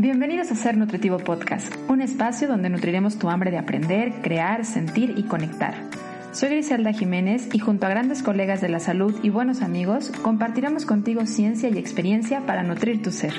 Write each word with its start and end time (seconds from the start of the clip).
Bienvenidos 0.00 0.52
a 0.52 0.54
Ser 0.54 0.76
Nutritivo 0.76 1.18
Podcast, 1.18 1.74
un 1.88 2.00
espacio 2.02 2.46
donde 2.46 2.70
nutriremos 2.70 3.18
tu 3.18 3.30
hambre 3.30 3.50
de 3.50 3.58
aprender, 3.58 4.12
crear, 4.22 4.64
sentir 4.64 5.14
y 5.16 5.24
conectar. 5.24 5.74
Soy 6.30 6.50
Griselda 6.50 6.92
Jiménez 6.92 7.48
y 7.52 7.58
junto 7.58 7.84
a 7.84 7.88
grandes 7.88 8.22
colegas 8.22 8.60
de 8.60 8.68
la 8.68 8.78
salud 8.78 9.12
y 9.24 9.30
buenos 9.30 9.60
amigos, 9.60 10.12
compartiremos 10.22 10.86
contigo 10.86 11.26
ciencia 11.26 11.68
y 11.68 11.78
experiencia 11.78 12.46
para 12.46 12.62
nutrir 12.62 13.02
tu 13.02 13.10
ser. 13.10 13.34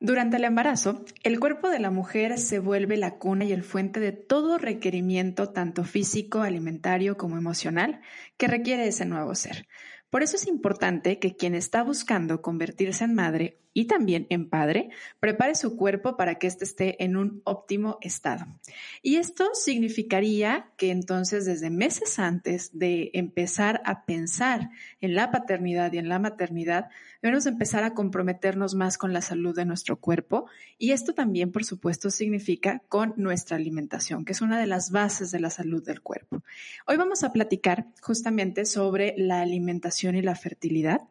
Durante 0.00 0.38
el 0.38 0.44
embarazo, 0.44 1.04
el 1.22 1.38
cuerpo 1.38 1.70
de 1.70 1.78
la 1.78 1.92
mujer 1.92 2.38
se 2.38 2.58
vuelve 2.58 2.96
la 2.96 3.18
cuna 3.18 3.44
y 3.44 3.52
el 3.52 3.62
fuente 3.62 4.00
de 4.00 4.10
todo 4.10 4.58
requerimiento, 4.58 5.50
tanto 5.50 5.84
físico, 5.84 6.42
alimentario 6.42 7.16
como 7.16 7.36
emocional, 7.36 8.00
que 8.36 8.48
requiere 8.48 8.88
ese 8.88 9.06
nuevo 9.06 9.36
ser. 9.36 9.68
Por 10.10 10.22
eso 10.22 10.36
es 10.36 10.46
importante 10.46 11.18
que 11.18 11.36
quien 11.36 11.54
está 11.54 11.82
buscando 11.82 12.40
convertirse 12.40 13.04
en 13.04 13.14
madre 13.14 13.60
y 13.78 13.84
también 13.84 14.26
en 14.28 14.48
padre, 14.48 14.90
prepare 15.20 15.54
su 15.54 15.76
cuerpo 15.76 16.16
para 16.16 16.34
que 16.34 16.48
éste 16.48 16.64
esté 16.64 17.04
en 17.04 17.16
un 17.16 17.42
óptimo 17.44 17.98
estado. 18.00 18.44
Y 19.02 19.18
esto 19.18 19.50
significaría 19.54 20.72
que 20.76 20.90
entonces 20.90 21.44
desde 21.44 21.70
meses 21.70 22.18
antes 22.18 22.76
de 22.76 23.12
empezar 23.14 23.80
a 23.84 24.04
pensar 24.04 24.70
en 25.00 25.14
la 25.14 25.30
paternidad 25.30 25.92
y 25.92 25.98
en 25.98 26.08
la 26.08 26.18
maternidad, 26.18 26.88
debemos 27.22 27.46
empezar 27.46 27.84
a 27.84 27.94
comprometernos 27.94 28.74
más 28.74 28.98
con 28.98 29.12
la 29.12 29.22
salud 29.22 29.54
de 29.54 29.64
nuestro 29.64 30.00
cuerpo. 30.00 30.46
Y 30.76 30.90
esto 30.90 31.14
también, 31.14 31.52
por 31.52 31.64
supuesto, 31.64 32.10
significa 32.10 32.82
con 32.88 33.14
nuestra 33.16 33.58
alimentación, 33.58 34.24
que 34.24 34.32
es 34.32 34.40
una 34.40 34.58
de 34.58 34.66
las 34.66 34.90
bases 34.90 35.30
de 35.30 35.38
la 35.38 35.50
salud 35.50 35.84
del 35.84 36.02
cuerpo. 36.02 36.42
Hoy 36.88 36.96
vamos 36.96 37.22
a 37.22 37.32
platicar 37.32 37.86
justamente 38.02 38.64
sobre 38.64 39.14
la 39.16 39.40
alimentación 39.40 40.16
y 40.16 40.22
la 40.22 40.34
fertilidad 40.34 41.02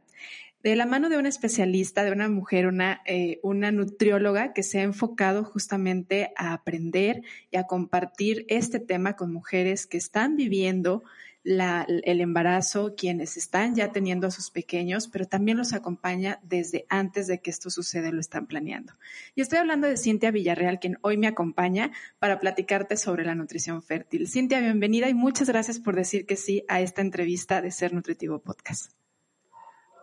de 0.67 0.75
la 0.75 0.85
mano 0.85 1.07
de 1.07 1.15
una 1.15 1.29
especialista, 1.29 2.03
de 2.03 2.11
una 2.11 2.27
mujer, 2.27 2.67
una, 2.67 3.01
eh, 3.05 3.39
una 3.41 3.71
nutrióloga 3.71 4.51
que 4.51 4.63
se 4.63 4.79
ha 4.79 4.83
enfocado 4.83 5.45
justamente 5.45 6.33
a 6.35 6.51
aprender 6.51 7.21
y 7.51 7.55
a 7.55 7.63
compartir 7.63 8.45
este 8.49 8.81
tema 8.81 9.15
con 9.15 9.31
mujeres 9.31 9.87
que 9.87 9.95
están 9.95 10.35
viviendo 10.35 11.03
el 11.45 12.19
embarazo, 12.19 12.95
quienes 12.97 13.37
están 13.37 13.75
ya 13.75 13.93
teniendo 13.93 14.27
a 14.27 14.31
sus 14.31 14.51
pequeños, 14.51 15.07
pero 15.07 15.25
también 15.25 15.57
los 15.57 15.71
acompaña 15.71 16.41
desde 16.43 16.85
antes 16.89 17.27
de 17.27 17.39
que 17.39 17.49
esto 17.49 17.69
suceda, 17.69 18.11
lo 18.11 18.19
están 18.19 18.45
planeando. 18.45 18.91
Y 19.35 19.39
estoy 19.39 19.59
hablando 19.59 19.87
de 19.87 19.95
Cintia 19.95 20.31
Villarreal, 20.31 20.81
quien 20.81 20.97
hoy 21.01 21.15
me 21.15 21.27
acompaña 21.27 21.93
para 22.19 22.41
platicarte 22.41 22.97
sobre 22.97 23.23
la 23.23 23.35
nutrición 23.35 23.81
fértil. 23.81 24.27
Cintia, 24.27 24.59
bienvenida 24.59 25.07
y 25.07 25.13
muchas 25.13 25.47
gracias 25.47 25.79
por 25.79 25.95
decir 25.95 26.25
que 26.25 26.35
sí 26.35 26.65
a 26.67 26.81
esta 26.81 26.99
entrevista 26.99 27.61
de 27.61 27.71
Ser 27.71 27.93
Nutritivo 27.93 28.39
Podcast. 28.39 28.91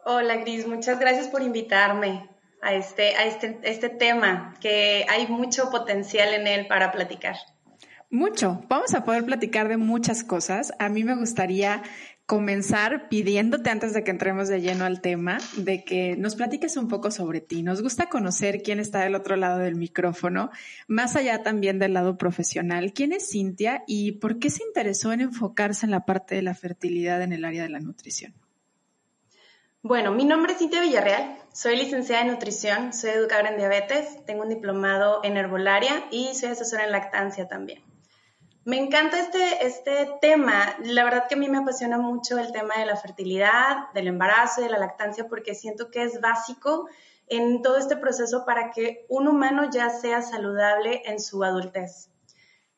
Hola 0.06 0.36
Gris, 0.36 0.66
muchas 0.66 1.00
gracias 1.00 1.28
por 1.28 1.40
invitarme 1.40 2.28
a 2.60 2.74
este, 2.74 3.16
a 3.16 3.24
este, 3.24 3.58
este 3.62 3.88
tema, 3.88 4.54
que 4.60 5.06
hay 5.08 5.26
mucho 5.28 5.70
potencial 5.70 6.34
en 6.34 6.46
él 6.46 6.66
para 6.66 6.92
platicar. 6.92 7.36
Mucho. 8.10 8.62
Vamos 8.68 8.94
a 8.94 9.04
poder 9.06 9.24
platicar 9.24 9.68
de 9.68 9.78
muchas 9.78 10.22
cosas. 10.22 10.74
A 10.78 10.90
mí 10.90 11.04
me 11.04 11.16
gustaría 11.16 11.82
comenzar 12.26 13.08
pidiéndote 13.08 13.70
antes 13.70 13.94
de 13.94 14.04
que 14.04 14.10
entremos 14.10 14.48
de 14.48 14.60
lleno 14.60 14.84
al 14.84 15.00
tema, 15.00 15.38
de 15.56 15.84
que 15.84 16.16
nos 16.16 16.36
platiques 16.36 16.76
un 16.76 16.88
poco 16.88 17.10
sobre 17.10 17.40
ti. 17.40 17.62
Nos 17.62 17.80
gusta 17.80 18.10
conocer 18.10 18.62
quién 18.62 18.80
está 18.80 19.00
del 19.00 19.14
otro 19.14 19.36
lado 19.36 19.58
del 19.58 19.74
micrófono, 19.74 20.50
más 20.86 21.16
allá 21.16 21.42
también 21.42 21.78
del 21.78 21.94
lado 21.94 22.18
profesional. 22.18 22.92
¿Quién 22.92 23.12
es 23.12 23.30
Cintia 23.30 23.84
y 23.86 24.12
por 24.12 24.38
qué 24.38 24.50
se 24.50 24.64
interesó 24.64 25.14
en 25.14 25.22
enfocarse 25.22 25.86
en 25.86 25.92
la 25.92 26.04
parte 26.04 26.34
de 26.34 26.42
la 26.42 26.54
fertilidad 26.54 27.22
en 27.22 27.32
el 27.32 27.44
área 27.46 27.62
de 27.62 27.70
la 27.70 27.80
nutrición? 27.80 28.34
Bueno, 29.86 30.12
mi 30.12 30.24
nombre 30.24 30.54
es 30.54 30.60
Cintia 30.60 30.80
Villarreal, 30.80 31.38
soy 31.52 31.76
licenciada 31.76 32.22
en 32.22 32.28
nutrición, 32.28 32.94
soy 32.94 33.10
educadora 33.10 33.50
en 33.50 33.58
diabetes, 33.58 34.24
tengo 34.24 34.44
un 34.44 34.48
diplomado 34.48 35.20
en 35.22 35.36
herbolaria 35.36 36.06
y 36.10 36.34
soy 36.34 36.48
asesora 36.48 36.84
en 36.84 36.90
lactancia 36.90 37.48
también. 37.48 37.84
Me 38.64 38.78
encanta 38.78 39.20
este, 39.20 39.66
este 39.66 40.10
tema, 40.22 40.74
la 40.82 41.04
verdad 41.04 41.26
que 41.28 41.34
a 41.34 41.38
mí 41.38 41.50
me 41.50 41.58
apasiona 41.58 41.98
mucho 41.98 42.38
el 42.38 42.50
tema 42.50 42.76
de 42.78 42.86
la 42.86 42.96
fertilidad, 42.96 43.92
del 43.92 44.06
embarazo 44.06 44.62
y 44.62 44.64
de 44.64 44.70
la 44.70 44.78
lactancia 44.78 45.28
porque 45.28 45.54
siento 45.54 45.90
que 45.90 46.02
es 46.02 46.18
básico 46.18 46.88
en 47.26 47.60
todo 47.60 47.76
este 47.76 47.98
proceso 47.98 48.46
para 48.46 48.70
que 48.70 49.04
un 49.10 49.28
humano 49.28 49.68
ya 49.70 49.90
sea 49.90 50.22
saludable 50.22 51.02
en 51.04 51.20
su 51.20 51.44
adultez. 51.44 52.08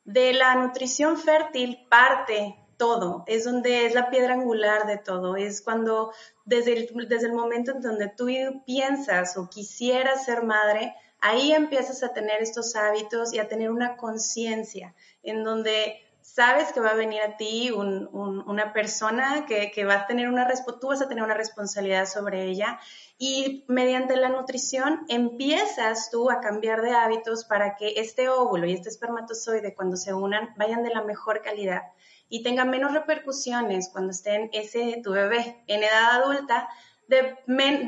De 0.02 0.32
la 0.32 0.56
nutrición 0.56 1.16
fértil 1.18 1.86
parte 1.88 2.56
todo, 2.76 3.24
es 3.26 3.44
donde 3.44 3.86
es 3.86 3.94
la 3.94 4.10
piedra 4.10 4.34
angular 4.34 4.86
de 4.86 4.98
todo, 4.98 5.36
es 5.36 5.62
cuando 5.62 6.12
desde 6.46 7.26
el, 7.26 7.32
momento 7.32 7.72
en 7.72 7.82
donde 7.82 8.08
tú 8.08 8.28
piensas 8.64 9.36
o 9.36 9.50
quisieras 9.50 10.24
ser 10.24 10.44
madre, 10.44 10.94
ahí 11.20 11.52
empiezas 11.52 12.02
a 12.02 12.12
tener 12.12 12.40
estos 12.40 12.76
hábitos 12.76 13.34
y 13.34 13.40
a 13.40 13.48
tener 13.48 13.70
una 13.70 13.96
conciencia 13.96 14.94
en 15.22 15.42
donde 15.42 16.00
sabes 16.22 16.72
que 16.72 16.80
va 16.80 16.90
a 16.90 16.94
venir 16.94 17.20
a 17.22 17.36
ti 17.36 17.70
una 17.72 18.72
persona 18.72 19.44
que, 19.46 19.70
que, 19.72 19.84
va 19.84 19.94
a 19.94 20.06
tener 20.06 20.28
una, 20.28 20.48
tú 20.80 20.88
vas 20.88 21.02
a 21.02 21.08
tener 21.08 21.24
una 21.24 21.34
responsabilidad 21.34 22.06
sobre 22.06 22.44
ella 22.44 22.78
y 23.18 23.64
mediante 23.68 24.16
la 24.16 24.28
nutrición 24.28 25.04
empiezas 25.08 26.10
tú 26.10 26.30
a 26.30 26.40
cambiar 26.40 26.82
de 26.82 26.92
hábitos 26.92 27.44
para 27.44 27.76
que 27.76 27.94
este 27.96 28.28
óvulo 28.28 28.66
y 28.66 28.74
este 28.74 28.88
espermatozoide 28.88 29.74
cuando 29.74 29.96
se 29.96 30.14
unan 30.14 30.50
vayan 30.56 30.82
de 30.82 30.90
la 30.90 31.02
mejor 31.02 31.42
calidad 31.42 31.82
y 32.28 32.42
tenga 32.42 32.64
menos 32.64 32.92
repercusiones 32.92 33.88
cuando 33.90 34.10
esté 34.10 34.50
ese 34.52 35.00
tu 35.02 35.12
bebé 35.12 35.62
en 35.66 35.82
edad 35.82 36.22
adulta 36.22 36.68
de, 37.08 37.36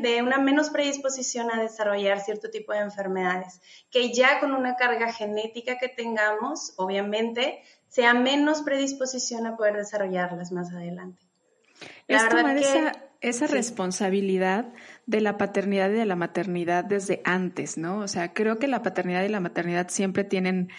de, 0.01 0.23
una 0.23 0.39
menos 0.39 0.71
predisposición 0.71 1.51
a 1.53 1.61
desarrollar 1.61 2.21
cierto 2.21 2.51
tipo 2.51 2.73
de 2.73 2.81
enfermedades, 2.81 3.61
que 3.91 4.13
ya 4.13 4.39
con 4.41 4.53
una 4.53 4.77
carga 4.77 5.13
genética 5.13 5.79
que 5.79 5.89
tengamos, 5.89 6.75
obviamente, 6.77 7.63
sea 7.89 8.15
menos 8.15 8.63
predisposición 8.63 9.47
a 9.47 9.57
poder 9.57 9.77
desarrollarlas 9.77 10.53
más 10.53 10.73
adelante. 10.73 11.23
La 12.07 12.19
es 12.19 12.29
tomar 12.29 12.57
esa, 12.57 12.93
esa 13.21 13.47
responsabilidad 13.47 14.73
de 15.07 15.21
la 15.21 15.37
paternidad 15.37 15.91
y 15.91 15.95
de 15.95 16.07
la 16.07 16.17
maternidad 16.17 16.85
desde 16.85 17.21
antes, 17.25 17.77
¿no? 17.77 17.99
O 17.99 18.09
sea, 18.09 18.33
creo 18.33 18.59
que 18.59 18.69
la 18.69 18.83
paternidad 18.83 19.25
y 19.25 19.29
la 19.29 19.41
maternidad 19.41 19.89
siempre 19.89 20.25
tienen 20.25 20.71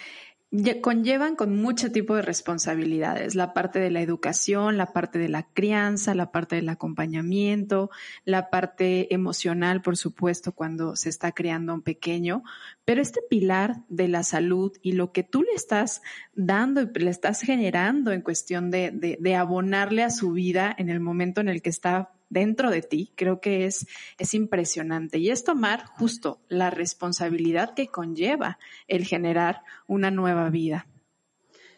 conllevan 0.81 1.35
con 1.35 1.55
mucho 1.55 1.91
tipo 1.91 2.15
de 2.15 2.23
responsabilidades, 2.23 3.35
la 3.35 3.53
parte 3.53 3.79
de 3.79 3.91
la 3.91 4.01
educación, 4.01 4.77
la 4.77 4.93
parte 4.93 5.19
de 5.19 5.29
la 5.29 5.43
crianza, 5.43 6.15
la 6.15 6.31
parte 6.31 6.55
del 6.55 6.69
acompañamiento, 6.69 7.91
la 8.25 8.49
parte 8.49 9.13
emocional, 9.13 9.81
por 9.81 9.95
supuesto, 9.95 10.53
cuando 10.53 10.95
se 10.95 11.09
está 11.09 11.33
criando 11.33 11.73
un 11.73 11.83
pequeño, 11.83 12.43
pero 12.83 13.01
este 13.01 13.21
pilar 13.29 13.83
de 13.89 14.07
la 14.07 14.23
salud 14.23 14.75
y 14.81 14.93
lo 14.93 15.11
que 15.11 15.23
tú 15.23 15.43
le 15.43 15.53
estás 15.53 16.01
dando 16.33 16.81
y 16.81 16.87
le 16.99 17.11
estás 17.11 17.41
generando 17.41 18.11
en 18.11 18.21
cuestión 18.21 18.71
de, 18.71 19.17
de 19.19 19.35
abonarle 19.35 20.03
a 20.03 20.09
su 20.09 20.31
vida 20.31 20.73
en 20.77 20.89
el 20.89 20.99
momento 20.99 21.41
en 21.41 21.49
el 21.49 21.61
que 21.61 21.69
está 21.69 22.09
dentro 22.29 22.69
de 22.71 22.81
ti, 22.81 23.11
creo 23.15 23.41
que 23.41 23.65
es, 23.65 23.87
es 24.17 24.33
impresionante. 24.33 25.17
Y 25.17 25.29
es 25.29 25.43
tomar 25.43 25.85
justo 25.85 26.39
la 26.47 26.69
responsabilidad 26.69 27.73
que 27.73 27.87
conlleva 27.87 28.59
el 28.87 29.05
generar 29.05 29.63
una 29.87 30.11
nueva 30.11 30.49
vida. 30.49 30.87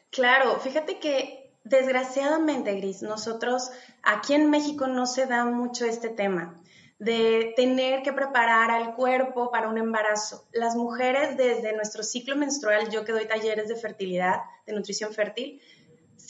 Claro, 0.10 0.60
fíjate 0.60 1.00
que 1.00 1.52
desgraciadamente, 1.64 2.76
Gris, 2.76 3.02
nosotros 3.02 3.72
aquí 4.04 4.34
en 4.34 4.50
México 4.50 4.88
no 4.88 5.06
se 5.06 5.26
da 5.26 5.46
mucho 5.46 5.86
este 5.86 6.10
tema 6.10 6.62
de 7.02 7.54
tener 7.56 8.04
que 8.04 8.14
preparar 8.14 8.70
al 8.70 8.94
cuerpo 8.94 9.50
para 9.50 9.70
un 9.70 9.80
embarazo. 9.80 10.46
Las 10.52 10.76
mujeres 10.76 11.36
desde 11.36 11.74
nuestro 11.74 12.04
ciclo 12.04 12.36
menstrual, 12.36 12.92
yo 12.92 13.04
que 13.04 13.12
doy 13.12 13.28
talleres 13.28 13.68
de 13.70 13.76
fertilidad, 13.76 14.42
de 14.68 14.74
nutrición 14.74 15.12
fértil, 15.12 15.60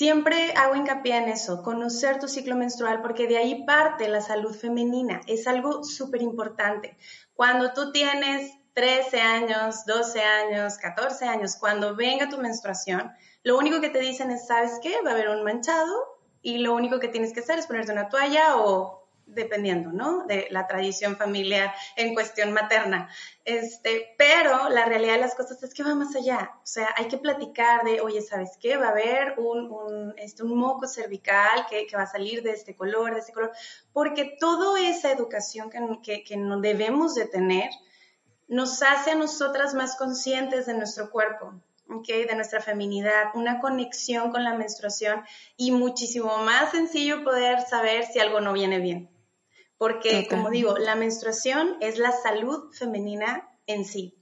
Siempre 0.01 0.51
hago 0.53 0.73
hincapié 0.73 1.15
en 1.15 1.29
eso, 1.29 1.61
conocer 1.61 2.17
tu 2.17 2.27
ciclo 2.27 2.55
menstrual, 2.55 3.03
porque 3.03 3.27
de 3.27 3.37
ahí 3.37 3.63
parte 3.65 4.07
la 4.07 4.21
salud 4.21 4.51
femenina. 4.51 5.21
Es 5.27 5.45
algo 5.45 5.83
súper 5.83 6.23
importante. 6.23 6.97
Cuando 7.35 7.71
tú 7.73 7.91
tienes 7.91 8.51
13 8.73 9.21
años, 9.21 9.85
12 9.85 10.23
años, 10.23 10.79
14 10.79 11.25
años, 11.27 11.55
cuando 11.55 11.95
venga 11.95 12.29
tu 12.29 12.39
menstruación, 12.39 13.11
lo 13.43 13.55
único 13.59 13.79
que 13.79 13.91
te 13.91 13.99
dicen 13.99 14.31
es, 14.31 14.47
¿sabes 14.47 14.79
qué? 14.81 14.95
Va 15.05 15.11
a 15.11 15.13
haber 15.13 15.29
un 15.29 15.43
manchado 15.43 15.93
y 16.41 16.57
lo 16.57 16.73
único 16.73 16.99
que 16.99 17.07
tienes 17.07 17.31
que 17.31 17.41
hacer 17.41 17.59
es 17.59 17.67
ponerte 17.67 17.91
una 17.91 18.09
toalla 18.09 18.57
o 18.57 19.00
dependiendo, 19.33 19.91
¿no? 19.91 20.25
De 20.25 20.47
la 20.51 20.67
tradición 20.67 21.17
familiar 21.17 21.73
en 21.95 22.13
cuestión 22.13 22.51
materna. 22.51 23.09
Este, 23.43 24.13
pero 24.17 24.69
la 24.69 24.85
realidad 24.85 25.13
de 25.13 25.21
las 25.21 25.35
cosas 25.35 25.61
es 25.63 25.73
que 25.73 25.83
va 25.83 25.95
más 25.95 26.15
allá. 26.15 26.51
O 26.57 26.67
sea, 26.67 26.89
hay 26.95 27.07
que 27.07 27.17
platicar 27.17 27.83
de, 27.83 28.01
oye, 28.01 28.21
¿sabes 28.21 28.51
qué? 28.59 28.77
Va 28.77 28.87
a 28.87 28.91
haber 28.91 29.35
un, 29.37 29.71
un, 29.71 30.13
este, 30.17 30.43
un 30.43 30.57
moco 30.57 30.87
cervical 30.87 31.65
que, 31.69 31.87
que, 31.87 31.95
va 31.95 32.03
a 32.03 32.07
salir 32.07 32.43
de 32.43 32.51
este 32.51 32.75
color, 32.75 33.13
de 33.13 33.19
este 33.19 33.33
color, 33.33 33.51
porque 33.93 34.37
toda 34.39 34.79
esa 34.79 35.11
educación 35.11 35.69
que, 35.69 35.79
que, 36.03 36.23
que 36.23 36.37
no 36.37 36.59
debemos 36.59 37.15
de 37.15 37.25
tener 37.25 37.69
nos 38.47 38.83
hace 38.83 39.11
a 39.11 39.15
nosotras 39.15 39.73
más 39.73 39.95
conscientes 39.95 40.65
de 40.65 40.73
nuestro 40.73 41.09
cuerpo, 41.09 41.53
Okay, 41.93 42.23
de 42.23 42.35
nuestra 42.35 42.61
feminidad, 42.61 43.31
una 43.33 43.59
conexión 43.59 44.31
con 44.31 44.45
la 44.45 44.53
menstruación 44.53 45.25
y 45.57 45.71
muchísimo 45.71 46.37
más 46.37 46.71
sencillo 46.71 47.25
poder 47.25 47.59
saber 47.59 48.05
si 48.05 48.19
algo 48.19 48.39
no 48.39 48.53
viene 48.53 48.79
bien 48.79 49.10
porque 49.81 50.27
como 50.29 50.51
digo, 50.51 50.77
la 50.77 50.93
menstruación 50.93 51.69
es 51.81 51.97
la 51.97 52.11
salud 52.11 52.71
femenina 52.71 53.49
en 53.65 53.83
sí. 53.83 54.13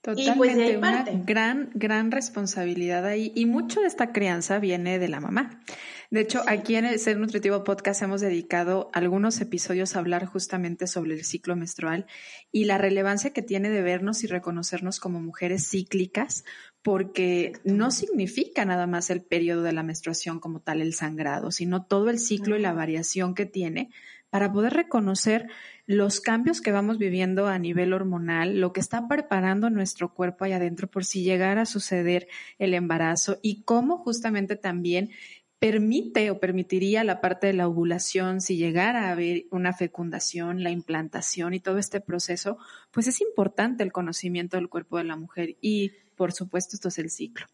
Totalmente, 0.00 0.32
y 0.32 0.38
pues 0.38 0.56
de 0.56 0.62
ahí 0.62 0.76
una 0.76 1.04
gran, 1.26 1.70
gran 1.74 2.10
responsabilidad 2.10 3.04
ahí. 3.04 3.32
Y 3.34 3.44
mucho 3.44 3.82
de 3.82 3.86
esta 3.86 4.12
crianza 4.12 4.60
viene 4.60 4.98
de 4.98 5.08
la 5.08 5.20
mamá. 5.20 5.62
De 6.10 6.20
hecho, 6.20 6.42
aquí 6.46 6.76
en 6.76 6.86
el 6.86 6.98
Ser 6.98 7.18
Nutritivo 7.18 7.64
Podcast 7.64 8.00
hemos 8.00 8.22
dedicado 8.22 8.88
algunos 8.94 9.42
episodios 9.42 9.94
a 9.94 9.98
hablar 9.98 10.24
justamente 10.24 10.86
sobre 10.86 11.12
el 11.12 11.24
ciclo 11.24 11.54
menstrual 11.54 12.06
y 12.50 12.64
la 12.64 12.78
relevancia 12.78 13.34
que 13.34 13.42
tiene 13.42 13.68
de 13.68 13.82
vernos 13.82 14.24
y 14.24 14.26
reconocernos 14.26 15.00
como 15.00 15.20
mujeres 15.20 15.68
cíclicas, 15.68 16.44
porque 16.80 17.52
no 17.62 17.90
significa 17.90 18.64
nada 18.64 18.86
más 18.86 19.10
el 19.10 19.20
periodo 19.20 19.64
de 19.64 19.72
la 19.72 19.82
menstruación 19.82 20.40
como 20.40 20.60
tal, 20.60 20.80
el 20.80 20.94
sangrado, 20.94 21.50
sino 21.50 21.84
todo 21.84 22.08
el 22.08 22.18
ciclo 22.18 22.56
y 22.56 22.62
la 22.62 22.72
variación 22.72 23.34
que 23.34 23.44
tiene 23.44 23.90
para 24.32 24.50
poder 24.50 24.72
reconocer 24.72 25.50
los 25.84 26.22
cambios 26.22 26.62
que 26.62 26.72
vamos 26.72 26.96
viviendo 26.96 27.48
a 27.48 27.58
nivel 27.58 27.92
hormonal, 27.92 28.60
lo 28.60 28.72
que 28.72 28.80
está 28.80 29.06
preparando 29.06 29.68
nuestro 29.68 30.14
cuerpo 30.14 30.46
ahí 30.46 30.52
adentro 30.52 30.88
por 30.88 31.04
si 31.04 31.22
llegara 31.22 31.60
a 31.60 31.66
suceder 31.66 32.28
el 32.58 32.72
embarazo 32.72 33.38
y 33.42 33.62
cómo 33.64 33.98
justamente 33.98 34.56
también 34.56 35.10
permite 35.58 36.30
o 36.30 36.40
permitiría 36.40 37.04
la 37.04 37.20
parte 37.20 37.48
de 37.48 37.52
la 37.52 37.68
ovulación, 37.68 38.40
si 38.40 38.56
llegara 38.56 39.08
a 39.08 39.12
haber 39.12 39.44
una 39.50 39.74
fecundación, 39.74 40.62
la 40.62 40.70
implantación 40.70 41.52
y 41.52 41.60
todo 41.60 41.76
este 41.76 42.00
proceso, 42.00 42.56
pues 42.90 43.08
es 43.08 43.20
importante 43.20 43.84
el 43.84 43.92
conocimiento 43.92 44.56
del 44.56 44.70
cuerpo 44.70 44.96
de 44.96 45.04
la 45.04 45.16
mujer 45.16 45.58
y 45.60 45.92
por 46.16 46.32
supuesto 46.32 46.74
esto 46.74 46.88
es 46.88 46.98
el 46.98 47.10
ciclo. 47.10 47.44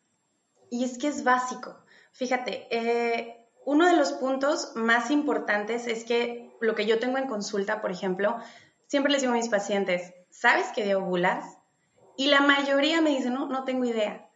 Y 0.70 0.84
es 0.84 0.96
que 0.96 1.08
es 1.08 1.24
básico. 1.24 1.76
Fíjate, 2.12 2.68
eh, 2.70 3.47
uno 3.68 3.86
de 3.86 3.96
los 3.96 4.12
puntos 4.12 4.72
más 4.76 5.10
importantes 5.10 5.88
es 5.88 6.04
que 6.04 6.56
lo 6.58 6.74
que 6.74 6.86
yo 6.86 6.98
tengo 6.98 7.18
en 7.18 7.28
consulta, 7.28 7.82
por 7.82 7.90
ejemplo, 7.90 8.38
siempre 8.86 9.12
les 9.12 9.20
digo 9.20 9.34
a 9.34 9.36
mis 9.36 9.50
pacientes, 9.50 10.14
¿sabes 10.30 10.68
que 10.74 10.86
de 10.86 10.94
ovulas? 10.94 11.44
Y 12.16 12.28
la 12.28 12.40
mayoría 12.40 13.02
me 13.02 13.10
dice, 13.10 13.28
no, 13.28 13.46
no 13.46 13.64
tengo 13.64 13.84
idea. 13.84 14.26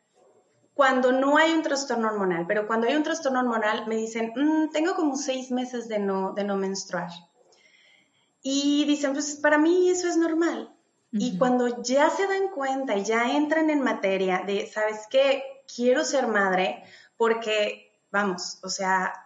Cuando 0.75 1.13
no 1.13 1.39
hay 1.39 1.51
un 1.53 1.63
trastorno 1.63 2.09
hormonal, 2.09 2.45
pero 2.47 2.67
cuando 2.67 2.87
hay 2.87 2.95
un 2.95 3.05
trastorno 3.05 3.41
hormonal 3.41 3.87
me 3.87 3.97
dicen, 3.97 4.35
mm, 4.37 4.69
tengo 4.69 4.95
como 4.95 5.17
seis 5.17 5.51
meses 5.51 5.89
de 5.89 5.99
no, 5.99 6.35
de 6.35 6.45
no 6.45 6.57
menstruar. 6.57 7.09
Y 8.43 8.85
dicen, 8.85 9.15
pues 9.15 9.37
para 9.37 9.57
mí 9.57 9.89
eso 9.89 10.09
es 10.09 10.19
normal. 10.19 10.77
Y 11.11 11.39
cuando 11.39 11.83
ya 11.83 12.11
se 12.11 12.27
dan 12.27 12.49
cuenta 12.49 12.99
y 12.99 13.05
ya 13.05 13.35
entran 13.35 13.71
en 13.71 13.81
materia 13.81 14.43
de, 14.47 14.67
¿sabes 14.67 15.07
qué? 15.11 15.43
Quiero 15.75 16.05
ser 16.05 16.27
madre 16.27 16.85
porque 17.17 17.93
vamos, 18.11 18.59
o 18.63 18.69
sea, 18.69 19.22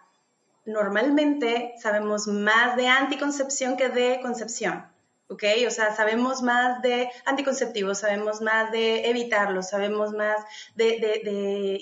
normalmente 0.67 1.73
sabemos 1.81 2.27
más 2.27 2.75
de 2.75 2.87
anticoncepción 2.87 3.77
que 3.77 3.89
de 3.89 4.19
concepción, 4.21 4.85
¿ok? 5.29 5.43
O 5.65 5.71
sea, 5.71 5.95
sabemos 5.95 6.41
más 6.41 6.81
de 6.81 7.09
anticonceptivos, 7.25 7.99
sabemos 7.99 8.41
más 8.41 8.71
de 8.71 9.09
evitarlo, 9.09 9.63
sabemos 9.63 10.11
más 10.11 10.37
de, 10.75 11.79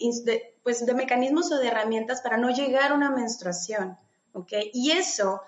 pues, 0.64 0.86
de 0.86 0.94
mecanismos 0.94 1.52
o 1.52 1.58
de 1.58 1.68
herramientas 1.68 2.22
para 2.22 2.38
no 2.38 2.52
llegar 2.52 2.92
a 2.92 2.96
una 2.96 3.10
menstruación, 3.10 3.98
¿ok? 4.34 4.54
Y 4.72 4.92
eso 4.92 5.42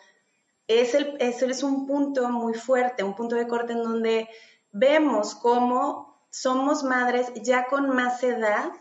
es, 0.67 0.95
el, 0.95 1.15
eso 1.19 1.45
es 1.45 1.61
un 1.61 1.85
punto 1.85 2.29
muy 2.29 2.55
fuerte, 2.55 3.03
un 3.03 3.15
punto 3.15 3.35
de 3.35 3.47
corte 3.47 3.73
en 3.73 3.83
donde 3.83 4.27
vemos 4.71 5.35
cómo 5.35 6.19
somos 6.31 6.83
madres 6.83 7.31
ya 7.35 7.65
con 7.67 7.89
más 7.95 8.21
edad 8.23 8.71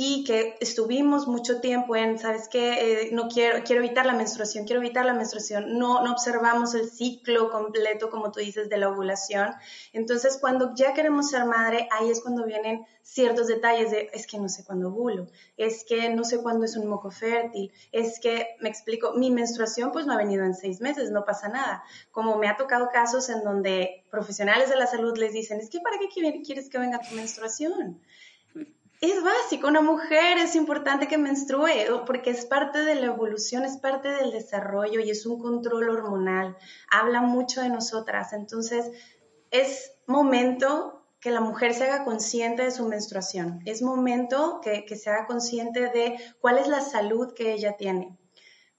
y 0.00 0.22
que 0.22 0.56
estuvimos 0.60 1.26
mucho 1.26 1.60
tiempo 1.60 1.96
en, 1.96 2.20
¿sabes 2.20 2.48
qué? 2.48 3.06
Eh, 3.06 3.10
no 3.10 3.26
quiero, 3.26 3.64
quiero 3.64 3.82
evitar 3.82 4.06
la 4.06 4.12
menstruación, 4.12 4.64
quiero 4.64 4.80
evitar 4.80 5.04
la 5.04 5.12
menstruación. 5.12 5.76
No, 5.76 6.04
no 6.04 6.12
observamos 6.12 6.72
el 6.76 6.88
ciclo 6.88 7.50
completo, 7.50 8.08
como 8.08 8.30
tú 8.30 8.38
dices, 8.38 8.68
de 8.68 8.76
la 8.76 8.90
ovulación. 8.90 9.54
Entonces, 9.92 10.38
cuando 10.40 10.72
ya 10.76 10.94
queremos 10.94 11.30
ser 11.30 11.46
madre, 11.46 11.88
ahí 11.90 12.10
es 12.10 12.20
cuando 12.20 12.44
vienen 12.44 12.86
ciertos 13.02 13.48
detalles 13.48 13.90
de, 13.90 14.08
es 14.12 14.28
que 14.28 14.38
no 14.38 14.48
sé 14.48 14.64
cuándo 14.64 14.90
ovulo, 14.90 15.26
es 15.56 15.82
que 15.82 16.10
no 16.10 16.22
sé 16.22 16.42
cuándo 16.42 16.64
es 16.64 16.76
un 16.76 16.86
moco 16.86 17.10
fértil, 17.10 17.72
es 17.90 18.20
que, 18.20 18.54
me 18.60 18.68
explico, 18.68 19.14
mi 19.14 19.32
menstruación 19.32 19.90
pues 19.90 20.06
no 20.06 20.12
ha 20.12 20.18
venido 20.18 20.44
en 20.44 20.54
seis 20.54 20.80
meses, 20.80 21.10
no 21.10 21.24
pasa 21.24 21.48
nada. 21.48 21.82
Como 22.12 22.38
me 22.38 22.46
ha 22.46 22.56
tocado 22.56 22.90
casos 22.92 23.28
en 23.30 23.42
donde 23.42 24.04
profesionales 24.12 24.70
de 24.70 24.76
la 24.76 24.86
salud 24.86 25.18
les 25.18 25.32
dicen, 25.32 25.58
es 25.58 25.68
que 25.68 25.80
¿para 25.80 25.98
qué 25.98 26.06
quieres 26.08 26.68
que 26.68 26.78
venga 26.78 27.00
tu 27.00 27.16
menstruación? 27.16 28.00
Es 29.00 29.22
básico, 29.22 29.68
una 29.68 29.80
mujer 29.80 30.38
es 30.38 30.56
importante 30.56 31.06
que 31.06 31.18
menstrue 31.18 31.86
porque 32.04 32.30
es 32.30 32.46
parte 32.46 32.82
de 32.82 32.96
la 32.96 33.06
evolución, 33.06 33.64
es 33.64 33.76
parte 33.76 34.08
del 34.08 34.32
desarrollo 34.32 35.00
y 35.00 35.10
es 35.10 35.24
un 35.24 35.38
control 35.38 35.88
hormonal. 35.88 36.56
Habla 36.90 37.20
mucho 37.20 37.60
de 37.60 37.68
nosotras. 37.68 38.32
Entonces, 38.32 38.90
es 39.52 39.92
momento 40.06 41.06
que 41.20 41.30
la 41.30 41.40
mujer 41.40 41.74
se 41.74 41.84
haga 41.84 42.04
consciente 42.04 42.64
de 42.64 42.70
su 42.72 42.86
menstruación. 42.86 43.60
Es 43.66 43.82
momento 43.82 44.60
que, 44.62 44.84
que 44.84 44.96
se 44.96 45.10
haga 45.10 45.26
consciente 45.26 45.88
de 45.88 46.16
cuál 46.40 46.58
es 46.58 46.66
la 46.66 46.80
salud 46.80 47.34
que 47.34 47.52
ella 47.52 47.76
tiene. 47.76 48.18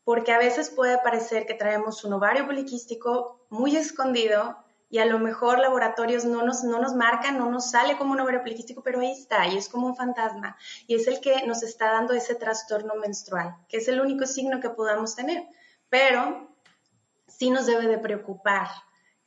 Porque 0.04 0.33
a 0.33 0.38
veces 0.38 0.69
puede 0.69 0.98
parecer 0.98 1.45
que 1.45 1.54
traemos 1.54 2.04
un 2.04 2.13
ovario 2.13 2.45
poliquístico 2.45 3.45
muy 3.50 3.77
escondido 3.77 4.57
y 4.89 4.97
a 4.97 5.06
lo 5.06 5.19
mejor 5.19 5.59
laboratorios 5.59 6.25
no 6.25 6.44
nos, 6.44 6.63
no 6.63 6.80
nos 6.80 6.95
marcan, 6.95 7.38
no 7.38 7.50
nos 7.50 7.69
sale 7.71 7.97
como 7.97 8.13
un 8.13 8.21
ovario 8.21 8.41
poliquístico, 8.41 8.81
pero 8.81 9.00
ahí 9.00 9.12
está 9.12 9.47
y 9.47 9.57
es 9.57 9.69
como 9.69 9.88
un 9.88 9.95
fantasma 9.95 10.57
y 10.88 10.95
es 10.95 11.07
el 11.07 11.19
que 11.19 11.45
nos 11.45 11.63
está 11.63 11.91
dando 11.91 12.13
ese 12.13 12.36
trastorno 12.36 12.95
menstrual, 12.95 13.56
que 13.68 13.77
es 13.77 13.88
el 13.88 14.01
único 14.01 14.25
signo 14.25 14.59
que 14.59 14.69
podamos 14.69 15.15
tener. 15.15 15.45
Pero 15.89 16.50
sí 17.27 17.50
nos 17.50 17.65
debe 17.65 17.88
de 17.88 17.97
preocupar 18.00 18.68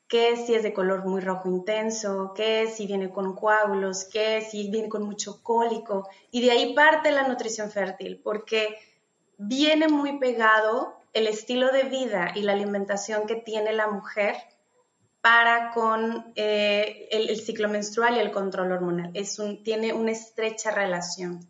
qué 0.09 0.37
si 0.37 0.55
es 0.55 0.63
de 0.63 0.75
color 0.75 1.07
muy 1.07 1.21
rojo 1.21 1.49
intenso, 1.49 2.33
qué 2.35 2.67
si 2.67 2.87
viene 2.87 3.11
con 3.11 3.35
coágulos, 3.35 4.05
qué 4.05 4.43
si 4.43 4.69
viene 4.69 4.89
con 4.89 5.05
mucho 5.05 5.43
cólico. 5.43 6.09
Y 6.31 6.45
de 6.45 6.51
ahí 6.51 6.75
parte 6.75 7.11
la 7.13 7.27
nutrición 7.27 7.71
fértil, 7.71 8.21
porque 8.23 8.77
viene 9.39 9.89
muy 9.89 10.19
pegado 10.19 11.01
el 11.15 11.27
estilo 11.27 11.73
de 11.73 11.85
vida 11.85 12.33
y 12.35 12.43
la 12.43 12.53
alimentación 12.53 13.27
que 13.27 13.37
tiene 13.37 13.73
la 13.73 13.87
mujer 13.87 14.37
para 15.23 15.71
con 15.71 16.33
eh, 16.35 17.09
el, 17.13 17.41
ciclo 17.41 17.69
menstrual 17.69 18.17
y 18.17 18.21
el 18.21 18.33
control 18.33 18.73
hormonal. 18.73 19.13
Es 19.15 19.39
un, 19.39 19.63
tiene 19.63 19.95
una 19.95 20.11
estrecha 20.11 20.73
relación. 20.73 21.49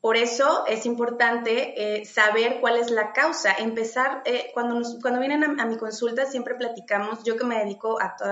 Por 0.00 0.16
eso 0.16 0.64
es 0.68 0.86
importante 0.86 1.98
eh, 1.98 2.04
saber 2.04 2.60
cuál 2.60 2.76
es 2.76 2.92
la 2.92 3.12
causa. 3.12 3.52
Empezar, 3.58 4.22
eh, 4.24 4.52
cuando, 4.54 4.80
cuando 5.02 5.18
vienen 5.18 5.58
a, 5.58 5.66
mi 5.66 5.76
consulta 5.76 6.26
siempre 6.26 6.54
platicamos, 6.54 7.24
yo 7.24 7.36
que 7.36 7.44
me 7.44 7.58
dedico 7.58 8.00
a 8.00 8.14
todo 8.16 8.28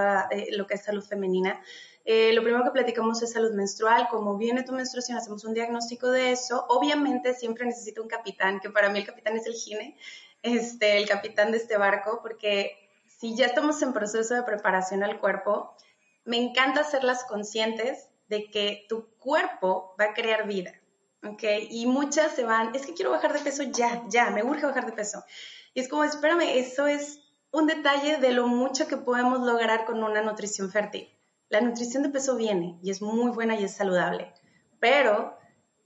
lo 0.56 0.66
que 0.68 0.74
es 0.74 0.84
salud 0.84 1.02
femenina, 1.02 1.60
lo 2.06 2.42
primero 2.42 2.62
que 2.62 2.70
platicamos 2.70 3.22
es 3.22 3.32
salud 3.32 3.54
menstrual, 3.54 4.06
cómo 4.08 4.36
viene 4.36 4.62
tu 4.62 4.72
menstruación, 4.72 5.18
hacemos 5.18 5.42
un 5.44 5.54
diagnóstico 5.54 6.10
de 6.10 6.30
eso. 6.30 6.64
Obviamente 6.68 7.34
siempre 7.34 7.64
necesito 7.64 8.02
un 8.02 8.08
capitán, 8.08 8.60
que 8.60 8.70
para 8.70 8.88
mí 8.88 9.00
el 9.00 9.06
capitán 9.06 9.36
es 9.36 9.46
el 9.46 9.54
gine, 9.54 9.96
este, 10.42 10.98
el 10.98 11.08
capitán 11.08 11.50
de 11.50 11.56
este 11.56 11.76
barco, 11.76 12.20
porque 12.22 12.83
si 13.24 13.34
ya 13.34 13.46
estamos 13.46 13.80
en 13.80 13.94
proceso 13.94 14.34
de 14.34 14.42
preparación 14.42 15.02
al 15.02 15.18
cuerpo, 15.18 15.74
me 16.26 16.36
encanta 16.36 16.82
hacerlas 16.82 17.24
conscientes 17.24 18.10
de 18.28 18.50
que 18.50 18.84
tu 18.86 19.16
cuerpo 19.16 19.96
va 19.98 20.10
a 20.10 20.12
crear 20.12 20.46
vida, 20.46 20.74
¿ok? 21.26 21.42
Y 21.70 21.86
muchas 21.86 22.32
se 22.32 22.44
van, 22.44 22.74
es 22.74 22.84
que 22.84 22.92
quiero 22.92 23.12
bajar 23.12 23.32
de 23.32 23.38
peso 23.38 23.62
ya, 23.62 24.04
ya, 24.10 24.28
me 24.28 24.42
urge 24.42 24.66
bajar 24.66 24.84
de 24.84 24.92
peso. 24.92 25.24
Y 25.72 25.80
es 25.80 25.88
como, 25.88 26.04
espérame, 26.04 26.42
eso 26.58 26.86
es 26.86 27.18
un 27.50 27.66
detalle 27.66 28.18
de 28.18 28.32
lo 28.32 28.46
mucho 28.46 28.88
que 28.88 28.98
podemos 28.98 29.40
lograr 29.40 29.86
con 29.86 30.04
una 30.04 30.20
nutrición 30.20 30.70
fértil. 30.70 31.08
La 31.48 31.62
nutrición 31.62 32.02
de 32.02 32.10
peso 32.10 32.36
viene 32.36 32.78
y 32.82 32.90
es 32.90 33.00
muy 33.00 33.30
buena 33.30 33.58
y 33.58 33.64
es 33.64 33.74
saludable, 33.74 34.34
pero 34.80 35.38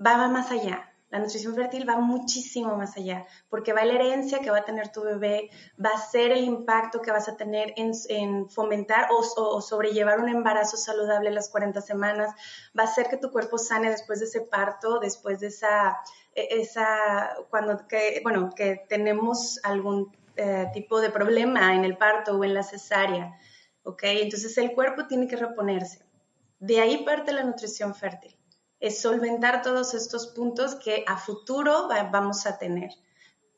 va 0.05 0.27
más 0.27 0.51
allá. 0.51 0.88
La 1.11 1.19
nutrición 1.19 1.55
fértil 1.55 1.89
va 1.89 1.97
muchísimo 1.97 2.77
más 2.77 2.97
allá, 2.99 3.25
porque 3.49 3.73
va 3.73 3.85
la 3.85 3.95
herencia 3.95 4.41
que 4.41 4.51
va 4.51 4.59
a 4.59 4.65
tener 4.65 4.93
tu 4.93 5.03
bebé, 5.03 5.49
va 5.83 5.89
a 5.91 5.99
ser 5.99 6.33
el 6.33 6.45
impacto 6.45 7.01
que 7.01 7.11
vas 7.11 7.31
a 7.31 7.37
tener 7.37 7.73
en, 7.77 8.51
fomentar 8.51 9.09
o, 9.11 9.63
sobrellevar 9.63 10.21
un 10.21 10.29
embarazo 10.29 10.77
saludable 10.77 11.31
las 11.31 11.49
40 11.49 11.81
semanas, 11.81 12.35
va 12.79 12.83
a 12.83 12.95
ser 12.95 13.09
que 13.09 13.17
tu 13.17 13.31
cuerpo 13.31 13.57
sane 13.57 13.91
después 13.91 14.19
de 14.21 14.27
ese 14.27 14.43
parto, 14.43 14.99
después 14.99 15.41
de 15.41 15.47
esa, 15.47 15.97
e, 16.35 16.69
cuando, 17.49 17.81
bueno, 18.23 18.51
que 18.55 18.85
tenemos 18.87 19.61
algún 19.63 20.15
eh, 20.37 20.67
tipo 20.75 21.01
de 21.01 21.09
problema 21.09 21.75
en 21.75 21.87
el 21.87 21.97
parto 21.97 22.37
o 22.37 22.45
en 22.45 22.53
la 22.53 22.63
cesárea, 22.63 23.39
¿ok? 23.83 24.03
Entonces 24.05 24.59
el 24.59 24.73
cuerpo 24.73 25.07
tiene 25.07 25.27
que 25.27 25.37
reponerse. 25.37 26.05
De 26.61 26.81
ahí 26.81 27.03
parte 27.05 27.33
la 27.33 27.45
nutrición 27.45 27.95
fértil 27.95 28.38
es 28.81 29.01
solventar 29.01 29.63
todos 29.63 29.95
estos 29.95 30.29
puntos 30.29 30.75
que 30.77 31.05
a 31.07 31.17
futuro 31.17 31.89
vamos 32.11 32.47
a 32.47 32.59
tener. 32.59 32.91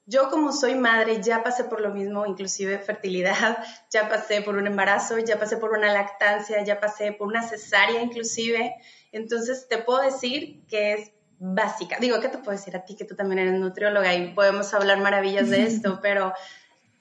Yo 0.06 0.28
como 0.28 0.52
soy 0.52 0.74
madre 0.74 1.22
ya 1.22 1.44
pasé 1.44 1.64
por 1.64 1.80
lo 1.80 1.90
mismo, 1.90 2.26
inclusive 2.26 2.78
fertilidad, 2.78 3.58
ya 3.92 4.08
pasé 4.08 4.42
por 4.42 4.56
un 4.56 4.66
embarazo, 4.66 5.18
ya 5.18 5.38
pasé 5.38 5.56
por 5.56 5.70
una 5.70 5.92
lactancia, 5.92 6.64
ya 6.64 6.80
pasé 6.80 7.12
por 7.12 7.28
una 7.28 7.42
cesárea 7.42 8.02
inclusive. 8.02 8.74
Entonces 9.12 9.68
te 9.68 9.78
puedo 9.78 10.00
decir 10.02 10.66
que 10.66 10.94
es 10.94 11.12
básica. 11.38 11.96
Digo, 12.00 12.18
¿qué 12.20 12.28
te 12.28 12.38
puedo 12.38 12.52
decir 12.52 12.76
a 12.76 12.84
ti 12.84 12.96
que 12.96 13.04
tú 13.04 13.14
también 13.14 13.38
eres 13.38 13.54
nutrióloga 13.54 14.14
y 14.14 14.34
podemos 14.34 14.74
hablar 14.74 14.98
maravillas 14.98 15.48
de 15.48 15.62
esto? 15.66 16.00
Pero 16.02 16.32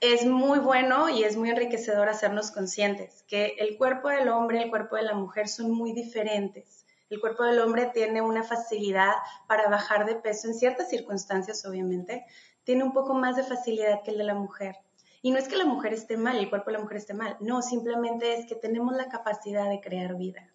es 0.01 0.25
muy 0.25 0.59
bueno 0.59 1.09
y 1.09 1.23
es 1.23 1.35
muy 1.35 1.49
enriquecedor 1.49 2.09
hacernos 2.09 2.51
conscientes 2.51 3.23
que 3.27 3.55
el 3.59 3.77
cuerpo 3.77 4.09
del 4.09 4.29
hombre 4.29 4.59
y 4.59 4.63
el 4.63 4.69
cuerpo 4.69 4.95
de 4.95 5.01
la 5.01 5.13
mujer 5.13 5.47
son 5.47 5.71
muy 5.71 5.93
diferentes. 5.93 6.78
El 7.09 7.19
cuerpo 7.19 7.43
del 7.43 7.59
hombre 7.59 7.89
tiene 7.93 8.21
una 8.21 8.43
facilidad 8.43 9.13
para 9.47 9.67
bajar 9.67 10.05
de 10.05 10.15
peso 10.15 10.47
en 10.47 10.53
ciertas 10.53 10.89
circunstancias, 10.89 11.65
obviamente, 11.65 12.25
tiene 12.63 12.83
un 12.83 12.93
poco 12.93 13.15
más 13.15 13.35
de 13.35 13.43
facilidad 13.43 14.03
que 14.03 14.11
el 14.11 14.19
de 14.19 14.25
la 14.25 14.35
mujer. 14.35 14.75
Y 15.21 15.31
no 15.31 15.39
es 15.39 15.47
que 15.47 15.57
la 15.57 15.65
mujer 15.65 15.93
esté 15.93 16.17
mal, 16.17 16.37
el 16.37 16.49
cuerpo 16.49 16.67
de 16.67 16.77
la 16.77 16.83
mujer 16.83 16.97
esté 16.97 17.13
mal, 17.13 17.35
no, 17.39 17.61
simplemente 17.61 18.35
es 18.35 18.45
que 18.45 18.55
tenemos 18.55 18.95
la 18.95 19.09
capacidad 19.09 19.67
de 19.69 19.81
crear 19.81 20.15
vida. 20.15 20.49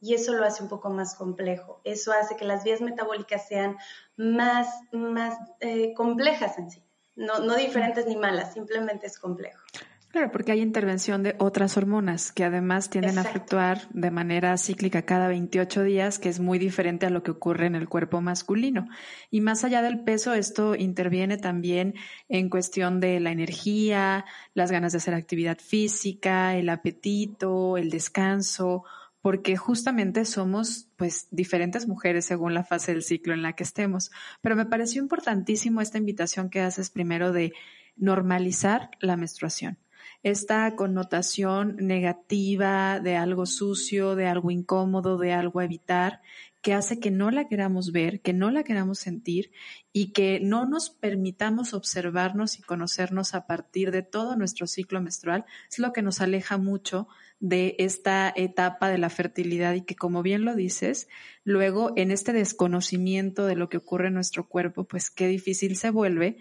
Y 0.00 0.14
eso 0.14 0.32
lo 0.32 0.44
hace 0.44 0.62
un 0.62 0.68
poco 0.68 0.90
más 0.90 1.14
complejo. 1.14 1.80
Eso 1.84 2.12
hace 2.12 2.36
que 2.36 2.44
las 2.44 2.64
vías 2.64 2.80
metabólicas 2.80 3.46
sean 3.46 3.76
más, 4.16 4.66
más 4.92 5.38
eh, 5.60 5.94
complejas 5.94 6.58
en 6.58 6.70
sí. 6.70 6.82
No, 7.16 7.38
no 7.38 7.54
diferentes 7.54 8.06
ni 8.06 8.16
malas, 8.16 8.54
simplemente 8.54 9.06
es 9.06 9.18
complejo. 9.18 9.62
Claro, 10.10 10.32
porque 10.32 10.50
hay 10.50 10.60
intervención 10.60 11.22
de 11.22 11.36
otras 11.38 11.76
hormonas 11.76 12.32
que 12.32 12.42
además 12.42 12.90
tienden 12.90 13.18
a 13.18 13.24
fluctuar 13.24 13.88
de 13.90 14.10
manera 14.10 14.58
cíclica 14.58 15.02
cada 15.02 15.28
28 15.28 15.84
días, 15.84 16.18
que 16.18 16.28
es 16.28 16.40
muy 16.40 16.58
diferente 16.58 17.06
a 17.06 17.10
lo 17.10 17.22
que 17.22 17.30
ocurre 17.30 17.66
en 17.66 17.76
el 17.76 17.88
cuerpo 17.88 18.20
masculino. 18.20 18.88
Y 19.30 19.40
más 19.40 19.62
allá 19.62 19.82
del 19.82 20.02
peso, 20.02 20.34
esto 20.34 20.74
interviene 20.74 21.36
también 21.36 21.94
en 22.28 22.50
cuestión 22.50 22.98
de 22.98 23.20
la 23.20 23.30
energía, 23.30 24.24
las 24.52 24.72
ganas 24.72 24.90
de 24.90 24.98
hacer 24.98 25.14
actividad 25.14 25.58
física, 25.58 26.56
el 26.56 26.70
apetito, 26.70 27.76
el 27.76 27.88
descanso, 27.88 28.82
porque 29.22 29.56
justamente 29.56 30.24
somos 30.24 30.88
pues 30.96 31.28
diferentes 31.30 31.86
mujeres 31.86 32.24
según 32.24 32.52
la 32.52 32.64
fase 32.64 32.94
del 32.94 33.04
ciclo 33.04 33.32
en 33.32 33.42
la 33.42 33.52
que 33.52 33.62
estemos. 33.62 34.10
Pero 34.40 34.56
me 34.56 34.66
pareció 34.66 35.00
importantísimo 35.00 35.80
esta 35.80 35.98
invitación 35.98 36.50
que 36.50 36.62
haces 36.62 36.90
primero 36.90 37.30
de 37.30 37.52
normalizar 37.96 38.90
la 38.98 39.16
menstruación 39.16 39.78
esta 40.22 40.74
connotación 40.76 41.76
negativa 41.76 43.00
de 43.00 43.16
algo 43.16 43.46
sucio, 43.46 44.14
de 44.14 44.26
algo 44.26 44.50
incómodo, 44.50 45.18
de 45.18 45.32
algo 45.32 45.60
a 45.60 45.64
evitar, 45.64 46.20
que 46.62 46.74
hace 46.74 47.00
que 47.00 47.10
no 47.10 47.30
la 47.30 47.48
queramos 47.48 47.90
ver, 47.90 48.20
que 48.20 48.32
no 48.32 48.50
la 48.50 48.64
queramos 48.64 48.98
sentir 48.98 49.50
y 49.92 50.12
que 50.12 50.40
no 50.40 50.66
nos 50.66 50.90
permitamos 50.90 51.72
observarnos 51.72 52.58
y 52.58 52.62
conocernos 52.62 53.34
a 53.34 53.46
partir 53.46 53.90
de 53.90 54.02
todo 54.02 54.36
nuestro 54.36 54.66
ciclo 54.66 55.00
menstrual, 55.00 55.46
es 55.70 55.78
lo 55.78 55.92
que 55.92 56.02
nos 56.02 56.20
aleja 56.20 56.58
mucho 56.58 57.08
de 57.40 57.76
esta 57.78 58.30
etapa 58.36 58.90
de 58.90 58.98
la 58.98 59.08
fertilidad 59.08 59.72
y 59.74 59.82
que, 59.82 59.96
como 59.96 60.22
bien 60.22 60.44
lo 60.44 60.54
dices, 60.54 61.08
luego 61.44 61.92
en 61.96 62.10
este 62.10 62.34
desconocimiento 62.34 63.46
de 63.46 63.56
lo 63.56 63.70
que 63.70 63.78
ocurre 63.78 64.08
en 64.08 64.14
nuestro 64.14 64.46
cuerpo, 64.46 64.84
pues 64.84 65.10
qué 65.10 65.26
difícil 65.26 65.76
se 65.76 65.90
vuelve 65.90 66.36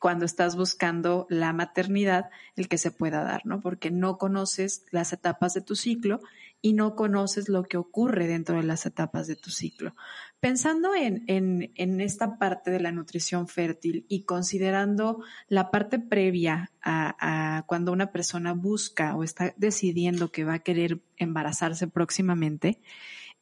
cuando 0.00 0.24
estás 0.24 0.56
buscando 0.56 1.26
la 1.30 1.52
maternidad, 1.52 2.30
el 2.56 2.68
que 2.68 2.78
se 2.78 2.90
pueda 2.90 3.22
dar, 3.22 3.46
¿no? 3.46 3.60
Porque 3.60 3.90
no 3.90 4.18
conoces 4.18 4.84
las 4.90 5.12
etapas 5.12 5.54
de 5.54 5.62
tu 5.62 5.76
ciclo 5.76 6.20
y 6.64 6.72
no 6.72 6.96
conoces 6.96 7.50
lo 7.50 7.64
que 7.64 7.76
ocurre 7.76 8.26
dentro 8.26 8.56
de 8.56 8.62
las 8.62 8.86
etapas 8.86 9.26
de 9.26 9.36
tu 9.36 9.50
ciclo. 9.50 9.94
Pensando 10.40 10.94
en, 10.94 11.22
en, 11.26 12.00
esta 12.00 12.38
parte 12.38 12.70
de 12.70 12.80
la 12.80 12.90
nutrición 12.90 13.48
fértil 13.48 14.06
y 14.08 14.22
considerando 14.24 15.22
la 15.48 15.70
parte 15.70 15.98
previa 15.98 16.72
a, 16.82 17.64
cuando 17.66 17.92
una 17.92 18.12
persona 18.12 18.54
busca 18.54 19.14
o 19.14 19.24
está 19.24 19.52
decidiendo 19.58 20.32
que 20.32 20.44
va 20.44 20.54
a 20.54 20.58
querer 20.60 21.02
embarazarse 21.18 21.86
próximamente, 21.86 22.80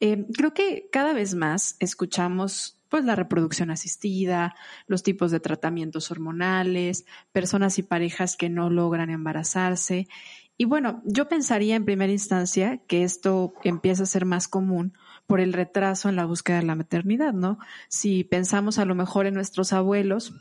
eh, 0.01 0.25
creo 0.33 0.53
que 0.53 0.89
cada 0.91 1.13
vez 1.13 1.33
más 1.33 1.77
escuchamos 1.79 2.82
pues 2.93 3.05
la 3.05 3.15
reproducción 3.15 3.71
asistida, 3.71 4.53
los 4.85 5.01
tipos 5.01 5.31
de 5.31 5.39
tratamientos 5.39 6.11
hormonales, 6.11 7.05
personas 7.31 7.79
y 7.79 7.81
parejas 7.81 8.37
que 8.37 8.49
no 8.49 8.69
logran 8.69 9.09
embarazarse. 9.09 10.07
Y 10.59 10.65
bueno, 10.65 11.01
yo 11.03 11.27
pensaría 11.27 11.75
en 11.75 11.85
primera 11.85 12.11
instancia 12.11 12.81
que 12.85 13.03
esto 13.03 13.55
empieza 13.63 14.03
a 14.03 14.05
ser 14.05 14.25
más 14.25 14.47
común 14.47 14.93
por 15.25 15.39
el 15.39 15.53
retraso 15.53 16.07
en 16.07 16.17
la 16.17 16.25
búsqueda 16.25 16.57
de 16.57 16.67
la 16.67 16.75
maternidad, 16.75 17.33
¿no? 17.33 17.57
Si 17.87 18.23
pensamos 18.23 18.77
a 18.77 18.85
lo 18.85 18.93
mejor 18.93 19.25
en 19.25 19.33
nuestros 19.33 19.73
abuelos, 19.73 20.35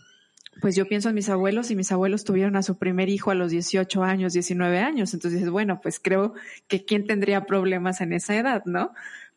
pues 0.61 0.77
yo 0.77 0.87
pienso 0.87 1.09
en 1.09 1.15
mis 1.15 1.31
abuelos 1.31 1.71
y 1.71 1.77
mis 1.77 1.91
abuelos 1.91 2.25
tuvieron 2.25 2.57
a 2.57 2.63
su 2.63 2.77
primer 2.77 3.09
hijo 3.09 3.31
a 3.31 3.35
los 3.35 3.51
18 3.51 4.05
años, 4.05 4.35
19 4.35 4.79
años. 4.79 5.15
Entonces, 5.15 5.49
bueno, 5.49 5.81
pues 5.81 5.99
creo 5.99 6.35
que 6.69 6.85
quién 6.85 7.07
tendría 7.07 7.47
problemas 7.47 8.03
en 8.03 8.13
esa 8.13 8.37
edad, 8.37 8.63
¿no? 8.67 8.93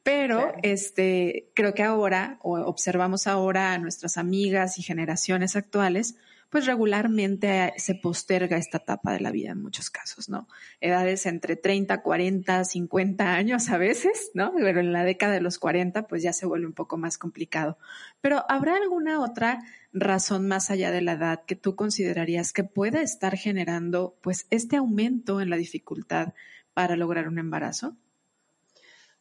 Pero 0.05 0.53
este, 0.61 1.49
creo 1.55 1.73
que 1.73 1.81
ahora, 1.81 2.37
o 2.43 2.59
observamos 2.59 3.25
ahora 3.25 3.73
a 3.73 3.79
nuestras 3.79 4.17
amigas 4.17 4.77
y 4.77 4.83
generaciones 4.83 5.55
actuales, 5.55 6.15
pues 6.51 6.67
regularmente 6.67 7.73
se 7.77 7.95
posterga 7.95 8.55
esta 8.55 8.77
etapa 8.77 9.13
de 9.13 9.19
la 9.19 9.31
vida 9.31 9.53
en 9.53 9.63
muchos 9.63 9.89
casos, 9.89 10.29
¿no? 10.29 10.47
Edades 10.79 11.25
entre 11.25 11.55
30, 11.55 12.03
40, 12.03 12.65
50 12.65 13.33
años 13.33 13.69
a 13.69 13.79
veces, 13.79 14.29
¿no? 14.35 14.53
Pero 14.55 14.79
en 14.79 14.93
la 14.93 15.03
década 15.03 15.33
de 15.33 15.41
los 15.41 15.57
40 15.57 16.05
pues 16.05 16.21
ya 16.21 16.33
se 16.33 16.45
vuelve 16.45 16.67
un 16.67 16.73
poco 16.73 16.97
más 16.97 17.17
complicado. 17.17 17.79
Pero 18.21 18.45
¿habrá 18.47 18.75
alguna 18.75 19.21
otra 19.21 19.63
razón 19.91 20.47
más 20.47 20.69
allá 20.69 20.91
de 20.91 21.01
la 21.01 21.13
edad 21.13 21.45
que 21.45 21.55
tú 21.55 21.75
considerarías 21.75 22.53
que 22.53 22.63
pueda 22.63 23.01
estar 23.01 23.35
generando 23.37 24.19
pues 24.21 24.45
este 24.51 24.75
aumento 24.75 25.41
en 25.41 25.49
la 25.49 25.57
dificultad 25.57 26.35
para 26.75 26.95
lograr 26.95 27.27
un 27.27 27.39
embarazo? 27.39 27.97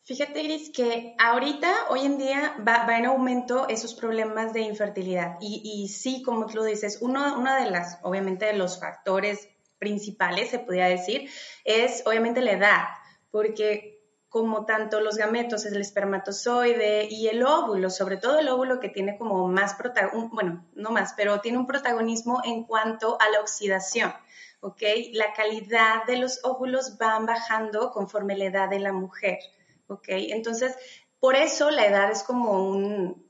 Fíjate, 0.07 0.43
Gris, 0.43 0.69
que 0.69 1.17
ahorita, 1.19 1.87
hoy 1.89 2.01
en 2.01 2.19
día, 2.19 2.55
va, 2.67 2.87
en 2.99 3.07
aumento 3.07 3.67
esos 3.69 3.95
problemas 3.95 4.53
de 4.53 4.61
infertilidad. 4.61 5.39
Y, 5.41 5.89
sí, 5.89 6.23
como 6.23 6.45
tú 6.45 6.57
lo 6.57 6.65
dices, 6.65 6.99
uno, 7.01 7.43
de 7.43 7.71
las, 7.71 8.01
obviamente, 8.03 8.45
de 8.45 8.53
los 8.53 8.79
factores 8.79 9.49
principales, 9.79 10.51
se 10.51 10.59
podría 10.59 10.89
decir, 10.89 11.31
es 11.65 12.03
obviamente 12.05 12.43
la 12.43 12.53
edad, 12.53 12.85
porque 13.31 14.03
como 14.29 14.67
tanto 14.67 15.01
los 15.01 15.17
gametos, 15.17 15.65
el 15.65 15.81
espermatozoide 15.81 17.07
y 17.09 17.29
el 17.29 17.43
óvulo, 17.43 17.89
sobre 17.89 18.19
todo 18.19 18.41
el 18.41 18.49
óvulo 18.49 18.81
que 18.81 18.91
tiene 18.91 19.17
como 19.17 19.49
más 19.49 19.73
protagonismo, 19.73 20.35
bueno, 20.35 20.67
no 20.75 20.91
más, 20.91 21.15
pero 21.17 21.41
tiene 21.41 21.57
un 21.57 21.67
protagonismo 21.67 22.43
en 22.45 22.65
cuanto 22.65 23.17
a 23.21 23.31
la 23.31 23.41
oxidación. 23.41 24.13
¿ok? 24.61 24.83
La 25.13 25.33
calidad 25.35 26.05
de 26.07 26.17
los 26.17 26.41
óvulos 26.43 26.99
van 26.99 27.27
bajando 27.27 27.91
conforme 27.91 28.37
la 28.37 28.47
edad 28.47 28.69
de 28.69 28.81
la 28.81 28.93
mujer. 28.93 29.39
¿Ok? 29.89 30.09
Entonces, 30.09 30.75
por 31.21 31.37
eso 31.37 31.71
la 31.71 31.87
edad 31.87 32.11
es 32.11 32.23
como 32.23 32.69
un, 32.69 33.27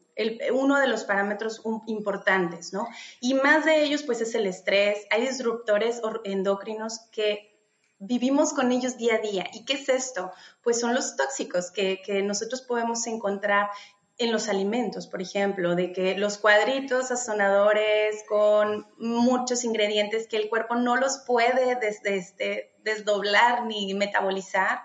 uno 0.52 0.80
de 0.80 0.86
los 0.86 1.04
parámetros 1.04 1.62
importantes, 1.86 2.72
¿no? 2.72 2.86
Y 3.20 3.34
más 3.34 3.64
de 3.64 3.82
ellos, 3.84 4.02
pues, 4.02 4.20
es 4.20 4.34
el 4.34 4.46
estrés. 4.46 5.06
Hay 5.10 5.22
disruptores 5.22 6.00
endocrinos 6.24 7.00
que 7.12 7.54
vivimos 7.98 8.52
con 8.52 8.72
ellos 8.72 8.96
día 8.96 9.16
a 9.16 9.18
día. 9.18 9.46
¿Y 9.52 9.64
qué 9.64 9.74
es 9.74 9.88
esto? 9.88 10.32
Pues 10.62 10.80
son 10.80 10.94
los 10.94 11.16
tóxicos 11.16 11.70
que, 11.70 12.02
que 12.02 12.22
nosotros 12.22 12.62
podemos 12.62 13.06
encontrar 13.06 13.68
en 14.16 14.30
los 14.30 14.48
alimentos, 14.48 15.08
por 15.08 15.20
ejemplo, 15.20 15.74
de 15.74 15.92
que 15.92 16.16
los 16.16 16.38
cuadritos 16.38 17.08
sazonadores 17.08 18.22
con 18.28 18.86
muchos 18.98 19.64
ingredientes 19.64 20.28
que 20.28 20.36
el 20.36 20.48
cuerpo 20.48 20.76
no 20.76 20.96
los 20.96 21.18
puede 21.26 21.76
este, 22.04 22.76
desdoblar 22.84 23.66
ni 23.66 23.92
metabolizar, 23.94 24.82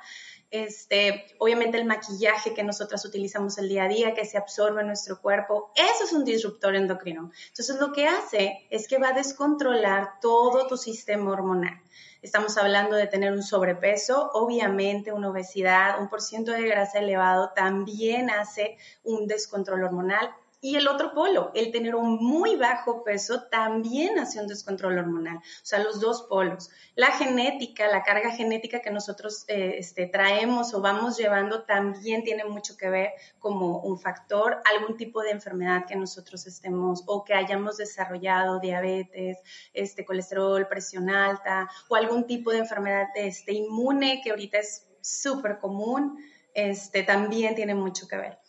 este, 0.52 1.26
obviamente 1.38 1.78
el 1.78 1.86
maquillaje 1.86 2.54
que 2.54 2.64
nosotras 2.64 3.06
utilizamos 3.06 3.58
el 3.58 3.70
día 3.70 3.84
a 3.84 3.88
día, 3.88 4.14
que 4.14 4.26
se 4.26 4.38
absorbe 4.38 4.82
en 4.82 4.88
nuestro 4.88 5.22
cuerpo, 5.22 5.72
eso 5.76 6.04
es 6.04 6.14
un 6.14 6.26
disruptor 6.26 6.76
endocrino. 6.76 7.32
Entonces 7.50 7.80
lo 7.80 7.92
que 7.92 8.08
hace 8.08 8.68
es 8.70 8.88
que 8.88 8.98
va 8.98 9.10
a 9.10 9.14
descontrolar 9.14 10.20
todo 10.22 10.68
tu 10.68 10.78
sistema 10.78 11.32
hormonal. 11.32 11.80
Estamos 12.22 12.58
hablando 12.58 12.96
de 12.96 13.08
tener 13.08 13.32
un 13.32 13.44
sobrepeso, 13.44 14.30
obviamente 14.34 15.14
una 15.14 15.30
obesidad, 15.30 16.02
un 16.02 16.10
porcentaje 16.10 16.64
de 16.64 16.68
grasa 16.68 17.00
elevado 17.00 17.52
también 17.56 18.30
hace 18.30 18.78
un 19.04 19.26
descontrol 19.26 19.84
hormonal, 19.84 20.30
y 20.62 20.76
el 20.76 20.88
otro 20.88 21.14
polo, 21.14 21.52
el 21.56 21.72
tener 21.72 21.96
un 21.96 22.18
muy 22.18 22.56
bajo 22.58 23.04
peso, 23.04 23.44
también 23.44 24.20
hace 24.20 24.42
un 24.42 24.48
descontrol 24.48 24.98
hormonal. 24.98 25.38
O 25.38 25.42
sea, 25.66 25.80
los 25.80 26.02
dos 26.02 26.24
polos. 26.24 26.70
La 26.96 27.08
genética, 27.12 27.88
la 27.88 28.04
carga 28.04 28.32
genética 28.32 28.82
que 28.82 28.92
nosotros 28.92 29.46
eh, 29.48 29.76
este, 29.78 30.08
traemos 30.08 30.74
o 30.74 30.82
vamos 30.82 31.18
llevando 31.18 31.64
también 31.64 32.24
tiene 32.24 32.44
mucho 32.44 32.76
que 32.76 32.90
ver 32.90 33.12
como 33.40 33.80
un 33.80 34.00
factor, 34.00 34.62
algún 34.76 34.98
tipo 34.98 35.22
de 35.22 35.32
enfermedad 35.32 35.86
que 35.88 35.96
nosotros 35.96 36.46
estemos 36.46 37.04
o 37.06 37.24
que 37.24 37.34
hayamos 37.34 37.78
desarrollado, 37.78 38.60
diabetes, 38.60 39.38
este, 39.74 40.04
colesterol, 40.04 40.68
presión 40.68 41.10
alta 41.10 41.70
o 41.88 41.96
algún 41.96 42.28
tipo 42.28 42.52
de 42.52 42.60
enfermedad 42.60 43.08
este, 43.16 43.54
inmune 43.54 44.22
que 44.22 44.32
ahorita 44.32 44.58
es 44.58 44.88
súper 45.02 45.60
común, 45.60 46.18
este, 46.54 47.04
también 47.04 47.56
tiene 47.56 47.76
mucho 47.76 48.08
que 48.08 48.18
ver. 48.18 48.40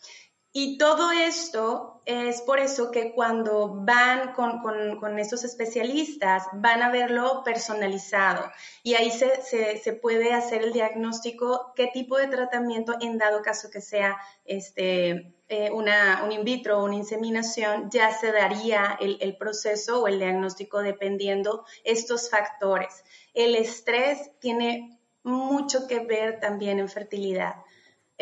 Y 0.53 0.77
todo 0.77 1.11
esto 1.11 2.01
es 2.05 2.41
por 2.41 2.59
eso 2.59 2.91
que 2.91 3.13
cuando 3.13 3.73
van 3.73 4.33
con, 4.33 4.59
con, 4.99 5.17
estos 5.17 5.45
especialistas, 5.45 6.43
van 6.53 6.81
a 6.81 6.91
verlo 6.91 7.41
personalizado 7.45 8.51
y 8.83 8.95
ahí 8.95 9.11
se, 9.11 9.41
se, 9.77 9.93
puede 9.93 10.33
hacer 10.33 10.63
el 10.63 10.73
diagnóstico, 10.73 11.71
qué 11.73 11.87
tipo 11.87 12.17
de 12.17 12.27
tratamiento, 12.27 12.95
en 12.99 13.17
dado 13.17 13.41
caso 13.41 13.69
que 13.69 13.79
sea 13.79 14.17
este, 14.43 15.33
eh, 15.47 15.69
una, 15.71 16.23
un 16.25 16.33
in 16.33 16.43
vitro 16.43 16.79
o 16.79 16.85
una 16.85 16.95
inseminación, 16.95 17.89
ya 17.89 18.11
se 18.11 18.33
daría 18.33 18.97
el, 18.99 19.19
el 19.21 19.37
proceso 19.37 20.01
o 20.01 20.07
el 20.07 20.19
diagnóstico 20.19 20.79
dependiendo 20.81 21.63
estos 21.85 22.29
factores. 22.29 23.05
El 23.33 23.55
estrés 23.55 24.31
tiene 24.39 24.99
mucho 25.23 25.87
que 25.87 25.99
ver 25.99 26.39
también 26.39 26.79
en 26.79 26.89
fertilidad. 26.89 27.55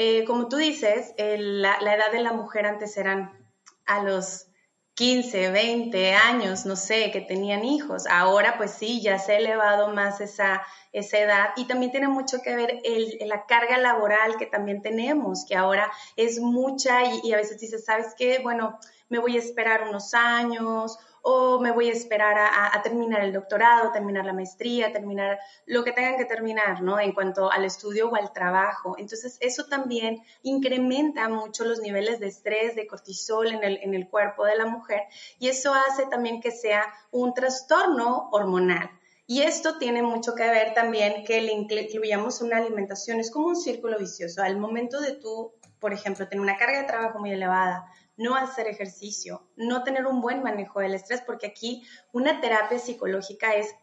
Eh, 0.01 0.24
como 0.24 0.48
tú 0.48 0.56
dices, 0.56 1.13
la, 1.18 1.75
edad 1.75 2.10
de 2.13 2.24
la 2.24 2.32
mujer 2.32 2.65
antes 2.65 2.96
eran 2.96 3.38
a 3.86 4.01
los 4.01 4.48
15, 4.94 5.51
20 5.51 6.13
años, 6.13 6.65
no 6.65 6.77
sé, 6.77 7.12
que 7.12 7.20
tenían 7.20 7.65
hijos. 7.65 8.08
Ahora 8.08 8.56
pues 8.56 8.72
sí, 8.72 9.01
ya 9.01 9.20
se 9.20 9.34
ha 9.34 9.39
elevado 9.39 9.89
más 9.89 10.22
esa, 10.22 10.63
esa 10.94 11.18
edad 11.18 11.50
y 11.58 11.68
también 11.68 11.91
tiene 11.91 12.08
mucho 12.08 12.41
que 12.41 12.56
ver 12.56 12.79
el, 12.86 13.18
la 13.27 13.46
carga 13.46 13.77
laboral 13.77 14.38
que 14.38 14.46
también 14.46 14.82
tenemos, 14.82 15.44
que 15.46 15.58
ahora 15.58 15.91
es 16.15 16.39
mucha 16.39 17.03
y, 17.03 17.20
y 17.25 17.34
a 17.34 17.36
veces 17.36 17.60
dices, 17.60 17.84
¿sabes 17.84 18.15
qué? 18.18 18.39
Bueno, 18.39 18.79
me 19.10 19.20
voy 19.20 19.36
a 19.36 19.39
esperar 19.39 19.84
unos 19.84 20.13
años 20.13 20.98
o 21.22 21.60
me 21.60 21.72
voy 21.72 21.90
a 21.90 21.94
esperar 21.94 22.38
a, 22.38 22.82
terminar 22.82 23.22
el 23.22 23.34
doctorado, 23.34 23.92
terminar 23.92 24.26
la 24.26 24.34
maestría, 24.34 24.92
terminar 24.92 25.40
lo 25.66 25.84
que 25.84 25.92
tengan 25.92 26.18
que 26.18 26.26
terminar, 26.26 26.82
¿no? 26.82 27.00
En 27.00 27.14
cuanto 27.14 27.52
al 27.52 27.66
estudio 27.66 28.10
o 28.10 28.16
al 28.16 28.32
trabajo. 28.34 28.96
Entonces, 28.98 29.38
eso 29.42 29.66
también 29.66 30.24
incrementa 30.44 31.30
mucho 31.30 31.66
los 31.66 31.80
niveles 31.80 32.20
de 32.20 32.28
estrés, 32.28 32.76
de 32.76 32.88
cortisol 32.88 33.48
en 33.48 33.64
el, 33.64 33.80
en 33.82 33.94
el 33.94 34.08
cuerpo 34.08 34.46
de 34.46 34.58
la 34.58 34.66
mujer 34.66 35.04
y 35.40 35.50
eso 35.50 35.74
hace 35.74 36.06
también 36.06 36.42
que 36.42 36.52
sea 36.52 36.84
un 37.12 37.34
trastorno 37.34 38.30
hormonal. 38.32 38.90
Y 39.32 39.44
esto 39.44 39.78
tiene 39.78 40.02
mucho 40.02 40.34
que 40.34 40.50
ver 40.50 40.74
también 40.74 41.24
que 41.24 41.40
le 41.40 41.52
incluyamos 41.52 42.42
una 42.42 42.58
alimentación, 42.58 43.20
es 43.20 43.30
como 43.30 43.50
un 43.50 43.56
círculo 43.56 44.00
vicioso. 44.00 44.42
Al 44.42 44.58
momento 44.58 45.00
de 45.00 45.12
tú, 45.12 45.54
por 45.80 45.94
ejemplo, 45.94 46.28
tener 46.28 46.42
una 46.42 46.58
carga 46.58 46.80
de 46.80 46.88
trabajo 46.88 47.20
muy 47.20 47.32
elevada, 47.32 47.86
no 48.20 48.36
hacer 48.36 48.68
ejercicio, 48.68 49.50
no 49.56 49.84
tener 49.84 50.06
un 50.06 50.22
buen 50.22 50.44
manejo 50.44 50.82
del 50.82 50.94
estrés, 50.94 51.22
porque 51.22 51.48
aquí 51.48 51.84
una 52.12 52.42
terapia 52.42 52.78
psicológica 52.78 53.56
es 53.56 53.74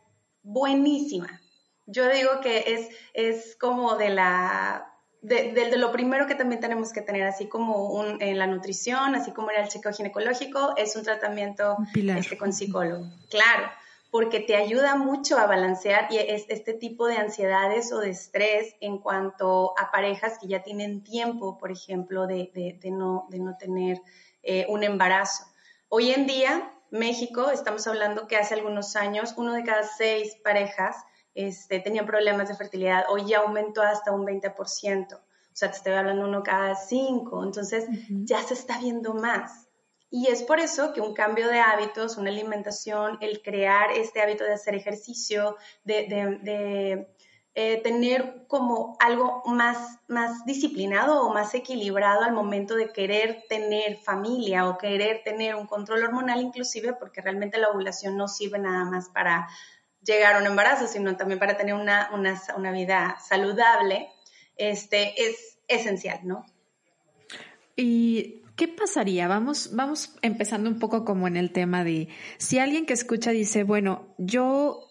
buenísima. 0.42 1.40
Yo 1.86 2.08
digo 2.08 2.40
que 2.42 2.64
es, 2.66 2.88
es 3.14 3.56
como 3.56 3.96
de 3.96 4.10
la 4.10 4.92
de, 5.22 5.76
lo 5.76 5.90
primero 5.90 6.26
que 6.26 6.34
también 6.34 6.60
tenemos 6.60 6.92
que 6.92 7.00
tener, 7.00 7.24
así 7.24 7.48
como 7.48 7.90
un, 7.90 8.20
en 8.22 8.38
la 8.38 8.46
nutrición, 8.46 9.14
así 9.14 9.32
como 9.32 9.50
era 9.50 9.62
el 9.62 9.68
chequeo 9.68 9.92
ginecológico, 9.92 10.74
es 10.76 10.94
un 10.94 11.02
tratamiento 11.02 11.76
este, 11.94 12.36
con 12.36 12.52
psicólogo. 12.52 13.06
Claro, 13.30 13.70
porque 14.10 14.40
te 14.40 14.54
ayuda 14.54 14.94
mucho 14.96 15.38
a 15.38 15.46
balancear 15.46 16.06
y 16.10 16.18
es, 16.18 16.44
este 16.48 16.74
tipo 16.74 17.06
de 17.06 17.16
ansiedades 17.16 17.92
o 17.92 17.98
de 17.98 18.10
estrés 18.10 18.76
en 18.80 18.98
cuanto 18.98 19.74
a 19.78 19.90
parejas 19.90 20.38
que 20.38 20.46
ya 20.46 20.62
tienen 20.62 21.02
tiempo, 21.02 21.58
por 21.58 21.72
ejemplo, 21.72 22.26
de, 22.26 22.50
de 22.54 22.90
no, 22.90 23.26
de 23.30 23.40
no 23.40 23.56
tener 23.56 24.00
eh, 24.46 24.64
un 24.68 24.84
embarazo. 24.84 25.44
Hoy 25.88 26.12
en 26.12 26.26
día, 26.26 26.72
México, 26.90 27.50
estamos 27.50 27.86
hablando 27.86 28.26
que 28.28 28.36
hace 28.36 28.54
algunos 28.54 28.94
años, 28.94 29.34
uno 29.36 29.52
de 29.52 29.64
cada 29.64 29.82
seis 29.82 30.36
parejas 30.42 30.96
este, 31.34 31.80
tenían 31.80 32.06
problemas 32.06 32.48
de 32.48 32.54
fertilidad. 32.54 33.04
Hoy 33.08 33.26
ya 33.26 33.40
aumentó 33.40 33.82
hasta 33.82 34.12
un 34.12 34.24
20%. 34.24 35.14
O 35.14 35.20
sea, 35.52 35.70
te 35.70 35.76
estoy 35.76 35.92
hablando 35.94 36.26
uno 36.26 36.42
cada 36.42 36.74
cinco. 36.76 37.42
Entonces, 37.42 37.86
ya 38.08 38.42
se 38.42 38.54
está 38.54 38.78
viendo 38.78 39.14
más. 39.14 39.68
Y 40.10 40.28
es 40.28 40.42
por 40.42 40.60
eso 40.60 40.92
que 40.92 41.00
un 41.00 41.12
cambio 41.12 41.48
de 41.48 41.58
hábitos, 41.58 42.16
una 42.16 42.30
alimentación, 42.30 43.18
el 43.20 43.42
crear 43.42 43.90
este 43.90 44.22
hábito 44.22 44.44
de 44.44 44.54
hacer 44.54 44.74
ejercicio, 44.74 45.56
de, 45.84 46.06
de 46.42 47.15
eh, 47.58 47.80
tener 47.82 48.44
como 48.48 48.98
algo 49.00 49.42
más, 49.46 49.98
más 50.08 50.44
disciplinado 50.44 51.22
o 51.22 51.32
más 51.32 51.54
equilibrado 51.54 52.22
al 52.22 52.34
momento 52.34 52.76
de 52.76 52.92
querer 52.92 53.44
tener 53.48 53.96
familia 53.96 54.68
o 54.68 54.76
querer 54.76 55.22
tener 55.24 55.54
un 55.54 55.66
control 55.66 56.04
hormonal 56.04 56.42
inclusive, 56.42 56.92
porque 56.92 57.22
realmente 57.22 57.56
la 57.56 57.70
ovulación 57.70 58.14
no 58.14 58.28
sirve 58.28 58.58
nada 58.58 58.84
más 58.84 59.08
para 59.08 59.48
llegar 60.02 60.36
a 60.36 60.40
un 60.40 60.46
embarazo, 60.46 60.86
sino 60.86 61.16
también 61.16 61.38
para 61.38 61.56
tener 61.56 61.72
una, 61.72 62.10
una, 62.12 62.38
una 62.58 62.72
vida 62.72 63.16
saludable, 63.26 64.10
este, 64.56 65.14
es 65.18 65.56
esencial, 65.66 66.20
¿no? 66.24 66.44
¿Y 67.74 68.42
qué 68.56 68.68
pasaría? 68.68 69.28
Vamos, 69.28 69.70
vamos 69.72 70.14
empezando 70.20 70.68
un 70.68 70.78
poco 70.78 71.06
como 71.06 71.26
en 71.26 71.38
el 71.38 71.52
tema 71.52 71.84
de 71.84 72.08
si 72.36 72.58
alguien 72.58 72.84
que 72.84 72.92
escucha 72.92 73.30
dice, 73.30 73.64
bueno, 73.64 74.14
yo 74.18 74.85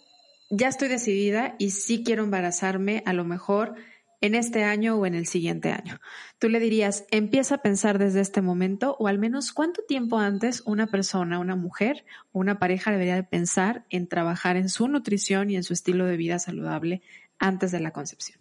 ya 0.57 0.69
estoy 0.69 0.87
decidida 0.87 1.55
y 1.59 1.71
sí 1.71 2.03
quiero 2.03 2.23
embarazarme 2.23 3.03
a 3.05 3.13
lo 3.13 3.25
mejor 3.25 3.75
en 4.21 4.33
este 4.33 4.63
año 4.63 4.95
o 4.95 5.05
en 5.05 5.13
el 5.13 5.27
siguiente 5.27 5.71
año. 5.71 5.99
Tú 6.39 6.49
le 6.49 6.59
dirías, 6.59 7.05
empieza 7.11 7.55
a 7.55 7.61
pensar 7.61 7.99
desde 7.99 8.21
este 8.21 8.41
momento 8.41 8.95
o 8.97 9.07
al 9.07 9.19
menos 9.19 9.51
cuánto 9.51 9.83
tiempo 9.83 10.17
antes 10.17 10.61
una 10.65 10.87
persona, 10.87 11.39
una 11.39 11.55
mujer 11.55 12.05
o 12.31 12.39
una 12.39 12.57
pareja 12.57 12.91
debería 12.91 13.15
de 13.15 13.23
pensar 13.23 13.85
en 13.89 14.07
trabajar 14.07 14.55
en 14.55 14.69
su 14.69 14.87
nutrición 14.87 15.49
y 15.49 15.57
en 15.57 15.63
su 15.63 15.73
estilo 15.73 16.05
de 16.05 16.17
vida 16.17 16.39
saludable 16.39 17.01
antes 17.37 17.71
de 17.71 17.81
la 17.81 17.91
concepción. 17.91 18.39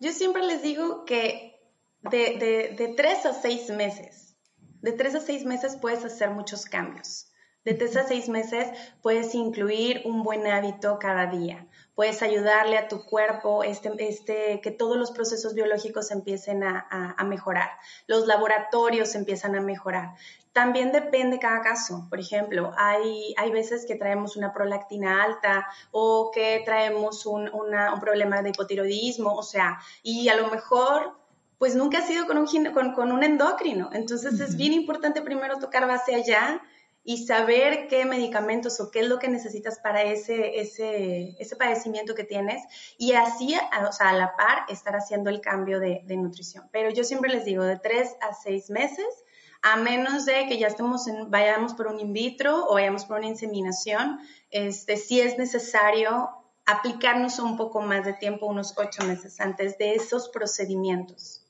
Yo 0.00 0.12
siempre 0.12 0.44
les 0.44 0.62
digo 0.62 1.04
que 1.04 1.60
de 2.10 2.94
tres 2.96 3.24
a 3.24 3.32
seis 3.32 3.70
meses, 3.70 4.36
de 4.82 4.92
tres 4.92 5.14
a 5.14 5.20
seis 5.20 5.44
meses 5.44 5.76
puedes 5.80 6.04
hacer 6.04 6.30
muchos 6.30 6.66
cambios. 6.66 7.31
De 7.64 7.74
tres 7.74 7.96
a 7.96 8.02
seis 8.02 8.28
meses 8.28 8.68
puedes 9.02 9.36
incluir 9.36 10.02
un 10.04 10.24
buen 10.24 10.48
hábito 10.48 10.98
cada 10.98 11.26
día. 11.26 11.68
Puedes 11.94 12.20
ayudarle 12.22 12.76
a 12.76 12.88
tu 12.88 13.04
cuerpo 13.04 13.62
este, 13.62 13.92
este, 13.98 14.60
que 14.60 14.72
todos 14.72 14.96
los 14.96 15.12
procesos 15.12 15.54
biológicos 15.54 16.10
empiecen 16.10 16.64
a, 16.64 17.16
mejorar. 17.24 17.70
Los 18.08 18.26
laboratorios 18.26 19.14
empiezan 19.14 19.54
a 19.54 19.60
mejorar. 19.60 20.14
También 20.52 20.90
depende 20.90 21.38
cada 21.38 21.60
caso. 21.60 22.08
Por 22.10 22.18
ejemplo, 22.18 22.72
hay, 22.76 23.32
hay 23.36 23.52
veces 23.52 23.86
que 23.86 23.94
traemos 23.94 24.36
una 24.36 24.52
prolactina 24.52 25.22
alta 25.22 25.68
o 25.92 26.32
que 26.34 26.62
traemos 26.64 27.26
un, 27.26 27.48
problema 28.00 28.42
de 28.42 28.48
hipotiroidismo, 28.48 29.34
o 29.34 29.42
sea, 29.44 29.78
y 30.02 30.28
a 30.28 30.36
lo 30.36 30.48
mejor 30.48 31.16
pues 31.58 31.76
nunca 31.76 31.98
ha 31.98 32.02
sido 32.02 32.26
con 32.26 32.38
un, 32.38 32.46
con, 32.72 32.92
con 32.92 33.12
un 33.12 33.22
endocrino. 33.22 33.90
Entonces 33.92 34.40
es 34.40 34.56
bien 34.56 34.72
importante 34.72 35.22
primero 35.22 35.60
tocar 35.60 35.86
base 35.86 36.16
allá 36.16 36.60
y 37.04 37.26
saber 37.26 37.88
qué 37.88 38.04
medicamentos 38.04 38.80
o 38.80 38.90
qué 38.90 39.00
es 39.00 39.08
lo 39.08 39.18
que 39.18 39.28
necesitas 39.28 39.78
para 39.80 40.02
ese, 40.02 40.60
ese, 40.60 41.36
ese 41.38 41.56
padecimiento 41.56 42.14
que 42.14 42.24
tienes 42.24 42.62
y 42.96 43.12
así, 43.12 43.54
o 43.88 43.92
sea, 43.92 44.10
a 44.10 44.12
la 44.12 44.36
par, 44.36 44.64
estar 44.68 44.94
haciendo 44.94 45.28
el 45.30 45.40
cambio 45.40 45.80
de, 45.80 46.02
de, 46.04 46.16
nutrición. 46.16 46.68
Pero 46.72 46.90
yo 46.90 47.02
siempre 47.02 47.30
les 47.30 47.44
digo, 47.44 47.64
de 47.64 47.78
tres 47.78 48.14
a 48.20 48.34
seis 48.34 48.70
meses, 48.70 49.06
a 49.62 49.76
menos 49.76 50.26
de 50.26 50.46
que 50.48 50.58
ya 50.58 50.68
estemos 50.68 51.06
en, 51.08 51.30
vayamos 51.30 51.74
por 51.74 51.88
un 51.88 51.98
in 51.98 52.12
vitro 52.12 52.66
o 52.66 52.74
vayamos 52.74 53.04
por 53.04 53.18
una 53.18 53.28
inseminación, 53.28 54.20
este, 54.50 54.96
sí 54.96 55.20
es 55.20 55.38
necesario 55.38 56.30
aplicarnos 56.66 57.38
un 57.40 57.56
poco 57.56 57.80
más 57.80 58.04
de 58.04 58.12
tiempo, 58.12 58.46
unos 58.46 58.74
ocho 58.76 59.04
meses 59.04 59.40
antes 59.40 59.78
de 59.78 59.94
esos 59.94 60.28
procedimientos. 60.28 61.40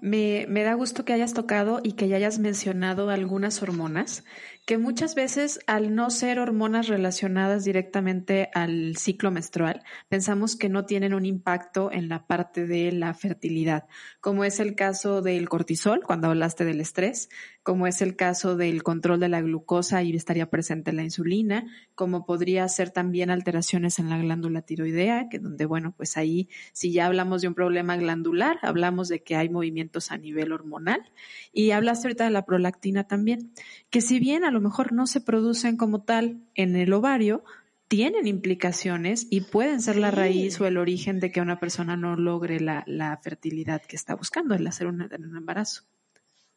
Me, 0.00 0.46
me, 0.48 0.62
da 0.62 0.74
gusto 0.74 1.04
que 1.04 1.12
hayas 1.12 1.34
tocado 1.34 1.80
y 1.82 1.92
que 1.92 2.06
ya 2.06 2.16
hayas 2.16 2.38
mencionado 2.38 3.10
algunas 3.10 3.62
hormonas 3.62 4.22
que 4.66 4.78
muchas 4.78 5.14
veces 5.14 5.60
al 5.68 5.94
no 5.94 6.10
ser 6.10 6.40
hormonas 6.40 6.88
relacionadas 6.88 7.64
directamente 7.64 8.50
al 8.52 8.96
ciclo 8.96 9.30
menstrual, 9.30 9.84
pensamos 10.08 10.56
que 10.56 10.68
no 10.68 10.84
tienen 10.84 11.14
un 11.14 11.24
impacto 11.24 11.90
en 11.92 12.08
la 12.08 12.26
parte 12.26 12.66
de 12.66 12.90
la 12.90 13.14
fertilidad, 13.14 13.86
como 14.20 14.42
es 14.42 14.58
el 14.58 14.74
caso 14.74 15.22
del 15.22 15.48
cortisol, 15.48 16.02
cuando 16.04 16.26
hablaste 16.26 16.64
del 16.64 16.80
estrés, 16.80 17.28
como 17.62 17.86
es 17.86 18.02
el 18.02 18.16
caso 18.16 18.56
del 18.56 18.82
control 18.82 19.20
de 19.20 19.28
la 19.28 19.40
glucosa 19.40 20.02
y 20.02 20.14
estaría 20.16 20.50
presente 20.50 20.92
la 20.92 21.04
insulina, 21.04 21.66
como 21.94 22.26
podría 22.26 22.68
ser 22.68 22.90
también 22.90 23.30
alteraciones 23.30 24.00
en 24.00 24.10
la 24.10 24.18
glándula 24.18 24.62
tiroidea, 24.62 25.28
que 25.28 25.38
donde, 25.38 25.64
bueno, 25.64 25.94
pues 25.96 26.16
ahí 26.16 26.48
si 26.72 26.92
ya 26.92 27.06
hablamos 27.06 27.42
de 27.42 27.48
un 27.48 27.54
problema 27.54 27.96
glandular, 27.96 28.58
hablamos 28.62 29.06
de 29.08 29.22
que 29.22 29.36
hay 29.36 29.48
movimientos 29.48 30.10
a 30.10 30.18
nivel 30.18 30.50
hormonal. 30.50 31.12
Y 31.52 31.70
hablaste 31.70 32.08
ahorita 32.08 32.24
de 32.24 32.30
la 32.30 32.44
prolactina 32.44 33.04
también, 33.04 33.52
que 33.90 34.00
si 34.00 34.18
bien 34.18 34.44
a 34.44 34.55
lo 34.56 34.62
mejor 34.62 34.92
no 34.92 35.06
se 35.06 35.20
producen 35.20 35.76
como 35.76 36.02
tal 36.02 36.40
en 36.54 36.76
el 36.76 36.94
ovario, 36.94 37.44
tienen 37.88 38.26
implicaciones 38.26 39.26
y 39.28 39.42
pueden 39.42 39.82
ser 39.82 39.96
la 39.96 40.10
raíz 40.10 40.58
o 40.60 40.66
el 40.66 40.78
origen 40.78 41.20
de 41.20 41.30
que 41.30 41.42
una 41.42 41.60
persona 41.60 41.94
no 41.94 42.16
logre 42.16 42.58
la, 42.58 43.20
fertilidad 43.22 43.82
que 43.82 43.96
está 43.96 44.14
buscando, 44.14 44.54
el 44.54 44.66
hacer 44.66 44.86
un, 44.86 45.02
un 45.02 45.36
embarazo. 45.36 45.82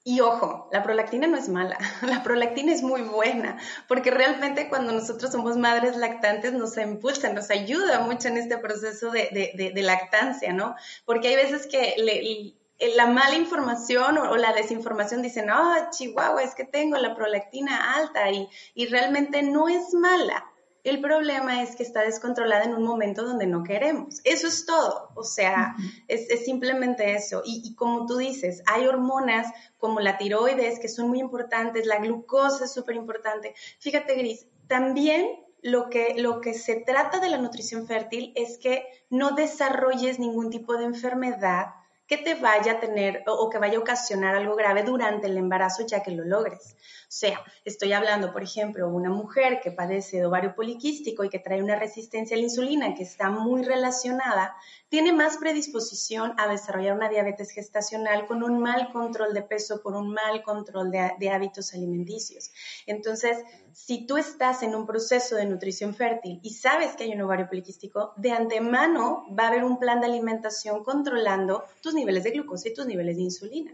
Y 0.06 0.22
ojo, 0.22 0.70
la 0.72 0.82
prolactina 0.82 1.28
no 1.28 1.36
es 1.36 1.50
mala, 1.50 1.78
la 2.02 2.24
prolactina 2.24 2.72
es 2.72 2.82
muy 2.82 3.02
buena, 3.02 3.58
porque 3.90 4.12
realmente 4.12 4.70
cuando 4.70 4.94
nosotros 4.94 5.30
somos 5.30 5.58
madres 5.58 5.98
lactantes 5.98 6.54
nos 6.54 6.78
impulsa, 6.78 7.34
nos 7.34 7.52
ayuda 7.52 8.00
mucho 8.00 8.30
en 8.30 8.38
este 8.38 8.58
proceso 8.58 9.12
de, 9.12 9.54
de, 9.56 9.72
de, 9.76 9.84
lactancia, 9.84 10.54
¿no? 10.54 10.76
Porque 11.06 11.28
hay 11.28 11.36
veces 11.36 11.68
que 11.68 11.96
le, 11.98 12.56
la 12.96 13.08
mala 13.08 13.36
información 13.36 14.18
o, 14.18 14.38
la 14.38 14.54
desinformación 14.54 15.22
dicen, 15.22 15.50
ah, 15.50 15.90
Chihuahua, 15.92 16.44
es 16.44 16.56
que 16.56 16.64
tengo 16.64 16.98
la 16.98 17.16
prolactina 17.16 17.96
alta 17.96 18.30
y, 18.32 18.48
y 18.74 18.88
realmente 18.88 19.42
no 19.42 19.68
es 19.68 19.94
mala. 19.94 20.46
El 20.84 21.02
problema 21.02 21.62
es 21.62 21.76
que 21.76 21.84
está 21.84 22.02
descontrolada 22.04 22.64
en 22.64 22.74
un 22.74 22.84
momento 22.84 23.26
donde 23.26 23.46
no 23.46 23.64
queremos. 23.64 24.22
Eso 24.24 24.48
es 24.48 24.66
todo. 24.66 25.10
O 25.16 25.24
sea, 25.24 25.76
es, 26.08 26.46
simplemente 26.46 27.16
eso. 27.16 27.42
Y, 27.46 27.62
y, 27.66 27.76
como 27.76 28.06
tú 28.06 28.18
dices, 28.18 28.64
hay 28.66 28.88
hormonas 28.88 29.52
como 29.78 30.00
la 30.00 30.18
tiroides 30.18 30.80
que 30.80 30.88
son 30.88 31.10
muy 31.10 31.20
importantes, 31.20 31.86
la 31.86 32.00
glucosa 32.00 32.66
es 32.66 32.74
súper 32.74 32.96
importante. 32.96 33.54
Fíjate, 33.80 34.16
Gris, 34.16 34.48
también 34.68 35.28
lo 35.62 35.90
que, 35.90 36.16
lo 36.18 36.40
que 36.40 36.54
se 36.54 36.78
trata 36.78 37.20
de 37.20 37.30
la 37.30 37.38
nutrición 37.38 37.86
fértil 37.86 38.32
es 38.36 38.58
que 38.58 38.86
no 39.10 39.32
desarrolles 39.32 40.18
ningún 40.18 40.50
tipo 40.50 40.78
de 40.78 40.86
enfermedad 40.86 41.68
que 42.10 42.18
te 42.18 42.34
vaya 42.34 42.74
a 42.74 42.80
tener 42.80 43.24
o, 43.28 43.50
que 43.52 43.60
vaya 43.60 43.78
a 43.78 43.82
ocasionar 43.82 44.36
algo 44.36 44.56
grave 44.56 44.82
durante 44.82 45.28
el 45.28 45.38
embarazo 45.38 45.86
ya 45.86 46.02
que 46.02 46.10
lo 46.10 46.26
logres. 46.26 46.76
Sea, 47.12 47.44
estoy 47.66 47.92
hablando, 47.94 48.32
por 48.32 48.44
ejemplo, 48.44 48.88
una 48.88 49.10
mujer 49.10 49.62
que 49.64 49.72
padece 49.72 50.18
de 50.18 50.28
ovario 50.28 50.54
poliquístico 50.54 51.24
y 51.24 51.30
que 51.30 51.40
trae 51.40 51.64
una 51.64 51.76
resistencia 51.76 52.36
a 52.36 52.38
la 52.38 52.44
insulina 52.44 52.94
que 52.94 53.02
está 53.02 53.32
muy 53.32 53.64
relacionada, 53.64 54.56
tiene 54.90 55.12
más 55.12 55.38
predisposición 55.38 56.36
a 56.38 56.48
desarrollar 56.48 56.96
una 56.96 57.10
diabetes 57.10 57.50
gestacional 57.50 58.28
con 58.28 58.44
un 58.44 58.60
mal 58.60 58.92
control 58.92 59.34
de 59.34 59.42
peso, 59.42 59.82
por 59.82 59.96
un 59.96 60.14
mal 60.14 60.44
control 60.44 60.92
de, 60.92 61.14
de 61.18 61.30
hábitos 61.32 61.74
alimenticios. 61.74 62.52
Entonces, 62.86 63.40
si 63.74 64.06
tú 64.06 64.18
estás 64.18 64.62
en 64.62 64.76
un 64.76 64.86
proceso 64.86 65.36
de 65.36 65.48
nutrición 65.48 65.96
fértil 65.96 66.40
y 66.44 66.54
sabes 66.54 66.96
que 66.96 67.06
hay 67.06 67.14
un 67.14 67.22
ovario 67.22 67.50
poliquístico, 67.50 68.14
de 68.18 68.34
antemano 68.34 69.26
va 69.36 69.46
a 69.46 69.48
haber 69.48 69.64
un 69.64 69.80
plan 69.80 70.00
de 70.00 70.06
alimentación 70.06 70.84
controlando 70.84 71.64
tus 71.82 71.96
niveles 71.96 72.24
de 72.24 72.32
glucosa 72.32 72.70
y 72.70 72.74
tus 72.76 72.86
niveles 72.86 73.16
de 73.16 73.24
insulina. 73.24 73.72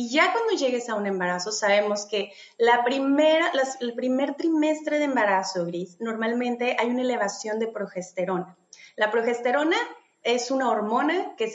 Y 0.00 0.10
ya 0.10 0.32
cuando 0.32 0.52
llegues 0.52 0.88
a 0.88 0.94
un 0.94 1.06
embarazo, 1.06 1.50
sabemos 1.50 2.06
que 2.06 2.32
la 2.56 2.77
primera, 2.84 3.52
el 3.80 3.94
primer 3.94 4.34
trimestre 4.34 4.98
de 4.98 5.04
embarazo, 5.04 5.66
Gris, 5.66 6.00
normalmente 6.00 6.76
hay 6.78 6.88
una 6.88 7.02
elevación 7.02 7.58
de 7.58 7.68
progesterona. 7.68 8.56
La 8.96 9.10
progesterona 9.10 9.76
es 10.22 10.50
una 10.50 10.70
hormona 10.70 11.34
que 11.36 11.52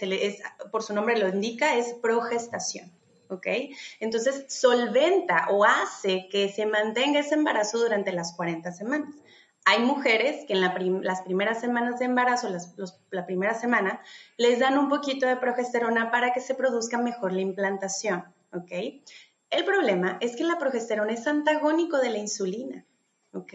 por 0.71 0.83
su 0.83 0.93
nombre 0.93 1.17
lo 1.17 1.27
indica, 1.27 1.75
es 1.75 1.93
progestación. 1.95 2.91
¿ok? 3.29 3.47
Entonces, 3.99 4.45
solventa 4.47 5.47
o 5.49 5.65
hace 5.65 6.27
que 6.29 6.49
se 6.49 6.65
mantenga 6.65 7.19
ese 7.19 7.35
embarazo 7.35 7.79
durante 7.79 8.11
las 8.11 8.35
40 8.35 8.71
semanas. 8.71 9.15
Hay 9.65 9.79
mujeres 9.79 10.45
que 10.45 10.53
en 10.53 10.61
las 10.61 11.21
primeras 11.21 11.61
semanas 11.61 11.99
de 11.99 12.05
embarazo, 12.05 12.49
la 13.11 13.25
primera 13.25 13.53
semana, 13.53 14.01
les 14.37 14.59
dan 14.59 14.77
un 14.77 14.89
poquito 14.89 15.25
de 15.25 15.37
progesterona 15.37 16.11
para 16.11 16.33
que 16.33 16.41
se 16.41 16.53
produzca 16.53 16.97
mejor 16.97 17.31
la 17.31 17.41
implantación, 17.41 18.25
¿ok? 18.51 18.71
El 19.53 19.65
problema 19.65 20.17
es 20.19 20.35
que 20.35 20.43
la 20.43 20.57
progesterona 20.57 21.13
es 21.13 21.27
antagónico 21.27 21.99
de 21.99 22.09
la 22.09 22.17
insulina, 22.17 22.85
¿ok? 23.33 23.53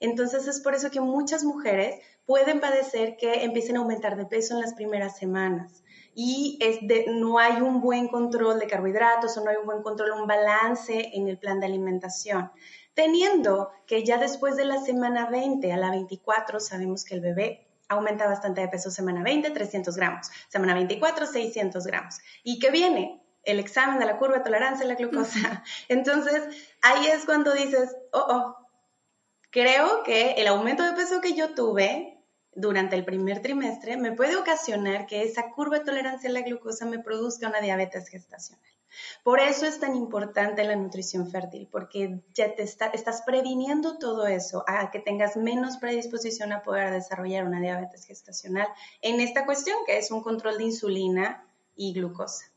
Entonces 0.00 0.48
es 0.48 0.60
por 0.60 0.74
eso 0.74 0.90
que 0.90 1.00
muchas 1.00 1.44
mujeres 1.44 2.00
pueden 2.24 2.60
padecer 2.60 3.18
que 3.18 3.44
empiecen 3.44 3.76
a 3.76 3.80
aumentar 3.80 4.16
de 4.16 4.24
peso 4.24 4.54
en 4.54 4.62
las 4.62 4.72
primeras 4.72 5.18
semanas 5.18 5.82
y 6.14 6.56
es 6.62 6.78
de, 6.80 7.06
no 7.08 7.38
hay 7.38 7.60
un 7.60 7.82
buen 7.82 8.08
control 8.08 8.58
de 8.58 8.66
carbohidratos 8.66 9.36
o 9.36 9.44
no 9.44 9.50
hay 9.50 9.56
un 9.56 9.66
buen 9.66 9.82
control, 9.82 10.12
un 10.12 10.26
balance 10.26 11.10
en 11.12 11.28
el 11.28 11.36
plan 11.36 11.60
de 11.60 11.66
alimentación. 11.66 12.50
Teniendo 12.94 13.68
que 13.86 14.02
ya 14.02 14.16
después 14.16 14.56
de 14.56 14.64
la 14.64 14.80
semana 14.80 15.28
20 15.28 15.70
a 15.72 15.76
la 15.76 15.90
24 15.90 16.58
sabemos 16.58 17.04
que 17.04 17.16
el 17.16 17.20
bebé 17.20 17.68
aumenta 17.88 18.26
bastante 18.26 18.62
de 18.62 18.68
peso 18.68 18.90
semana 18.90 19.22
20, 19.22 19.50
300 19.50 19.94
gramos, 19.94 20.28
semana 20.48 20.72
24, 20.72 21.26
600 21.26 21.86
gramos. 21.86 22.16
¿Y 22.42 22.58
qué 22.58 22.70
viene? 22.70 23.23
El 23.44 23.58
examen 23.58 23.98
de 23.98 24.06
la 24.06 24.18
curva 24.18 24.38
de 24.38 24.44
tolerancia 24.44 24.84
a 24.84 24.88
la 24.88 24.94
glucosa. 24.94 25.62
Entonces, 25.88 26.42
ahí 26.82 27.06
es 27.06 27.24
cuando 27.24 27.52
dices, 27.52 27.94
oh, 28.12 28.26
oh, 28.28 28.56
creo 29.50 30.02
que 30.02 30.32
el 30.32 30.46
aumento 30.48 30.82
de 30.82 30.92
peso 30.92 31.20
que 31.20 31.34
yo 31.34 31.54
tuve 31.54 32.18
durante 32.54 32.96
el 32.96 33.04
primer 33.04 33.42
trimestre 33.42 33.96
me 33.96 34.12
puede 34.12 34.36
ocasionar 34.36 35.06
que 35.06 35.22
esa 35.22 35.50
curva 35.50 35.78
de 35.78 35.84
tolerancia 35.84 36.30
a 36.30 36.32
la 36.32 36.42
glucosa 36.42 36.86
me 36.86 36.98
produzca 36.98 37.48
una 37.48 37.60
diabetes 37.60 38.08
gestacional. 38.08 38.64
Por 39.22 39.40
eso 39.40 39.66
es 39.66 39.80
tan 39.80 39.96
importante 39.96 40.62
la 40.64 40.76
nutrición 40.76 41.28
fértil, 41.28 41.68
porque 41.70 42.20
ya 42.32 42.54
te 42.54 42.62
estás 42.62 43.22
previniendo 43.26 43.98
todo 43.98 44.26
eso, 44.26 44.64
a 44.68 44.90
que 44.90 45.00
tengas 45.00 45.36
menos 45.36 45.78
predisposición 45.78 46.52
a 46.52 46.62
poder 46.62 46.92
desarrollar 46.92 47.44
una 47.44 47.60
diabetes 47.60 48.04
gestacional 48.04 48.68
en 49.00 49.20
esta 49.20 49.46
cuestión 49.46 49.76
que 49.86 49.98
es 49.98 50.10
un 50.10 50.22
control 50.22 50.58
de 50.58 50.64
insulina 50.64 51.44
y 51.74 51.92
glucosa. 51.92 52.53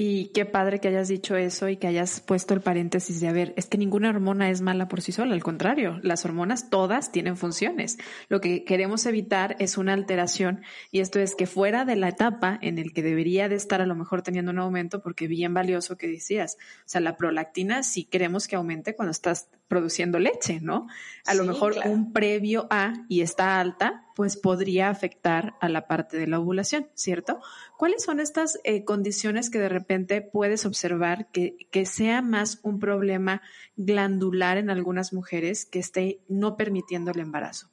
Y 0.00 0.26
qué 0.26 0.44
padre 0.44 0.78
que 0.78 0.86
hayas 0.86 1.08
dicho 1.08 1.34
eso 1.34 1.68
y 1.68 1.76
que 1.76 1.88
hayas 1.88 2.20
puesto 2.20 2.54
el 2.54 2.60
paréntesis 2.60 3.20
de, 3.20 3.26
a 3.26 3.32
ver, 3.32 3.52
es 3.56 3.66
que 3.66 3.78
ninguna 3.78 4.10
hormona 4.10 4.48
es 4.48 4.60
mala 4.60 4.86
por 4.86 5.00
sí 5.00 5.10
sola, 5.10 5.34
al 5.34 5.42
contrario, 5.42 5.98
las 6.04 6.24
hormonas 6.24 6.70
todas 6.70 7.10
tienen 7.10 7.36
funciones. 7.36 7.98
Lo 8.28 8.40
que 8.40 8.62
queremos 8.62 9.06
evitar 9.06 9.56
es 9.58 9.76
una 9.76 9.94
alteración 9.94 10.62
y 10.92 11.00
esto 11.00 11.18
es 11.18 11.34
que 11.34 11.48
fuera 11.48 11.84
de 11.84 11.96
la 11.96 12.10
etapa 12.10 12.60
en 12.62 12.78
el 12.78 12.92
que 12.92 13.02
debería 13.02 13.48
de 13.48 13.56
estar 13.56 13.80
a 13.80 13.86
lo 13.86 13.96
mejor 13.96 14.22
teniendo 14.22 14.52
un 14.52 14.60
aumento, 14.60 15.02
porque 15.02 15.26
bien 15.26 15.52
valioso 15.52 15.96
que 15.96 16.06
decías, 16.06 16.58
o 16.60 16.82
sea, 16.88 17.00
la 17.00 17.16
prolactina 17.16 17.82
sí 17.82 18.04
queremos 18.04 18.46
que 18.46 18.54
aumente 18.54 18.94
cuando 18.94 19.10
estás 19.10 19.48
produciendo 19.68 20.18
leche, 20.18 20.60
¿no? 20.60 20.88
A 21.26 21.34
lo 21.34 21.44
mejor 21.44 21.76
un 21.84 22.12
previo 22.12 22.66
a 22.70 22.94
y 23.08 23.20
está 23.20 23.60
alta, 23.60 24.06
pues 24.16 24.36
podría 24.36 24.88
afectar 24.88 25.54
a 25.60 25.68
la 25.68 25.86
parte 25.86 26.16
de 26.16 26.26
la 26.26 26.40
ovulación, 26.40 26.88
¿cierto? 26.94 27.40
¿Cuáles 27.76 28.02
son 28.02 28.18
estas 28.18 28.58
eh, 28.64 28.84
condiciones 28.84 29.50
que 29.50 29.58
de 29.58 29.68
repente 29.68 30.22
puedes 30.22 30.64
observar 30.66 31.30
que, 31.30 31.68
que, 31.70 31.86
sea 31.86 32.22
más 32.22 32.58
un 32.62 32.80
problema 32.80 33.42
glandular 33.76 34.56
en 34.56 34.70
algunas 34.70 35.12
mujeres 35.12 35.66
que 35.66 35.78
esté 35.78 36.20
no 36.28 36.56
permitiendo 36.56 37.10
el 37.10 37.20
embarazo? 37.20 37.70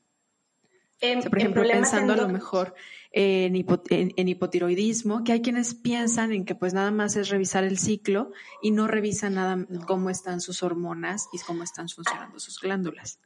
Por 1.29 1.39
ejemplo, 1.39 1.63
pensando 1.63 2.13
a 2.13 2.17
lo 2.17 2.29
mejor 2.29 2.75
en, 3.12 3.55
en, 3.55 4.27
hipotiroidismo, 4.27 5.23
que 5.23 5.31
hay 5.31 5.41
quienes 5.41 5.73
piensan 5.73 6.31
en 6.31 6.45
que 6.45 6.55
pues 6.55 6.73
nada 6.73 6.91
más 6.91 7.15
es 7.15 7.29
revisar 7.29 7.63
el 7.63 7.77
ciclo 7.77 8.31
y 8.62 8.71
no 8.71 8.88
revisan 8.88 9.36
nada 9.36 9.65
cómo 9.88 10.10
están 10.10 10.41
sus 10.41 10.63
hormonas 10.63 11.27
y 11.31 11.39
cómo 11.39 11.63
están 11.63 11.88
funcionando 11.89 12.39
sus 12.39 12.60
glándulas. 12.60 13.19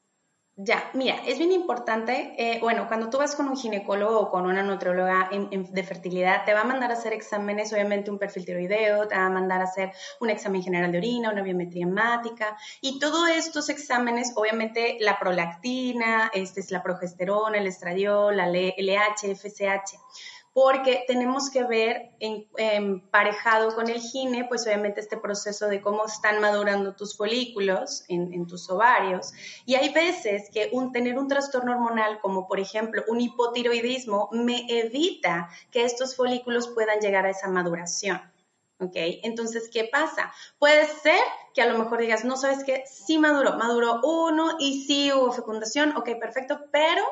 Ya, 0.62 0.92
mira, 0.94 1.22
es 1.26 1.38
bien 1.38 1.54
importante, 1.54 2.34
eh, 2.38 2.60
bueno, 2.60 2.90
cuando 2.90 3.10
tú 3.10 3.18
vas 3.18 3.34
con 3.34 3.48
un 3.48 3.56
ginecólogo 3.56 4.20
o 4.20 4.30
con 4.30 4.46
una 4.46 4.62
nutrióloga 4.62 5.30
de 5.32 5.84
fertilidad, 5.84 6.44
te 6.44 6.54
va 6.54 6.62
a 6.62 6.64
mandar 6.66 6.92
a 6.92 6.96
hacer 6.96 7.14
exámenes, 7.14 7.72
obviamente 7.72 8.12
un 8.12 8.20
perfil 8.20 8.44
tiroideo, 8.44 9.08
te 9.08 9.16
va 9.16 9.28
a 9.28 9.30
mandar 9.30 9.62
a 9.62 9.64
hacer 9.64 9.94
un 10.20 10.30
examen 10.30 10.62
general 10.62 10.92
de 10.92 10.98
orina, 10.98 11.32
una 11.32 11.44
biometría 11.44 11.86
hemática, 11.86 12.58
y 12.82 13.00
todos 13.00 13.30
estos 13.30 13.70
exámenes, 13.70 14.34
obviamente 14.36 14.98
la 15.00 15.18
prolactina, 15.18 16.30
este 16.34 16.60
es 16.60 16.72
la 16.72 16.84
progesterona, 16.84 17.58
el 17.58 17.68
estradiol, 17.68 18.36
la 18.36 18.50
LH, 18.50 19.36
FSH, 19.36 19.98
porque 20.54 21.04
tenemos 21.08 21.50
que 21.50 21.64
ver 21.64 22.12
emparejado 22.20 23.76
con 23.76 23.90
el 23.90 24.02
gine, 24.02 24.46
pues 24.46 24.66
obviamente 24.66 25.00
este 25.00 25.18
proceso 25.18 25.68
de 25.68 25.82
cómo 25.82 26.06
están 26.06 26.42
madurando 26.42 26.96
tus 26.96 27.16
folículos 27.16 28.04
en, 28.08 28.48
tus 28.48 28.70
ovarios. 28.70 29.32
Y 29.66 29.76
hay 29.76 29.94
veces 29.94 30.50
que 30.52 30.70
un, 30.72 30.92
tener 30.92 31.18
un 31.18 31.28
trastorno 31.28 31.74
hormonal, 31.74 32.20
como 32.22 32.48
por 32.48 32.60
ejemplo 32.60 33.04
un 33.08 33.22
hipotiroidismo, 33.22 34.30
me 34.32 34.66
evita 34.68 35.50
que 35.72 35.84
estos 35.84 36.16
folículos 36.16 36.68
puedan 36.70 37.00
llegar 37.00 37.26
a 37.26 37.32
esa 37.32 37.48
maduración. 37.48 38.22
¿Ok? 38.82 38.94
Entonces, 38.96 39.70
¿qué 39.72 39.90
pasa? 39.92 40.32
Puede 40.58 40.86
ser 40.86 41.20
que 41.54 41.62
a 41.62 41.66
lo 41.66 41.78
mejor 41.78 42.00
digas, 42.00 42.24
no 42.24 42.38
sabes 42.38 42.64
qué, 42.64 42.86
sí 42.88 43.18
maduró, 43.18 43.58
maduró 43.58 44.00
uno 44.04 44.56
y 44.58 44.86
sí 44.86 45.12
hubo 45.12 45.34
fecundación, 45.34 45.98
ok, 45.98 46.12
perfecto, 46.18 46.66
pero 46.72 47.04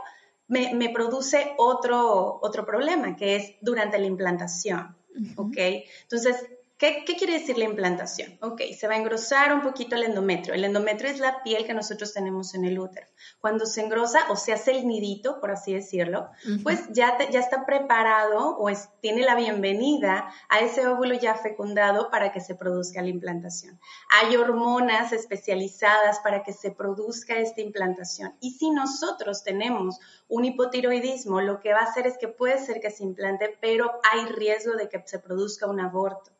me, 0.48 0.90
produce 0.90 1.54
otro, 1.58 2.40
otro 2.42 2.66
problema, 2.66 3.16
que 3.16 3.36
es 3.36 3.56
durante 3.62 3.98
la 4.00 4.06
implantación. 4.06 4.96
¿Ok? 5.36 5.58
Entonces, 6.04 6.36
¿Qué, 6.78 7.04
quiere 7.18 7.34
decir 7.34 7.58
la 7.58 7.64
implantación? 7.64 8.38
Ok, 8.40 8.62
se 8.78 8.88
va 8.88 8.94
a 8.94 8.98
engrosar 8.98 9.52
un 9.52 9.62
poquito 9.62 9.96
el 9.96 10.04
endometrio. 10.04 10.54
El 10.54 10.64
endometrio 10.64 11.10
es 11.10 11.20
la 11.20 11.42
piel 11.42 11.66
que 11.66 11.74
nosotros 11.74 12.14
tenemos 12.14 12.54
en 12.54 12.66
el 12.66 12.78
útero. 12.78 13.08
Cuando 13.40 13.66
se 13.66 13.82
engrosa 13.82 14.20
o 14.30 14.36
se 14.36 14.54
hace 14.54 14.72
el 14.72 14.88
nidito, 14.88 15.40
por 15.40 15.50
así 15.50 15.74
decirlo, 15.74 16.30
pues 16.62 16.88
ya, 16.92 17.18
ya 17.32 17.40
está 17.40 17.66
preparado 17.66 18.60
o 18.60 18.70
tiene 19.02 19.24
la 19.24 19.34
bienvenida 19.34 20.32
a 20.50 20.60
ese 20.60 20.86
óvulo 20.86 21.16
ya 21.16 21.34
fecundado 21.34 22.12
para 22.12 22.32
que 22.32 22.42
se 22.42 22.54
produzca 22.54 23.02
la 23.02 23.10
implantación. 23.10 23.80
Hay 24.12 24.36
hormonas 24.36 25.14
especializadas 25.14 26.20
para 26.20 26.44
que 26.44 26.54
se 26.54 26.70
produzca 26.70 27.40
esta 27.40 27.62
implantación. 27.62 28.36
Y 28.40 28.52
si 28.52 28.70
nosotros 28.70 29.44
tenemos 29.44 30.00
un 30.28 30.46
hipotiroidismo, 30.46 31.42
lo 31.42 31.60
que 31.60 31.74
va 31.74 31.80
a 31.80 31.86
hacer 31.86 32.06
es 32.06 32.20
que 32.20 32.28
puede 32.28 32.64
ser 32.64 32.82
que 32.82 32.92
se 32.92 33.04
implante, 33.04 33.58
pero 33.60 34.00
hay 34.12 34.28
riesgo 34.28 34.74
de 34.76 34.90
que 34.90 35.02
se 35.08 35.18
produzca 35.18 35.66
un 35.66 35.80
aborto. 35.80 36.38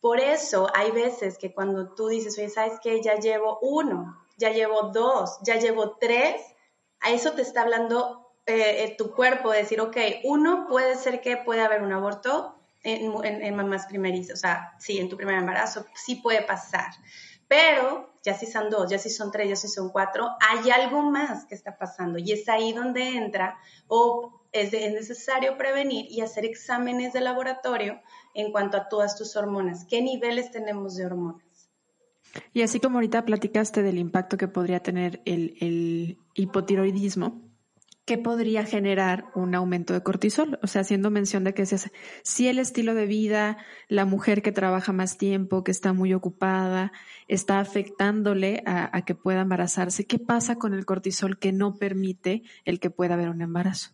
Por 0.00 0.20
eso 0.20 0.68
hay 0.74 0.90
veces 0.92 1.38
que 1.38 1.52
cuando 1.52 1.94
tú 1.94 2.08
dices, 2.08 2.38
oye, 2.38 2.48
¿sabes 2.48 2.78
qué? 2.82 3.02
Ya 3.02 3.16
llevo 3.16 3.58
uno, 3.62 4.16
ya 4.36 4.50
llevo 4.50 4.90
dos, 4.92 5.38
ya 5.42 5.56
llevo 5.56 5.96
tres, 5.98 6.40
a 7.00 7.10
eso 7.10 7.32
te 7.32 7.42
está 7.42 7.62
hablando 7.62 8.32
eh, 8.46 8.84
eh, 8.84 8.94
tu 8.96 9.12
cuerpo, 9.12 9.50
decir, 9.50 9.80
ok, 9.80 9.96
uno 10.24 10.66
puede 10.68 10.96
ser 10.96 11.20
que 11.20 11.36
pueda 11.36 11.66
haber 11.66 11.82
un 11.82 11.92
aborto, 11.92 12.54
en, 12.82 13.56
mamás 13.56 13.86
primerizas, 13.86 14.34
o 14.34 14.40
sea, 14.40 14.74
sí, 14.78 14.98
en 14.98 15.08
tu 15.08 15.16
primer 15.16 15.36
embarazo, 15.36 15.84
sí 15.94 16.16
puede 16.16 16.42
pasar. 16.42 16.90
Pero 17.48 18.10
ya 18.22 18.34
si 18.34 18.46
son 18.46 18.70
dos, 18.70 18.90
ya 18.90 18.98
si 18.98 19.10
son 19.10 19.30
tres, 19.30 19.48
ya 19.48 19.56
si 19.56 19.68
son 19.68 19.90
cuatro, 19.90 20.28
hay 20.40 20.70
algo 20.70 21.02
más 21.02 21.46
que 21.46 21.54
está 21.54 21.76
pasando 21.78 22.18
y 22.18 22.32
es 22.32 22.48
ahí 22.48 22.72
donde 22.72 23.16
entra 23.16 23.58
o 23.86 24.42
es, 24.52 24.72
es 24.72 24.92
necesario 24.92 25.56
prevenir 25.56 26.06
y 26.10 26.20
hacer 26.20 26.44
exámenes 26.44 27.12
de 27.12 27.20
laboratorio 27.20 28.00
en 28.38 28.52
cuanto 28.52 28.76
a 28.76 28.88
todas 28.88 29.18
tus 29.18 29.36
hormonas. 29.36 29.84
¿Qué 29.84 30.00
niveles 30.00 30.52
tenemos 30.52 30.94
de 30.94 31.06
hormonas? 31.06 31.42
Y 32.52 32.62
así 32.62 32.78
como 32.78 32.98
ahorita 32.98 33.24
platicaste 33.24 33.82
del 33.82 33.98
impacto 33.98 34.36
que 34.36 34.46
podría 34.46 34.80
tener 34.80 35.20
el, 35.24 35.56
el 35.60 36.18
hipotiroidismo, 36.34 37.42
¿qué 38.04 38.16
podría 38.16 38.64
generar 38.64 39.24
un 39.34 39.56
aumento 39.56 39.92
de 39.92 40.04
cortisol? 40.04 40.60
O 40.62 40.68
sea, 40.68 40.82
haciendo 40.82 41.10
mención 41.10 41.42
de 41.42 41.52
que 41.52 41.66
si 41.66 42.46
el 42.46 42.60
estilo 42.60 42.94
de 42.94 43.06
vida, 43.06 43.58
la 43.88 44.04
mujer 44.04 44.40
que 44.40 44.52
trabaja 44.52 44.92
más 44.92 45.18
tiempo, 45.18 45.64
que 45.64 45.72
está 45.72 45.92
muy 45.92 46.14
ocupada, 46.14 46.92
está 47.26 47.58
afectándole 47.58 48.62
a, 48.66 49.04
que 49.04 49.16
pueda 49.16 49.40
embarazarse, 49.40 50.06
¿qué 50.06 50.20
pasa 50.20 50.56
con 50.56 50.74
el 50.74 50.86
cortisol 50.86 51.40
que 51.40 51.50
no 51.50 51.74
permite 51.74 52.44
el 52.64 52.78
que 52.78 52.90
pueda 52.90 53.14
haber 53.14 53.30
un 53.30 53.42
embarazo? 53.42 53.90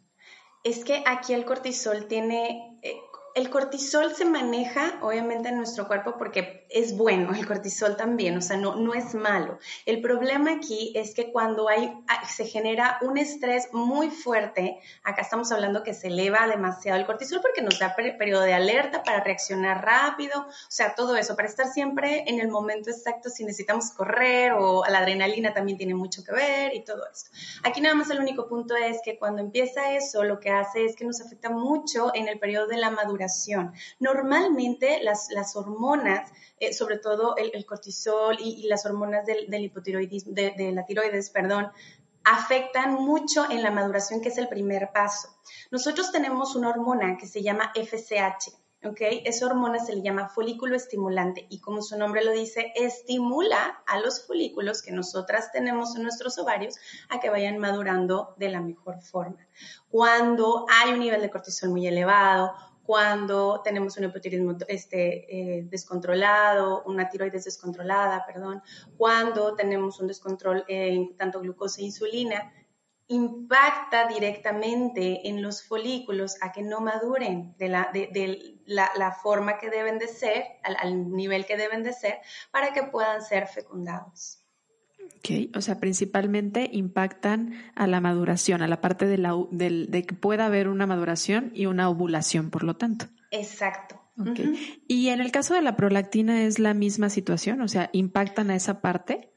Es 0.65 0.85
que 0.85 1.03
aquí 1.07 1.33
el 1.33 1.47
cortisol 1.47 2.07
tiene, 2.07 2.79
eh, 2.83 2.95
el 3.35 3.51
cortisol 3.51 4.15
se 4.15 4.25
maneja 4.25 4.99
obviamente 5.03 5.49
en 5.49 5.57
nuestro 5.57 5.89
cuerpo 5.89 6.15
porque 6.17 6.67
es 6.71 6.97
bueno, 6.97 7.35
el 7.35 7.45
cortisol 7.47 7.97
también, 7.97 8.37
o 8.37 8.41
sea, 8.41 8.57
no, 8.57 8.77
no 8.77 8.95
es 8.95 9.15
malo. 9.15 9.59
El 9.87 10.01
problema 10.01 10.53
aquí 10.53 10.93
es 10.95 11.15
que 11.15 11.33
cuando 11.33 11.69
hay, 11.69 11.93
ah, 12.07 12.25
se 12.27 12.47
genera 12.47 12.99
un 13.03 13.19
estrés 13.19 13.69
muy 13.73 14.11
fuerte, 14.11 14.79
acá 15.03 15.23
estamos 15.23 15.51
hablando 15.51 15.83
que 15.83 15.95
se 15.95 16.09
eleva 16.09 16.47
demasiado 16.47 16.99
el 16.99 17.07
cortisol 17.07 17.41
porque 17.41 17.61
nos 17.61 17.81
da 17.81 17.97
periodo 17.97 18.43
de 18.43 18.55
alerta 18.55 19.03
para 19.03 19.19
reaccionar 19.19 19.85
rápido, 19.85 20.43
o 20.43 20.47
sea, 20.69 20.95
todo 20.95 21.17
eso, 21.17 21.35
para 21.35 21.49
estar 21.49 21.67
siempre 21.67 22.25
en 22.29 22.39
el 22.39 22.49
momento 22.49 22.91
exacto 22.91 23.31
si 23.31 23.45
necesitamos 23.45 23.91
correr 23.91 24.53
o 24.53 24.85
la 24.89 24.99
adrenalina 24.99 25.53
también 25.53 25.77
tiene 25.77 25.95
mucho 25.95 26.23
que 26.23 26.33
ver 26.33 26.73
y 26.73 26.85
todo 26.85 27.03
esto. 27.13 27.31
Aquí 27.65 27.81
nada 27.81 27.97
más 27.97 28.11
el 28.11 28.21
único 28.21 28.47
punto 28.47 28.77
es 28.77 28.99
que 29.05 29.19
cuando 29.19 29.43
empieza 29.43 29.93
eso, 29.93 30.23
lo 30.23 30.39
que 30.39 30.51
hace 30.51 30.85
es 30.85 30.95
que 30.95 31.05
nos 31.05 31.21
afecta 31.21 31.51
mucho 31.51 32.13
en 32.15 32.29
el 32.29 32.39
periodo 32.39 32.69
de 32.69 32.77
la 32.77 32.91
maduración 32.91 33.24
Normalmente 33.99 35.01
las, 35.03 35.57
hormonas, 35.57 36.31
eh, 36.61 36.73
sobre 36.73 36.99
todo 36.99 37.37
el, 37.37 37.65
cortisol 37.67 38.37
y, 38.41 38.67
las 38.69 38.87
hormonas 38.87 39.25
del, 39.27 39.53
hipotiroidismo, 39.63 40.33
de, 40.35 40.73
la 40.73 40.85
tiroides, 40.85 41.31
perdón, 41.31 41.71
afectan 42.25 42.95
mucho 42.95 43.51
en 43.51 43.63
la 43.63 43.71
maduración, 43.71 44.21
que 44.21 44.31
es 44.31 44.39
el 44.39 44.49
primer 44.49 44.91
paso. 44.93 45.29
Nosotros 45.71 46.11
tenemos 46.11 46.57
una 46.57 46.71
hormona 46.71 47.17
que 47.19 47.27
se 47.27 47.43
llama 47.43 47.73
FSH. 47.75 48.65
¿ok? 48.85 49.01
Esa 49.25 49.47
hormona 49.47 49.79
se 49.79 49.95
le 49.95 50.03
llama 50.03 50.29
folículo 50.29 50.77
estimulante 50.77 51.47
y 51.49 51.61
como 51.61 51.83
su 51.83 51.97
nombre 51.99 52.25
lo 52.25 52.33
dice, 52.33 52.73
estimula 52.75 53.83
a 53.87 53.99
los 54.01 54.27
folículos 54.27 54.83
que 54.83 54.93
nosotras 54.93 55.53
tenemos 55.53 55.97
en 55.97 56.03
nuestros 56.03 56.39
ovarios 56.39 56.77
a 57.09 57.21
que 57.21 57.31
vayan 57.31 57.59
madurando 57.59 58.35
de 58.37 58.51
la 58.51 58.61
mejor 58.61 59.01
forma. 59.01 59.47
Cuando 59.89 60.67
hay 60.69 60.93
un 60.93 61.01
nivel 61.01 61.23
de 61.23 61.31
cortisol 61.31 61.71
muy 61.71 61.87
elevado 61.87 62.55
cuando 62.85 63.63
tenemos 63.63 63.97
un 63.97 64.05
hipotiroidismo 64.05 64.57
este, 64.69 65.59
eh, 65.59 65.63
descontrolado, 65.65 66.85
una 66.85 67.09
tiroides 67.09 67.45
descontrolada, 67.45 68.25
perdón, 68.27 68.63
cuando 68.97 69.55
tenemos 69.55 69.99
un 70.01 70.07
descontrol 70.07 70.65
en 70.69 71.17
tanto 71.17 71.41
glucosa 71.41 71.81
e 71.81 71.85
insulina, 71.85 72.53
impacta 73.07 74.07
directamente 74.07 75.29
en 75.29 75.43
los 75.43 75.63
folículos 75.63 76.37
a 76.43 76.53
que 76.53 76.63
no 76.63 76.81
maduren 76.81 77.55
de 77.59 77.69
la, 77.69 77.91
de, 77.93 78.61
la, 78.67 79.13
forma 79.13 79.59
que 79.59 79.71
deben 79.71 79.99
de 79.99 80.09
ser, 80.09 80.45
al 80.63 81.11
nivel 81.11 81.45
que 81.45 81.57
deben 81.57 81.83
de 81.83 81.93
ser, 81.93 82.21
para 82.51 82.73
que 82.73 82.85
puedan 82.85 83.23
ser 83.23 83.47
fecundados. 83.47 84.44
Ok, 85.25 85.57
o 85.57 85.63
sea, 85.63 85.81
principalmente 85.81 86.69
impactan 86.71 87.55
a 87.75 87.87
la 87.87 88.03
maduración, 88.03 88.61
a 88.61 88.69
la 88.69 88.83
parte 88.83 89.07
de, 89.07 89.17
la, 89.17 89.33
de, 89.51 90.05
que 90.07 90.15
pueda 90.15 90.45
haber 90.45 90.69
una 90.69 90.87
maduración 90.87 91.51
y 91.55 91.65
una 91.65 91.89
ovulación, 91.89 92.51
por 92.51 92.63
lo 92.63 92.77
tanto. 92.77 93.07
Exacto. 93.31 94.03
Okay. 94.21 94.85
Y 94.87 95.09
en 95.09 95.23
el 95.23 95.33
caso 95.33 95.55
de 95.55 95.63
la 95.63 95.77
prolactina 95.77 96.45
es 96.45 96.59
la 96.59 96.75
misma 96.75 97.09
situación, 97.09 97.63
o 97.63 97.69
sea, 97.69 97.89
impactan 97.95 98.51
a 98.51 98.55
esa 98.55 98.83
parte. 98.83 99.33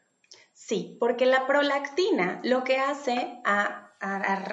Sí, 0.51 0.97
porque 0.99 1.25
la 1.25 1.47
prolactina 1.47 2.41
lo 2.43 2.65
que 2.65 2.79
hace, 2.79 3.39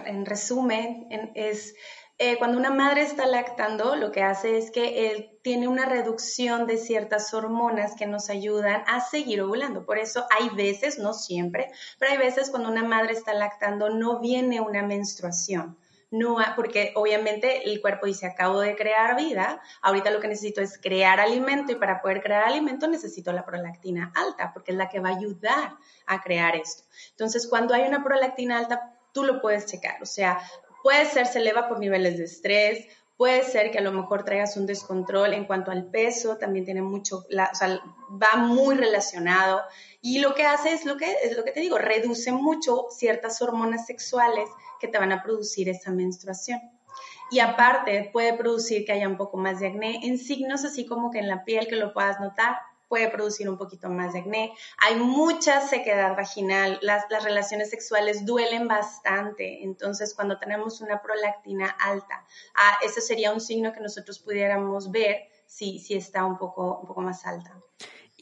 en 0.06 0.26
resumen, 0.26 1.08
es 1.34 1.74
eh, 2.18 2.38
cuando 2.38 2.58
una 2.58 2.70
madre 2.70 3.02
está 3.02 3.26
lactando, 3.26 3.96
lo 3.96 4.12
que 4.12 4.22
hace 4.22 4.56
es 4.56 4.70
que 4.70 5.36
tiene 5.42 5.66
una 5.66 5.84
reducción 5.84 6.66
de 6.66 6.76
ciertas 6.76 7.34
hormonas 7.34 7.96
que 7.96 8.06
nos 8.06 8.30
ayudan 8.30 8.84
a 8.86 9.00
seguir 9.00 9.42
ovulando. 9.42 9.84
Por 9.84 9.98
eso 9.98 10.24
hay 10.30 10.48
veces, 10.50 10.98
no 10.98 11.12
siempre, 11.12 11.72
pero 11.98 12.12
hay 12.12 12.18
veces 12.18 12.50
cuando 12.50 12.68
una 12.68 12.84
madre 12.84 13.14
está 13.14 13.34
lactando 13.34 13.90
no 13.90 14.20
viene 14.20 14.60
una 14.60 14.82
menstruación. 14.82 15.76
No, 16.10 16.36
porque 16.54 16.92
obviamente 16.94 17.68
el 17.68 17.80
cuerpo 17.80 18.06
dice, 18.06 18.26
acabo 18.26 18.60
de 18.60 18.76
crear 18.76 19.16
vida, 19.16 19.60
ahorita 19.82 20.12
lo 20.12 20.20
que 20.20 20.28
necesito 20.28 20.60
es 20.60 20.78
crear 20.78 21.18
alimento 21.18 21.72
y 21.72 21.74
para 21.74 22.00
poder 22.00 22.22
crear 22.22 22.44
alimento 22.44 22.86
necesito 22.86 23.32
la 23.32 23.44
prolactina 23.44 24.12
alta, 24.14 24.52
porque 24.52 24.70
es 24.70 24.78
la 24.78 24.88
que 24.88 25.00
va 25.00 25.08
a 25.08 25.16
ayudar 25.16 25.74
a 26.06 26.22
crear 26.22 26.54
esto. 26.54 26.84
Entonces, 27.10 27.48
cuando 27.48 27.74
hay 27.74 27.82
una 27.88 28.04
prolactina 28.04 28.58
alta, 28.58 28.94
tú 29.12 29.24
lo 29.24 29.40
puedes 29.40 29.66
checar, 29.66 30.00
o 30.02 30.06
sea, 30.06 30.38
Puede 30.84 31.06
ser, 31.06 31.26
se 31.26 31.38
eleva 31.38 31.66
por 31.66 31.78
niveles 31.78 32.18
de 32.18 32.24
estrés, 32.24 32.86
puede 33.16 33.42
ser 33.42 33.70
que 33.70 33.78
a 33.78 33.80
lo 33.80 33.90
mejor 33.90 34.22
traigas 34.22 34.58
un 34.58 34.66
descontrol 34.66 35.32
en 35.32 35.46
cuanto 35.46 35.70
al 35.70 35.86
peso, 35.86 36.36
también 36.36 36.66
tiene 36.66 36.82
mucho, 36.82 37.20
o 37.20 37.54
sea, 37.54 37.80
va 38.10 38.36
muy 38.36 38.74
relacionado. 38.74 39.62
Y 40.02 40.18
lo 40.18 40.34
que 40.34 40.44
hace 40.44 40.74
es 40.74 40.84
lo 40.84 40.98
que, 40.98 41.10
es 41.22 41.38
lo 41.38 41.42
que 41.42 41.52
te 41.52 41.60
digo, 41.60 41.78
reduce 41.78 42.32
mucho 42.32 42.88
ciertas 42.90 43.40
hormonas 43.40 43.86
sexuales 43.86 44.50
que 44.78 44.86
te 44.86 44.98
van 44.98 45.12
a 45.12 45.22
producir 45.22 45.70
esa 45.70 45.90
menstruación. 45.90 46.60
Y 47.30 47.40
aparte 47.40 48.10
puede 48.12 48.34
producir 48.34 48.84
que 48.84 48.92
haya 48.92 49.08
un 49.08 49.16
poco 49.16 49.38
más 49.38 49.60
de 49.60 49.68
acné 49.68 50.00
en 50.04 50.18
signos 50.18 50.66
así 50.66 50.84
como 50.84 51.10
que 51.10 51.18
en 51.18 51.28
la 51.28 51.46
piel 51.46 51.66
que 51.66 51.76
lo 51.76 51.94
puedas 51.94 52.20
notar, 52.20 52.58
puede 52.94 53.08
producir 53.08 53.48
un 53.50 53.58
poquito 53.58 53.90
más 53.90 54.12
de 54.12 54.20
acné. 54.20 54.54
Hay 54.78 54.94
mucha 54.94 55.60
sequedad 55.60 56.16
vaginal, 56.16 56.78
las, 56.80 57.02
relaciones 57.24 57.68
sexuales 57.68 58.24
duelen 58.24 58.68
bastante, 58.68 59.64
entonces 59.64 60.14
cuando 60.14 60.38
tenemos 60.38 60.80
una 60.80 61.02
prolactina 61.02 61.70
alta, 61.70 62.24
ah, 62.54 62.78
ese 62.84 63.00
sería 63.00 63.32
un 63.32 63.40
signo 63.40 63.72
que 63.72 63.80
nosotros 63.80 64.20
pudiéramos 64.20 64.92
ver 64.92 65.24
si, 65.44 65.80
si 65.80 65.94
está 65.94 66.24
un 66.24 66.38
poco, 66.38 66.78
un 66.82 66.86
poco 66.86 67.00
más 67.00 67.26
alta. 67.26 67.60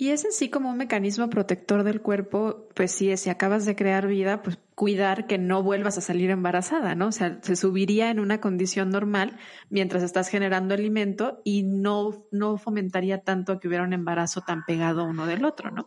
Y 0.02 0.10
es 0.10 0.24
en 0.24 0.32
sí 0.32 0.50
como 0.50 0.68
un 0.68 0.78
mecanismo 0.78 1.30
protector 1.30 1.84
del 1.84 2.02
cuerpo, 2.02 2.66
pues 2.74 2.90
sí, 2.90 3.16
si 3.16 3.30
acabas 3.30 3.64
de 3.64 3.76
crear 3.76 4.08
vida, 4.08 4.42
pues 4.42 4.58
cuidar 4.74 5.28
que 5.28 5.38
no 5.38 5.62
vuelvas 5.62 5.96
a 5.96 6.00
salir 6.00 6.30
embarazada, 6.30 6.96
¿no? 6.96 7.06
O 7.06 7.12
sea, 7.12 7.38
se 7.40 7.54
subiría 7.54 8.10
en 8.10 8.18
una 8.18 8.40
condición 8.40 8.90
normal 8.90 9.38
mientras 9.70 10.02
estás 10.02 10.26
generando 10.26 10.74
alimento 10.74 11.40
y 11.44 11.62
no, 11.62 12.26
no 12.32 12.58
fomentaría 12.58 13.22
tanto 13.22 13.60
que 13.60 13.68
hubiera 13.68 13.84
un 13.84 13.92
embarazo 13.92 14.40
tan 14.40 14.64
pegado 14.64 15.04
uno 15.04 15.24
del 15.26 15.44
otro, 15.44 15.70
¿no? 15.70 15.86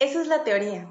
Esa 0.00 0.20
es 0.20 0.26
la 0.26 0.42
teoría. 0.42 0.88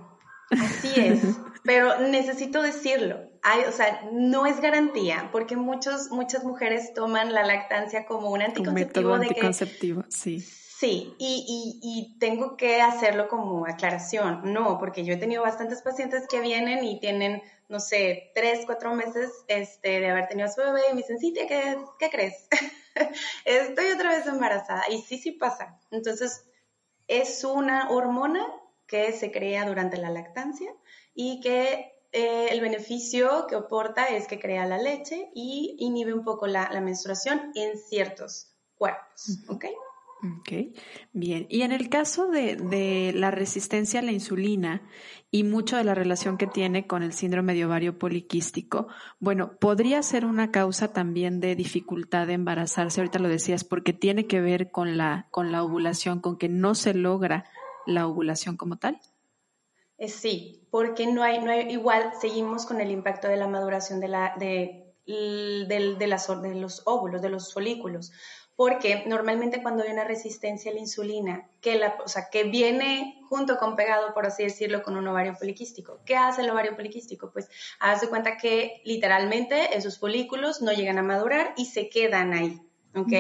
Así 0.50 0.94
es. 0.96 1.20
Pero 1.66 2.08
necesito 2.08 2.62
decirlo. 2.62 3.20
Hay, 3.42 3.66
o 3.68 3.72
sea, 3.74 4.10
no 4.14 4.46
es 4.46 4.62
garantía, 4.62 5.28
porque 5.34 5.58
muchos, 5.58 6.10
muchas 6.10 6.46
mujeres 6.46 6.94
toman 6.94 7.34
la 7.34 7.46
lactancia 7.46 8.06
como 8.06 8.30
un 8.30 8.44
anticonceptivo. 8.44 9.12
Un 9.12 9.20
método 9.20 9.30
anticonceptivo, 9.30 10.06
sí 10.08 10.42
Sí, 10.84 11.16
y, 11.18 12.18
tengo 12.20 12.58
que 12.58 12.82
hacerlo 12.82 13.30
como 13.30 13.66
aclaración. 13.66 14.52
No, 14.52 14.80
porque 14.80 15.06
yo 15.06 15.14
he 15.14 15.18
tenido 15.18 15.42
bastantes 15.42 15.82
pacientes 15.82 16.28
que 16.28 16.42
vienen 16.42 16.84
y 16.84 17.00
tienen, 17.00 17.42
no 17.70 17.80
sé, 17.80 18.32
tres, 18.36 18.66
cuatro 18.66 18.94
meses 18.94 19.32
este, 19.48 20.02
de 20.02 20.10
haber 20.10 20.28
tenido 20.28 20.50
a 20.50 20.52
su 20.52 20.60
bebé 20.60 20.82
y 20.90 20.94
me 20.94 20.98
dicen, 20.98 21.20
sí, 21.20 21.34
¿qué, 21.34 21.78
qué 22.00 22.10
crees? 22.10 22.50
Estoy 23.46 23.92
otra 23.92 24.10
vez 24.10 24.28
embarazada. 24.28 24.84
Y 24.90 25.02
sí, 25.04 25.18
sí 25.18 25.32
pasa. 25.32 25.80
Entonces, 25.90 26.44
es 27.08 27.46
una 27.46 27.90
hormona 27.90 28.46
que 28.86 29.14
se 29.14 29.32
crea 29.32 29.66
durante 29.66 29.96
la 29.96 30.10
lactancia 30.10 30.76
y 31.16 31.40
que 31.40 31.94
eh, 32.12 32.50
el 32.52 32.60
beneficio 32.60 33.48
que 33.48 33.56
aporta 33.56 34.08
es 34.08 34.28
que 34.28 34.38
crea 34.38 34.66
la 34.66 34.80
leche 34.80 35.32
y 35.34 35.78
inhibe 35.80 36.14
un 36.14 36.26
poco 36.26 36.46
la, 36.46 36.70
la 36.74 36.82
menstruación 36.82 37.54
en 37.56 37.78
ciertos 37.78 38.54
cuerpos. 38.76 39.40
¿Ok? 39.48 39.64
Ok, 40.24 40.74
bien. 41.12 41.48
Y 41.50 41.64
en 41.64 41.74
el 41.74 41.90
caso 41.90 42.28
de, 42.28 43.12
la 43.14 43.30
resistencia 43.30 44.00
a 44.00 44.04
la 44.04 44.14
insulina 44.14 44.82
y 45.32 45.44
mucho 45.44 45.76
de 45.76 45.84
la 45.84 45.96
relación 45.96 46.38
que 46.38 46.48
tiene 46.48 46.88
con 46.88 47.04
el 47.04 47.12
síndrome 47.12 47.54
de 47.54 47.66
ovario 47.66 48.00
poliquístico, 48.00 48.88
bueno, 49.20 49.58
podría 49.58 50.02
ser 50.02 50.26
una 50.26 50.50
causa 50.50 50.94
también 50.94 51.42
de 51.42 51.56
dificultad 51.56 52.28
de 52.28 52.34
embarazarse, 52.34 53.02
ahorita 53.02 53.20
lo 53.20 53.28
decías, 53.28 53.66
porque 53.66 53.92
tiene 53.92 54.26
que 54.26 54.40
ver 54.40 54.72
con 54.72 54.98
la, 54.98 55.28
con 55.30 55.52
la 55.52 55.62
ovulación, 55.62 56.22
con 56.22 56.38
que 56.38 56.48
no 56.48 56.74
se 56.74 56.94
logra 56.94 57.46
la 57.86 58.08
ovulación 58.08 58.56
como 58.56 58.78
tal. 58.78 59.02
Eh, 59.98 60.08
sí, 60.08 60.66
porque 60.72 61.06
no 61.06 61.24
hay, 61.24 61.44
no 61.44 61.52
hay, 61.52 61.70
igual 61.70 62.12
seguimos 62.22 62.66
con 62.66 62.80
el 62.80 62.92
impacto 62.92 63.28
de 63.28 63.36
la 63.36 63.48
maduración 63.48 64.00
de 64.00 64.08
la, 64.08 64.36
de 64.40 64.80
de, 65.06 65.98
de 65.98 66.56
los 66.56 66.82
óvulos, 66.86 67.22
de 67.22 67.30
los 67.30 67.54
folículos 67.54 68.14
porque 68.56 69.04
normalmente 69.08 69.62
cuando 69.62 69.84
hay 69.84 69.92
una 69.92 70.04
resistencia 70.04 70.72
a 70.72 70.74
la 70.74 70.80
insulina, 70.80 71.50
que, 71.62 71.76
la, 71.76 71.98
o 72.04 72.08
sea, 72.08 72.30
que 72.30 72.44
viene 72.44 73.20
junto 73.28 73.58
con 73.58 73.76
pegado, 73.76 74.14
por 74.14 74.26
así 74.26 74.44
decirlo, 74.44 74.84
con 74.84 74.96
un 74.96 75.08
ovario 75.08 75.34
poliquístico. 75.34 76.02
¿Qué 76.06 76.16
hace 76.16 76.42
el 76.42 76.50
ovario 76.50 76.76
poliquístico? 76.76 77.32
Pues 77.32 77.50
haz 77.80 78.02
de 78.02 78.10
cuenta 78.10 78.38
que 78.38 78.82
literalmente 78.86 79.76
esos 79.76 80.00
folículos 80.00 80.62
no 80.62 80.72
llegan 80.72 81.00
a 81.00 81.04
madurar 81.04 81.54
y 81.58 81.66
se 81.66 81.90
quedan 81.90 82.34
ahí. 82.34 82.62
¿Ok? 82.96 83.12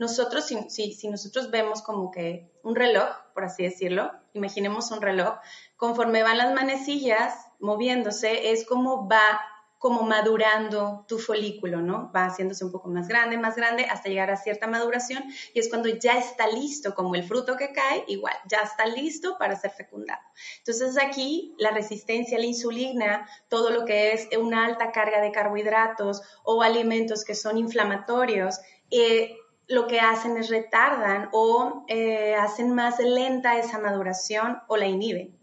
Nosotros, 0.00 0.44
si, 0.44 0.68
si, 0.70 0.92
si 0.92 1.08
nosotros 1.08 1.52
vemos 1.52 1.82
como 1.82 2.10
que 2.10 2.50
un 2.64 2.74
reloj, 2.74 3.10
por 3.32 3.44
así 3.44 3.62
decirlo, 3.62 4.10
imaginemos 4.32 4.90
un 4.90 5.00
reloj, 5.00 5.36
conforme 5.76 6.24
van 6.24 6.38
las 6.38 6.52
manecillas 6.52 7.34
moviéndose, 7.60 8.50
es 8.50 8.66
como 8.66 9.08
va 9.08 9.40
como 9.80 10.02
madurando 10.02 11.06
tu 11.08 11.18
folículo, 11.18 11.80
¿no? 11.80 12.12
Va 12.14 12.26
haciéndose 12.26 12.66
un 12.66 12.70
poco 12.70 12.90
más 12.90 13.08
grande, 13.08 13.38
más 13.38 13.56
grande, 13.56 13.86
hasta 13.86 14.10
llegar 14.10 14.30
a 14.30 14.36
cierta 14.36 14.66
maduración 14.66 15.24
y 15.54 15.58
es 15.58 15.70
cuando 15.70 15.88
ya 15.88 16.18
está 16.18 16.46
listo, 16.48 16.94
como 16.94 17.14
el 17.14 17.24
fruto 17.24 17.56
que 17.56 17.72
cae, 17.72 18.04
igual, 18.06 18.34
ya 18.46 18.58
está 18.58 18.84
listo 18.84 19.38
para 19.38 19.56
ser 19.56 19.70
fecundado. 19.70 20.20
Entonces 20.58 20.98
aquí 21.02 21.54
la 21.58 21.70
resistencia 21.70 22.36
a 22.36 22.40
la 22.40 22.46
insulina, 22.46 23.26
todo 23.48 23.70
lo 23.70 23.86
que 23.86 24.12
es 24.12 24.28
una 24.38 24.66
alta 24.66 24.92
carga 24.92 25.22
de 25.22 25.32
carbohidratos 25.32 26.20
o 26.44 26.62
alimentos 26.62 27.24
que 27.24 27.34
son 27.34 27.56
inflamatorios, 27.56 28.60
eh, 28.90 29.34
lo 29.66 29.86
que 29.86 29.98
hacen 29.98 30.36
es 30.36 30.50
retardan 30.50 31.30
o 31.32 31.86
eh, 31.88 32.34
hacen 32.34 32.74
más 32.74 32.98
lenta 32.98 33.56
esa 33.56 33.78
maduración 33.78 34.60
o 34.68 34.76
la 34.76 34.88
inhiben. 34.88 35.39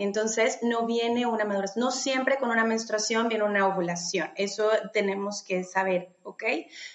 Entonces, 0.00 0.60
no 0.62 0.86
viene 0.86 1.26
una 1.26 1.44
maduración, 1.44 1.84
no 1.84 1.90
siempre 1.90 2.38
con 2.38 2.50
una 2.50 2.64
menstruación 2.64 3.28
viene 3.28 3.44
una 3.44 3.66
ovulación. 3.66 4.30
Eso 4.34 4.70
tenemos 4.94 5.42
que 5.42 5.62
saber, 5.62 6.16
¿ok? 6.22 6.42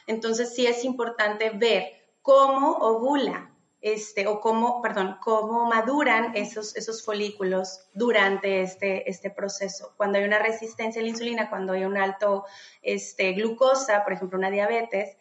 Entonces, 0.08 0.56
sí 0.56 0.66
es 0.66 0.84
importante 0.84 1.52
ver 1.52 1.94
cómo 2.24 2.72
ovula 2.72 3.52
este, 3.80 4.26
o 4.26 4.42
cómo, 4.42 4.82
perdón, 4.82 5.18
cómo 5.22 5.66
maduran 5.66 6.36
esos, 6.36 6.76
esos 6.76 7.06
folículos 7.06 7.82
durante 7.94 8.64
este, 8.64 9.08
este 9.08 9.30
proceso. 9.30 9.94
Cuando 9.98 10.18
hay 10.18 10.24
una 10.24 10.40
resistencia 10.40 11.00
a 11.00 11.04
la 11.04 11.12
insulina, 11.12 11.52
cuando 11.52 11.74
hay 11.74 11.86
un 11.86 11.98
alto 11.98 12.46
este, 12.82 13.34
glucosa, 13.34 14.04
por 14.04 14.14
ejemplo, 14.14 14.40
una 14.40 14.50
diabetes, 14.50 15.16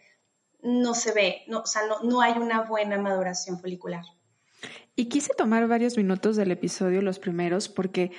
no 0.62 0.94
se 0.94 1.12
ve, 1.12 1.42
no, 1.48 1.60
o 1.60 1.66
sea, 1.66 1.82
no, 1.86 2.00
no 2.00 2.22
hay 2.22 2.38
una 2.38 2.62
buena 2.62 2.96
maduración 2.96 3.60
folicular. 3.60 4.04
Y 4.96 5.06
quise 5.06 5.34
tomar 5.36 5.66
varios 5.66 5.96
minutos 5.96 6.36
del 6.36 6.52
episodio, 6.52 7.02
los 7.02 7.18
primeros, 7.18 7.68
porque 7.68 8.12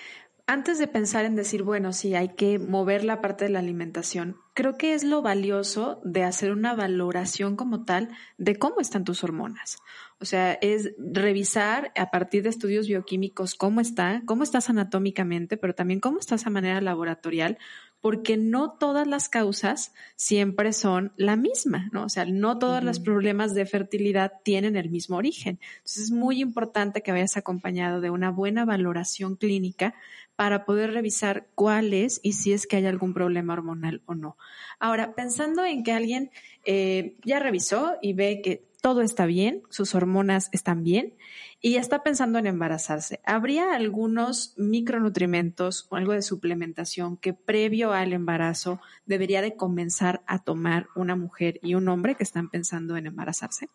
antes 0.46 0.78
de 0.78 0.88
pensar 0.88 1.26
en 1.26 1.36
decir, 1.36 1.64
bueno, 1.64 1.94
sí, 1.94 2.16
hay 2.16 2.36
que 2.36 2.60
mover 2.60 3.04
la 3.04 3.22
parte 3.22 3.46
de 3.46 3.52
la 3.52 3.60
alimentación, 3.60 4.38
creo 4.54 4.78
que 4.78 4.94
es 4.94 5.04
lo 5.04 5.22
valioso 5.22 6.02
de 6.04 6.24
hacer 6.24 6.52
una 6.52 6.76
valoración 6.76 7.56
como 7.56 7.86
tal 7.86 8.10
de 8.38 8.58
cómo 8.58 8.82
están 8.82 9.06
tus 9.06 9.24
hormonas. 9.24 9.78
O 10.20 10.26
sea, 10.26 10.54
es 10.54 10.94
revisar 10.98 11.92
a 11.96 12.10
partir 12.10 12.44
de 12.44 12.50
estudios 12.50 12.88
bioquímicos 12.88 13.56
cómo 13.56 13.82
está, 13.82 14.22
cómo 14.26 14.44
estás 14.44 14.70
anatómicamente, 14.70 15.58
pero 15.58 15.76
también 15.76 16.00
cómo 16.00 16.20
estás 16.20 16.48
a 16.48 16.50
manera 16.50 16.80
laboratorial, 16.80 17.58
porque 18.00 18.38
no 18.38 18.72
todas 18.72 19.08
las 19.08 19.30
causas 19.30 19.94
siempre 20.16 20.74
son 20.74 21.12
la 21.18 21.36
misma, 21.36 21.90
¿no? 21.92 22.06
O 22.06 22.10
sea, 22.10 22.24
no 22.26 22.60
todos 22.60 22.84
los 22.84 23.00
problemas 23.00 23.54
de 23.56 23.66
fertilidad 23.66 24.32
tienen 24.44 24.76
el 24.76 24.90
mismo 24.90 25.18
origen. 25.18 25.60
Entonces 25.78 26.04
es 26.04 26.12
muy 26.12 26.40
importante 26.40 27.02
que 27.02 27.12
vayas 27.12 27.36
acompañado 27.36 28.02
de 28.02 28.12
una 28.12 28.30
buena 28.30 28.64
valoración 28.64 29.36
clínica 29.36 29.96
para 30.36 30.66
poder 30.66 30.92
revisar 30.94 31.48
cuál 31.56 31.94
es 31.94 32.20
y 32.22 32.34
si 32.34 32.54
es 32.54 32.68
que 32.68 32.76
hay 32.76 32.86
algún 32.86 33.14
problema 33.14 33.54
hormonal 33.54 34.02
o 34.06 34.16
no. 34.16 34.38
Ahora, 34.80 35.16
pensando 35.16 35.66
en 35.66 35.84
que 35.84 35.92
alguien 35.92 36.30
eh, 36.64 37.16
ya 37.24 37.40
revisó 37.40 37.96
y 38.02 38.14
ve 38.14 38.42
que 38.44 38.68
todo 38.86 39.02
está 39.02 39.26
bien, 39.26 39.64
sus 39.72 39.96
hormonas 39.96 40.50
están 40.52 40.84
bien 40.84 41.18
y 41.60 41.78
está 41.78 42.04
pensando 42.04 42.38
en 42.38 42.46
embarazarse. 42.46 43.20
¿Habría 43.26 43.74
algunos 43.74 44.54
micronutrimentos 44.58 45.88
o 45.90 45.96
algo 45.96 46.14
de 46.14 46.22
suplementación 46.22 47.18
que 47.18 47.34
previo 47.34 47.94
al 47.94 48.14
embarazo 48.14 48.80
debería 49.08 49.42
de 49.42 49.56
comenzar 49.56 50.22
a 50.28 50.44
tomar 50.44 50.86
una 50.96 51.16
mujer 51.16 51.60
y 51.64 51.74
un 51.74 51.88
hombre 51.88 52.14
que 52.14 52.22
están 52.22 52.52
pensando 52.52 52.96
en 52.96 53.08
embarazarse? 53.08 53.70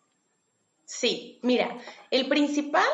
Sí, 0.85 1.41
mira, 1.43 1.77
el 2.09 2.29
principal, 2.29 2.87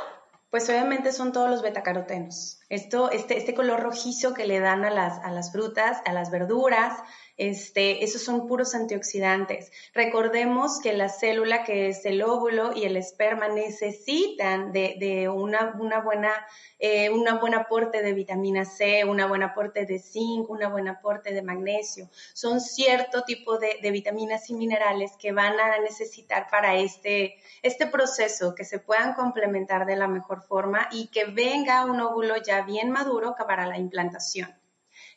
pues 0.49 0.67
obviamente 0.69 1.11
son 1.11 1.31
todos 1.31 1.51
los 1.51 1.61
betacarotenos. 1.61 2.61
Esto, 2.67 3.11
este, 3.11 3.37
este 3.37 3.53
color 3.53 3.81
rojizo 3.81 4.33
que 4.33 4.47
le 4.47 4.59
dan 4.59 4.85
a 4.85 4.89
las, 4.89 5.19
a 5.23 5.29
las 5.29 5.51
frutas, 5.51 5.99
a 6.03 6.13
las 6.13 6.31
verduras, 6.31 6.97
este, 7.37 8.03
esos 8.03 8.23
son 8.23 8.47
puros 8.47 8.73
antioxidantes. 8.73 9.71
Recordemos 9.93 10.79
que 10.81 10.93
la 10.93 11.07
célula, 11.07 11.63
que 11.63 11.87
es 11.87 12.03
el 12.05 12.23
óvulo 12.23 12.73
y 12.75 12.85
el 12.85 12.97
esperma, 12.97 13.47
necesitan 13.47 14.71
de, 14.71 15.29
una, 15.31 15.71
buena, 16.03 16.31
eh, 16.79 17.09
buen 17.39 17.53
aporte 17.53 18.01
de 18.01 18.13
vitamina 18.13 18.65
C, 18.65 19.05
un 19.05 19.17
buen 19.27 19.43
aporte 19.43 19.85
de 19.85 19.99
zinc, 19.99 20.49
un 20.49 20.59
buen 20.71 20.87
aporte 20.87 21.31
de 21.33 21.43
magnesio. 21.43 22.09
Son 22.33 22.59
cierto 22.59 23.23
tipo 23.23 23.57
de, 23.59 23.77
vitaminas 23.91 24.49
y 24.49 24.55
minerales 24.55 25.11
que 25.19 25.31
van 25.31 25.59
a 25.59 25.79
necesitar 25.79 26.47
para 26.49 26.75
este, 26.75 27.37
este 27.61 27.87
proceso, 27.87 28.55
que 28.55 28.65
se 28.65 28.79
puedan 28.79 29.13
complementar 29.13 29.85
de 29.85 29.95
la 29.95 30.07
mejor 30.07 30.41
forma 30.41 30.89
y 30.91 31.07
que 31.07 31.25
venga 31.25 31.85
un 31.85 32.01
óvulo 32.01 32.35
ya 32.37 32.63
bien 32.63 32.89
maduro 32.89 33.35
para 33.37 33.67
la 33.67 33.77
implantación. 33.77 34.55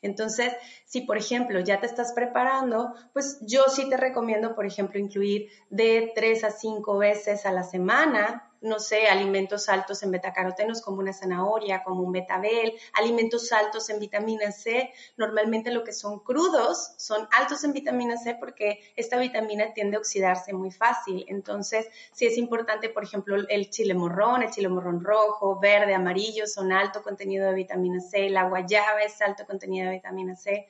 Entonces, 0.02 0.52
si 0.86 1.02
por 1.02 1.18
ejemplo 1.18 1.60
ya 1.60 1.80
te 1.80 1.86
estás 1.86 2.12
preparando, 2.12 2.94
pues 3.12 3.38
yo 3.42 3.64
sí 3.68 3.88
te 3.88 3.96
recomiendo, 3.96 4.54
por 4.54 4.66
ejemplo, 4.66 4.98
incluir 4.98 5.48
de 5.68 6.12
tres 6.14 6.44
a 6.44 6.50
cinco 6.50 6.98
veces 6.98 7.46
a 7.46 7.52
la 7.52 7.62
semana 7.62 8.49
no 8.60 8.78
sé, 8.78 9.06
alimentos 9.08 9.68
altos 9.68 10.02
en 10.02 10.10
betacarotenos 10.10 10.82
como 10.82 10.98
una 10.98 11.12
zanahoria, 11.12 11.82
como 11.82 12.02
un 12.02 12.12
betabel, 12.12 12.74
alimentos 12.92 13.52
altos 13.52 13.88
en 13.90 13.98
vitamina 13.98 14.52
C. 14.52 14.92
Normalmente 15.16 15.70
lo 15.70 15.84
que 15.84 15.92
son 15.92 16.20
crudos 16.20 16.92
son 16.96 17.26
altos 17.32 17.64
en 17.64 17.72
vitamina 17.72 18.16
C 18.16 18.34
porque 18.34 18.80
esta 18.96 19.18
vitamina 19.18 19.72
tiende 19.72 19.96
a 19.96 20.00
oxidarse 20.00 20.52
muy 20.52 20.70
fácil. 20.70 21.24
Entonces, 21.28 21.88
sí 22.12 22.26
es 22.26 22.36
importante, 22.36 22.88
por 22.88 23.04
ejemplo, 23.04 23.36
el 23.48 23.70
chile 23.70 23.94
morrón, 23.94 24.42
el 24.42 24.50
chile 24.50 24.68
morrón 24.68 25.02
rojo, 25.02 25.58
verde, 25.58 25.94
amarillo 25.94 26.46
son 26.46 26.72
alto 26.72 27.02
contenido 27.02 27.48
de 27.48 27.54
vitamina 27.54 28.00
C, 28.00 28.28
la 28.30 28.44
guayaba 28.44 29.02
es 29.02 29.20
alto 29.22 29.46
contenido 29.46 29.86
de 29.86 29.96
vitamina 29.96 30.36
C 30.36 30.66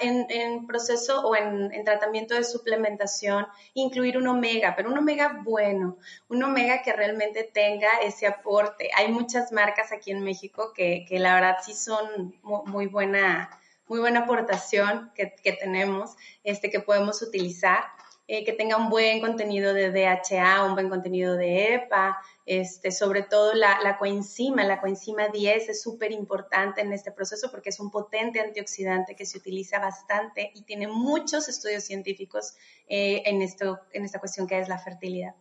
en, 0.00 0.66
proceso 0.66 1.20
o 1.26 1.36
en, 1.36 1.84
tratamiento 1.84 2.34
de 2.34 2.44
suplementación 2.44 3.46
incluir 3.74 4.16
un 4.18 4.26
omega, 4.26 4.74
pero 4.76 4.90
un 4.90 4.98
omega 4.98 5.40
bueno, 5.44 5.98
un 6.28 6.42
omega 6.42 6.82
que 6.82 6.92
realmente 6.92 7.44
tenga 7.44 7.88
ese 8.02 8.26
aporte. 8.26 8.90
Hay 8.96 9.12
muchas 9.12 9.52
marcas 9.52 9.92
aquí 9.92 10.10
en 10.10 10.22
México 10.22 10.72
que, 10.74 11.04
que 11.08 11.18
la 11.18 11.34
verdad 11.34 11.56
sí 11.64 11.74
son 11.74 12.34
muy, 12.42 12.86
buena 12.86 13.50
muy 13.88 14.00
buena 14.00 14.20
aportación 14.20 15.12
que, 15.14 15.34
que 15.42 15.52
tenemos, 15.52 16.16
este, 16.42 16.70
que 16.70 16.80
podemos 16.80 17.22
utilizar. 17.22 17.84
Eh, 18.28 18.44
que 18.44 18.52
tenga 18.52 18.76
un 18.76 18.88
buen 18.90 19.20
contenido 19.20 19.72
de 19.72 19.92
DHA, 19.92 20.64
un 20.64 20.74
buen 20.74 20.88
contenido 20.88 21.36
de 21.36 21.74
EPA, 21.74 22.18
este, 22.46 22.92
sobre 22.92 23.22
todo 23.22 23.54
la, 23.54 23.96
coenzima, 23.98 24.64
la 24.64 24.80
coenzima 24.80 25.28
10 25.28 25.68
es 25.68 25.82
súper 25.82 26.12
importante 26.12 26.80
en 26.80 26.92
este 26.92 27.10
proceso 27.10 27.50
porque 27.50 27.70
es 27.70 27.80
un 27.80 27.90
potente 27.90 28.40
antioxidante 28.40 29.16
que 29.16 29.26
se 29.26 29.38
utiliza 29.38 29.80
bastante 29.80 30.52
y 30.54 30.62
tiene 30.62 30.86
muchos 30.86 31.48
estudios 31.48 31.84
científicos 31.84 32.54
eh, 32.86 33.24
en, 33.26 33.42
esto, 33.42 33.80
en 33.92 34.04
esta 34.04 34.20
cuestión 34.20 34.46
que 34.46 34.60
es 34.60 34.68
la 34.68 34.78
fertilidad. 34.78 35.34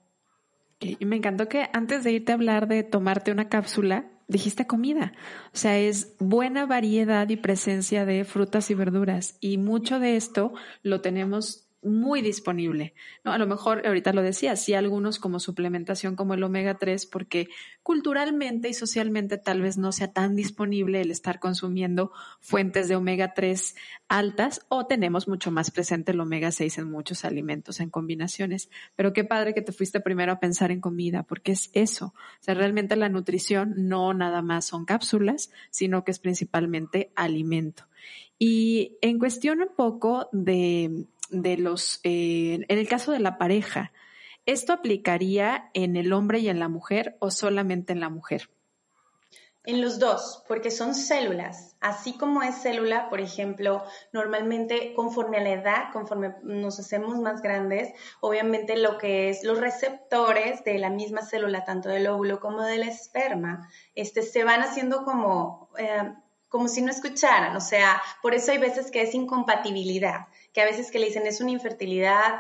Y 0.80 1.06
me 1.06 1.16
encantó 1.16 1.48
que 1.48 1.70
antes 1.74 2.04
de 2.04 2.12
irte 2.12 2.32
a 2.32 2.36
hablar 2.36 2.68
de 2.68 2.84
tomarte 2.84 3.32
una 3.32 3.50
cápsula, 3.50 4.12
dijiste 4.28 4.68
comida. 4.68 5.14
O 5.54 5.58
sea, 5.58 5.78
es 5.78 6.16
buena 6.20 6.66
variedad 6.66 7.30
y 7.30 7.38
presencia 7.38 8.06
de 8.06 8.26
frutas 8.26 8.70
y 8.72 8.74
verduras. 8.74 9.38
Y 9.40 9.58
mucho 9.58 10.00
de 10.00 10.16
esto 10.16 10.54
lo 10.82 11.02
tenemos 11.02 11.65
muy 11.86 12.22
disponible. 12.22 12.94
¿no? 13.24 13.32
A 13.32 13.38
lo 13.38 13.48
mejor, 13.48 13.86
ahorita 13.86 14.12
lo 14.14 14.22
decía, 14.22 14.56
sí 14.56 14.74
algunos 14.74 15.20
como 15.20 15.40
suplementación 15.40 16.16
como 16.16 16.34
el 16.34 16.44
omega 16.44 16.78
3, 16.78 17.06
porque 17.06 17.48
culturalmente 17.84 18.68
y 18.70 18.74
socialmente 18.74 19.38
tal 19.38 19.62
vez 19.62 19.78
no 19.78 19.92
sea 19.92 20.12
tan 20.12 20.36
disponible 20.36 21.02
el 21.02 21.12
estar 21.12 21.40
consumiendo 21.40 22.12
fuentes 22.42 22.88
de 22.88 22.96
omega 22.96 23.34
3 23.34 23.76
altas 24.08 24.66
o 24.70 24.88
tenemos 24.88 25.28
mucho 25.28 25.52
más 25.52 25.72
presente 25.72 26.12
el 26.12 26.20
omega 26.20 26.52
6 26.52 26.80
en 26.80 26.92
muchos 26.92 27.26
alimentos, 27.26 27.80
en 27.80 27.90
combinaciones. 27.90 28.70
Pero 28.96 29.14
qué 29.14 29.24
padre 29.24 29.54
que 29.54 29.62
te 29.62 29.72
fuiste 29.72 30.00
primero 30.00 30.32
a 30.32 30.40
pensar 30.40 30.72
en 30.72 30.82
comida, 30.82 31.24
porque 31.24 31.52
es 31.52 31.70
eso. 31.74 32.08
O 32.08 32.44
sea, 32.44 32.54
realmente 32.54 32.96
la 32.96 33.10
nutrición 33.10 33.74
no 33.78 34.14
nada 34.14 34.42
más 34.42 34.66
son 34.66 34.86
cápsulas, 34.86 35.52
sino 35.70 36.04
que 36.04 36.12
es 36.12 36.20
principalmente 36.20 37.12
alimento. 37.16 37.84
Y 38.38 38.98
en 39.02 39.18
cuestión 39.18 39.62
un 39.62 39.70
poco 39.76 40.28
de 40.34 41.06
de 41.30 41.58
los, 41.58 42.00
eh, 42.04 42.66
en 42.68 42.78
el 42.78 42.88
caso 42.88 43.12
de 43.12 43.20
la 43.20 43.38
pareja, 43.38 43.92
¿esto 44.46 44.74
aplicaría 44.74 45.70
en 45.74 45.96
el 45.96 46.14
hombre 46.14 46.40
y 46.40 46.50
en 46.50 46.60
la 46.60 46.70
mujer 46.70 47.18
o 47.20 47.32
solamente 47.32 47.94
en 47.94 48.00
la 48.00 48.10
mujer? 48.10 48.50
En 49.68 49.82
los 49.82 49.98
dos, 49.98 50.44
porque 50.48 50.70
son 50.70 50.94
células. 50.94 51.76
Así 51.82 52.14
como 52.18 52.44
es 52.44 52.62
célula, 52.62 53.10
por 53.10 53.20
ejemplo, 53.20 53.84
normalmente 54.14 54.94
conforme 54.94 55.38
a 55.38 55.42
la 55.42 55.54
edad, 55.54 55.84
conforme 55.92 56.36
nos 56.44 56.80
hacemos 56.80 57.18
más 57.20 57.42
grandes, 57.42 57.92
obviamente 58.22 58.78
lo 58.78 59.00
que 59.00 59.30
es 59.30 59.44
los 59.44 59.60
receptores 59.60 60.64
de 60.64 60.78
la 60.78 60.92
misma 60.92 61.24
célula, 61.24 61.66
tanto 61.66 61.90
del 61.90 62.06
óvulo 62.08 62.40
como 62.40 62.62
del 62.62 62.84
esperma, 62.84 63.68
este, 63.96 64.22
se 64.22 64.44
van 64.44 64.62
haciendo 64.62 65.04
como, 65.04 65.70
eh, 65.80 66.14
como 66.48 66.68
si 66.68 66.84
no 66.84 66.92
escucharan. 66.92 67.56
O 67.56 67.62
sea, 67.62 68.02
por 68.22 68.36
eso 68.36 68.52
hay 68.52 68.60
veces 68.60 68.92
que 68.92 69.02
es 69.02 69.16
incompatibilidad, 69.16 70.28
que 70.56 70.62
a 70.62 70.66
veces 70.66 70.90
que 70.90 71.00
le 71.00 71.08
dicen 71.08 71.28
es 71.28 71.42
una 71.42 71.52
infertilidad 71.52 72.40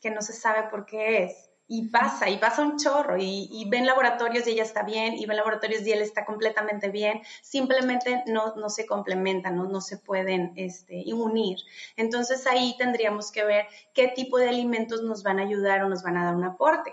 que 0.00 0.10
no 0.10 0.22
se 0.22 0.32
sabe 0.32 0.70
por 0.70 0.86
qué 0.86 1.24
es 1.24 1.50
y 1.68 1.88
pasa, 1.88 2.28
y 2.28 2.38
pasa 2.38 2.62
un 2.62 2.78
chorro, 2.78 3.16
y, 3.16 3.64
ven 3.68 3.86
laboratorios 3.86 4.44
y 4.48 4.52
ella 4.52 4.64
está 4.64 4.82
bien, 4.82 5.14
y 5.14 5.26
ven 5.26 5.36
laboratorios 5.36 5.86
y 5.86 5.92
él 5.92 6.02
está 6.02 6.24
completamente 6.24 6.88
bien, 6.88 7.22
simplemente 7.42 8.24
no, 8.26 8.56
no 8.56 8.68
se 8.70 8.86
complementan, 8.86 9.54
no, 9.54 9.66
no 9.66 9.80
se 9.80 9.98
pueden 9.98 10.52
este, 10.56 11.04
unir. 11.14 11.58
Entonces 11.96 12.44
ahí 12.48 12.74
tendríamos 12.76 13.30
que 13.30 13.44
ver 13.44 13.66
qué 13.94 14.08
tipo 14.08 14.38
de 14.38 14.48
alimentos 14.48 15.02
nos 15.02 15.22
van 15.22 15.38
a 15.38 15.42
ayudar 15.42 15.84
o 15.84 15.88
nos 15.88 16.02
van 16.02 16.16
a 16.16 16.24
dar 16.24 16.34
un 16.34 16.42
aporte. 16.42 16.92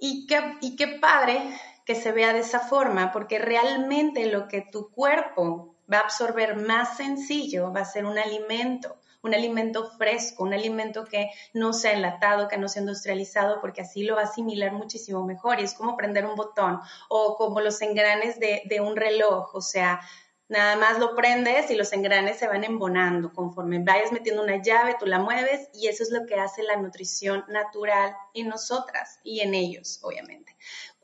Y 0.00 0.26
qué, 0.26 0.40
y 0.60 0.74
qué 0.74 0.88
padre 0.88 1.40
que 1.84 1.94
se 1.94 2.10
vea 2.10 2.32
de 2.32 2.40
esa 2.40 2.58
forma, 2.58 3.12
porque 3.12 3.38
realmente 3.38 4.26
lo 4.26 4.48
que 4.48 4.62
tu 4.62 4.90
cuerpo 4.90 5.76
va 5.92 5.98
a 5.98 6.00
absorber 6.00 6.56
más 6.56 6.96
sencillo 6.96 7.72
va 7.72 7.82
a 7.82 7.84
ser 7.84 8.06
un 8.06 8.18
alimento 8.18 8.96
un 9.24 9.34
alimento 9.34 9.90
fresco, 9.96 10.44
un 10.44 10.54
alimento 10.54 11.04
que 11.04 11.30
no 11.54 11.72
sea 11.72 11.92
enlatado, 11.92 12.46
que 12.46 12.58
no 12.58 12.68
sea 12.68 12.82
industrializado, 12.82 13.60
porque 13.60 13.80
así 13.80 14.04
lo 14.04 14.16
va 14.16 14.20
a 14.20 14.24
asimilar 14.24 14.72
muchísimo 14.72 15.24
mejor. 15.24 15.58
Y 15.58 15.64
es 15.64 15.74
como 15.74 15.96
prender 15.96 16.26
un 16.26 16.36
botón 16.36 16.78
o 17.08 17.36
como 17.36 17.60
los 17.60 17.80
engranes 17.82 18.38
de, 18.38 18.80
un 18.80 18.96
reloj, 18.96 19.54
o 19.54 19.60
sea, 19.60 20.00
Nada 20.46 20.76
más 20.76 20.98
lo 20.98 21.16
prendes 21.16 21.70
y 21.70 21.74
los 21.74 21.90
engranes 21.94 22.38
se 22.38 22.46
van 22.46 22.64
embonando 22.64 23.32
conforme 23.32 23.82
vayas 23.82 24.12
metiendo 24.12 24.42
una 24.42 24.62
llave, 24.62 24.94
tú 25.00 25.06
la 25.06 25.18
mueves 25.18 25.70
y 25.72 25.88
eso 25.88 26.02
es 26.02 26.10
lo 26.10 26.26
que 26.26 26.34
hace 26.34 26.62
la 26.62 26.76
nutrición 26.76 27.46
natural 27.48 28.14
en 28.34 28.48
nosotras 28.48 29.20
y 29.24 29.40
en 29.40 29.54
ellos, 29.54 30.00
obviamente. 30.02 30.54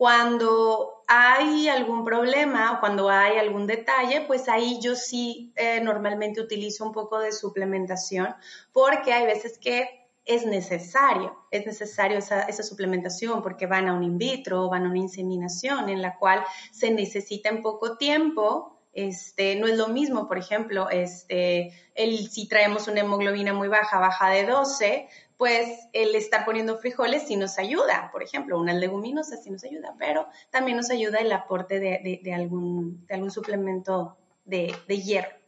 Cuando 0.01 1.03
hay 1.09 1.68
algún 1.68 2.07
problema 2.07 2.72
o 2.72 2.80
cuando 2.80 3.11
hay 3.11 3.36
algún 3.36 3.66
detalle, 3.66 4.22
pues 4.22 4.48
ahí 4.48 4.80
yo 4.80 4.94
sí 4.94 5.53
eh, 5.57 5.78
normalmente 5.82 6.40
utilizo 6.40 6.86
un 6.86 6.92
poco 6.92 7.18
de 7.18 7.32
suplementación 7.32 8.34
porque 8.72 9.12
hay 9.12 9.26
veces 9.26 9.59
que 9.59 10.09
es 10.24 10.46
necesario, 10.46 11.36
es 11.51 11.66
necesario 11.66 12.16
esa, 12.16 12.44
esa, 12.44 12.62
suplementación 12.62 13.42
porque 13.42 13.66
van 13.66 13.88
a 13.88 13.92
un 13.92 14.03
in 14.03 14.16
vitro 14.16 14.70
van 14.70 14.86
a 14.86 14.88
una 14.88 15.01
inseminación 15.01 15.90
en 15.90 16.01
la 16.01 16.16
cual 16.16 16.42
se 16.72 16.90
necesita 16.90 17.51
en 17.51 17.61
poco 17.61 17.98
tiempo. 17.98 18.78
Este, 18.94 19.57
no 19.57 19.66
es 19.66 19.76
lo 19.76 19.88
mismo, 19.88 20.26
por 20.26 20.38
ejemplo, 20.38 20.88
este, 20.88 21.74
el, 21.94 22.30
si 22.30 22.48
traemos 22.48 22.88
una 22.88 23.01
hemoglobina 23.01 23.53
muy 23.53 23.68
baja, 23.68 23.98
baja 23.98 24.30
de 24.30 24.46
12, 24.46 25.09
pues 25.41 25.88
el 25.95 26.14
estar 26.16 26.45
poniendo 26.45 26.76
frijoles 26.76 27.22
sí 27.26 27.34
nos 27.34 27.59
ayuda, 27.59 28.11
por 28.12 28.22
ejemplo, 28.22 28.61
una 28.61 28.74
leguminosa 28.74 29.38
sí 29.38 29.49
nos 29.49 29.64
ayuda, 29.64 29.95
pero 29.99 30.26
también 30.51 30.76
nos 30.76 30.91
ayuda 30.91 31.16
el 31.16 31.32
aporte 31.32 31.80
de, 31.80 32.34
algún, 32.34 33.07
de 33.07 33.14
algún 33.14 33.30
suplemento 33.30 34.18
de, 34.45 34.76
de 34.86 35.01
hierro. 35.01 35.39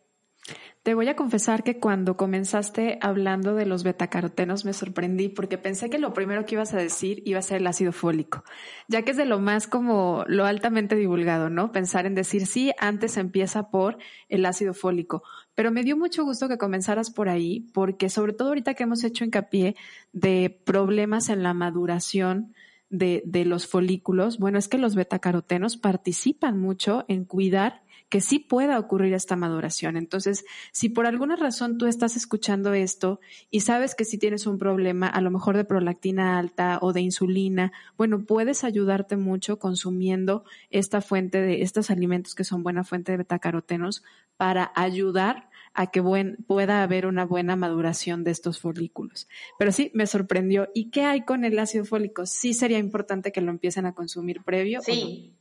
Te 0.83 0.95
voy 0.95 1.07
a 1.07 1.15
confesar 1.15 1.63
que 1.63 1.79
cuando 1.79 2.17
comenzaste 2.17 2.99
hablando 3.01 3.55
de 3.55 3.67
los 3.67 3.85
betacarotenos 3.85 4.65
me 4.65 4.73
sorprendí 4.73 5.29
porque 5.29 5.57
pensé 5.57 5.89
que 5.89 5.99
lo 5.99 6.13
primero 6.13 6.45
que 6.45 6.57
ibas 6.57 6.75
a 6.75 6.79
decir 6.79 7.23
iba 7.25 7.39
a 7.39 7.43
ser 7.43 7.59
el 7.59 7.69
ácido 7.69 7.93
fólico, 7.93 8.43
ya 8.89 9.03
que 9.03 9.13
es 9.13 9.17
de 9.17 9.25
lo 9.25 9.39
más 9.39 9.69
como 9.69 10.25
lo 10.27 10.45
altamente 10.45 10.97
divulgado, 10.97 11.51
¿no? 11.51 11.71
Pensar 11.71 12.07
en 12.07 12.17
decir 12.17 12.47
sí, 12.47 12.73
antes 12.79 13.17
empieza 13.17 13.71
por 13.71 13.99
el 14.29 14.45
ácido 14.45 14.75
fólico. 14.75 15.23
Pero 15.55 15.71
me 15.71 15.85
dio 15.85 15.97
mucho 15.97 16.25
gusto 16.25 16.49
que 16.49 16.59
comenzaras 16.59 17.13
por 17.13 17.29
ahí 17.29 17.61
porque 17.73 18.09
sobre 18.09 18.33
todo 18.33 18.49
ahorita 18.49 18.75
que 18.75 18.83
hemos 18.83 19.05
hecho 19.05 19.25
hincapié 19.25 19.77
de 20.13 20.61
problemas 20.65 21.29
en 21.29 21.45
la 21.45 21.55
maduración 21.55 22.55
de, 22.91 23.23
de 23.25 23.45
los 23.45 23.69
folículos, 23.69 24.39
bueno, 24.41 24.59
es 24.59 24.67
que 24.67 24.79
los 24.79 24.97
betacarotenos 24.97 25.77
participan 25.77 26.59
mucho 26.59 27.05
en 27.07 27.25
cuidar 27.25 27.83
que 28.13 28.21
sí 28.21 28.39
pueda 28.41 28.79
ocurrir 28.79 29.15
esta 29.15 29.37
maduración. 29.37 29.97
Entonces, 29.97 30.45
si 30.71 30.91
por 30.91 31.07
alguna 31.07 31.35
razón 31.35 31.79
tú 31.79 31.87
estás 31.87 32.15
escuchando 32.15 32.75
esto 32.75 33.21
y 33.51 33.61
sabes 33.61 33.95
que 33.95 34.05
si 34.05 34.19
tienes 34.19 34.47
un 34.47 34.59
problema, 34.59 35.07
a 35.07 35.23
lo 35.23 35.31
mejor 35.31 35.57
de 35.57 35.65
prolactina 35.65 36.39
alta 36.39 36.79
o 36.83 36.93
de 36.93 37.01
insulina, 37.01 37.73
bueno, 37.97 38.27
puedes 38.27 38.65
ayudarte 38.65 39.17
mucho 39.17 39.59
consumiendo 39.59 40.45
esta 40.69 41.01
fuente 41.01 41.41
de 41.41 41.63
estos 41.63 41.91
alimentos 41.91 42.35
que 42.35 42.45
son 42.45 42.63
buena 42.63 42.85
fuente 42.85 43.13
de 43.13 43.19
betacarotenos 43.19 44.05
para 44.37 44.73
ayudar 44.75 45.49
a 45.73 45.87
que 45.87 46.03
pueda 46.47 46.83
haber 46.83 47.07
una 47.07 47.25
buena 47.25 47.57
maduración 47.57 48.25
de 48.25 48.31
estos 48.33 48.61
folículos. 48.61 49.27
Pero 49.59 49.73
sí, 49.73 49.91
me 49.95 50.07
sorprendió. 50.07 50.69
¿Y 50.75 50.91
qué 50.91 51.05
hay 51.05 51.25
con 51.25 51.47
el 51.47 51.59
ácido 51.59 51.87
fólico? 51.87 52.27
Sí 52.27 52.53
sería 52.53 52.77
importante 52.77 53.33
que 53.33 53.41
lo 53.41 53.51
empiecen 53.51 53.87
a 53.87 53.95
consumir 53.95 54.43
previo. 54.43 54.83
Sí. 54.83 55.33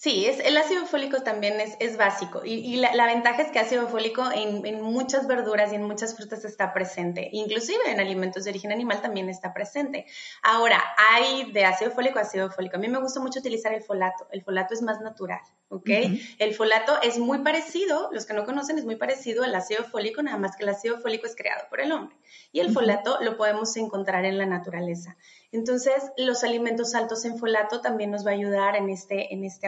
Sí, 0.00 0.26
es, 0.26 0.38
el 0.38 0.56
ácido 0.56 0.86
fólico 0.86 1.22
también 1.24 1.60
es, 1.60 1.74
es 1.80 1.96
básico 1.96 2.42
y, 2.44 2.76
la, 2.76 3.06
ventaja 3.06 3.42
es 3.42 3.50
que 3.50 3.58
ácido 3.58 3.88
fólico 3.88 4.22
en, 4.32 4.64
en, 4.64 4.80
muchas 4.80 5.26
verduras 5.26 5.72
y 5.72 5.74
en 5.74 5.82
muchas 5.82 6.14
frutas 6.14 6.44
está 6.44 6.72
presente, 6.72 7.28
inclusive 7.32 7.80
en 7.90 7.98
alimentos 7.98 8.44
de 8.44 8.50
origen 8.50 8.70
animal 8.70 9.02
también 9.02 9.28
está 9.28 9.52
presente. 9.52 10.06
Ahora, 10.44 10.80
hay 11.10 11.50
de 11.50 11.64
ácido 11.64 11.90
fólico 11.90 12.20
a 12.20 12.22
ácido 12.22 12.48
fólico. 12.48 12.76
A 12.76 12.78
mí 12.78 12.86
me 12.86 13.00
gusta 13.00 13.18
mucho 13.18 13.40
utilizar 13.40 13.74
el 13.74 13.82
folato, 13.82 14.28
el 14.30 14.44
folato 14.44 14.72
es 14.72 14.82
más 14.82 15.00
natural. 15.00 15.40
¿ok? 15.70 15.90
El 16.38 16.54
folato 16.54 17.00
es 17.02 17.18
muy 17.18 17.38
parecido, 17.38 18.08
los 18.12 18.26
que 18.26 18.34
no 18.34 18.44
conocen, 18.44 18.78
es 18.78 18.84
muy 18.84 18.96
parecido 18.96 19.44
al 19.44 19.54
ácido 19.54 19.84
fólico, 19.84 20.22
nada 20.22 20.38
más 20.38 20.56
que 20.56 20.62
el 20.62 20.70
ácido 20.70 20.98
fólico 20.98 21.26
es 21.26 21.36
creado 21.36 21.68
por 21.68 21.80
el 21.80 21.92
hombre. 21.92 22.16
Y 22.52 22.60
el 22.60 22.72
folato 22.72 23.18
lo 23.20 23.36
podemos 23.36 23.76
encontrar 23.76 24.24
en 24.24 24.38
la 24.38 24.46
naturaleza. 24.46 25.16
Entonces, 25.52 26.10
los 26.16 26.44
alimentos 26.44 26.94
altos 26.94 27.24
en 27.24 27.38
folato 27.38 27.80
también 27.80 28.10
nos 28.10 28.26
va 28.26 28.30
a 28.30 28.34
ayudar 28.34 28.76
en 28.76 28.90
este, 28.90 29.32
en 29.32 29.44
este 29.44 29.66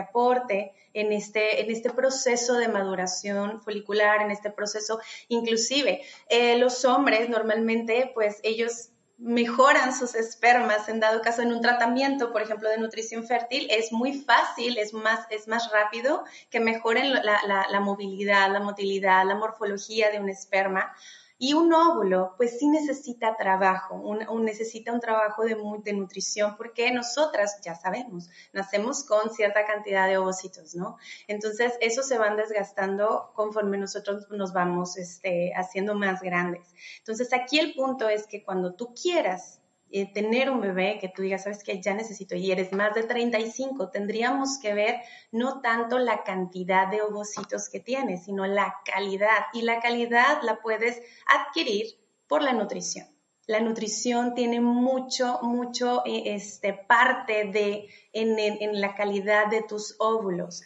en 0.92 1.12
este, 1.12 1.62
en 1.62 1.70
este 1.70 1.90
proceso 1.90 2.54
de 2.54 2.68
maduración 2.68 3.60
folicular, 3.62 4.22
en 4.22 4.30
este 4.30 4.50
proceso, 4.50 5.00
inclusive 5.28 6.02
eh, 6.28 6.58
los 6.58 6.84
hombres 6.84 7.28
normalmente, 7.28 8.10
pues 8.14 8.40
ellos 8.42 8.90
mejoran 9.18 9.94
sus 9.94 10.14
espermas 10.14 10.88
en 10.88 10.98
dado 10.98 11.20
caso 11.20 11.42
en 11.42 11.52
un 11.52 11.60
tratamiento, 11.60 12.32
por 12.32 12.42
ejemplo, 12.42 12.70
de 12.70 12.78
nutrición 12.78 13.26
fértil, 13.26 13.68
es 13.70 13.92
muy 13.92 14.14
fácil, 14.14 14.78
es 14.78 14.94
más, 14.94 15.26
es 15.30 15.46
más 15.46 15.70
rápido 15.70 16.24
que 16.48 16.58
mejoren 16.58 17.12
la, 17.12 17.66
la 17.70 17.80
movilidad, 17.80 18.50
la 18.50 18.60
motilidad, 18.60 19.26
la 19.26 19.34
morfología 19.34 20.10
de 20.10 20.20
un 20.20 20.30
esperma 20.30 20.94
y 21.42 21.54
un 21.54 21.72
óvulo, 21.72 22.34
pues 22.36 22.58
sí 22.58 22.68
necesita 22.68 23.34
trabajo, 23.34 23.94
un, 23.94 24.44
necesita 24.44 24.92
un 24.92 25.00
trabajo 25.00 25.42
de, 25.42 25.56
nutrición, 25.94 26.54
porque 26.58 26.92
nosotras, 26.92 27.58
ya 27.64 27.74
sabemos, 27.74 28.28
nacemos 28.52 29.04
con 29.04 29.30
cierta 29.30 29.64
cantidad 29.64 30.06
de 30.06 30.18
ovocitos, 30.18 30.74
¿no? 30.74 30.98
Entonces, 31.28 31.72
eso 31.80 32.02
se 32.02 32.18
van 32.18 32.36
desgastando 32.36 33.32
conforme 33.34 33.78
nosotros 33.78 34.26
nos 34.30 34.52
vamos 34.52 34.98
este, 34.98 35.54
haciendo 35.56 35.94
más 35.94 36.20
grandes. 36.20 36.74
Entonces, 36.98 37.32
aquí 37.32 37.58
el 37.58 37.72
punto 37.74 38.10
es 38.10 38.26
que 38.26 38.44
cuando 38.44 38.74
tú 38.74 38.92
quieras 38.92 39.59
eh, 39.92 40.12
tener 40.12 40.50
un 40.50 40.60
bebé 40.60 40.98
que 41.00 41.08
tú 41.08 41.22
digas, 41.22 41.44
sabes 41.44 41.64
que 41.64 41.80
ya 41.82 41.94
necesito 41.94 42.36
y 42.36 42.50
eres 42.50 42.72
más 42.72 42.94
de 42.94 43.02
35, 43.02 43.90
tendríamos 43.90 44.58
que 44.60 44.74
ver 44.74 45.00
no 45.32 45.60
tanto 45.60 45.98
la 45.98 46.22
cantidad 46.22 46.88
de 46.88 47.02
ovocitos 47.02 47.68
que 47.68 47.80
tienes, 47.80 48.24
sino 48.24 48.46
la 48.46 48.76
calidad. 48.84 49.46
Y 49.52 49.62
la 49.62 49.80
calidad 49.80 50.42
la 50.42 50.60
puedes 50.60 51.02
adquirir 51.26 51.86
por 52.28 52.42
la 52.42 52.52
nutrición. 52.52 53.06
La 53.46 53.60
nutrición 53.60 54.34
tiene 54.34 54.60
mucho, 54.60 55.40
mucho 55.42 56.02
eh, 56.06 56.34
este, 56.34 56.72
parte 56.72 57.46
de, 57.46 57.88
en, 58.12 58.38
en 58.38 58.80
la 58.80 58.94
calidad 58.94 59.48
de 59.48 59.62
tus 59.62 59.96
óvulos. 59.98 60.62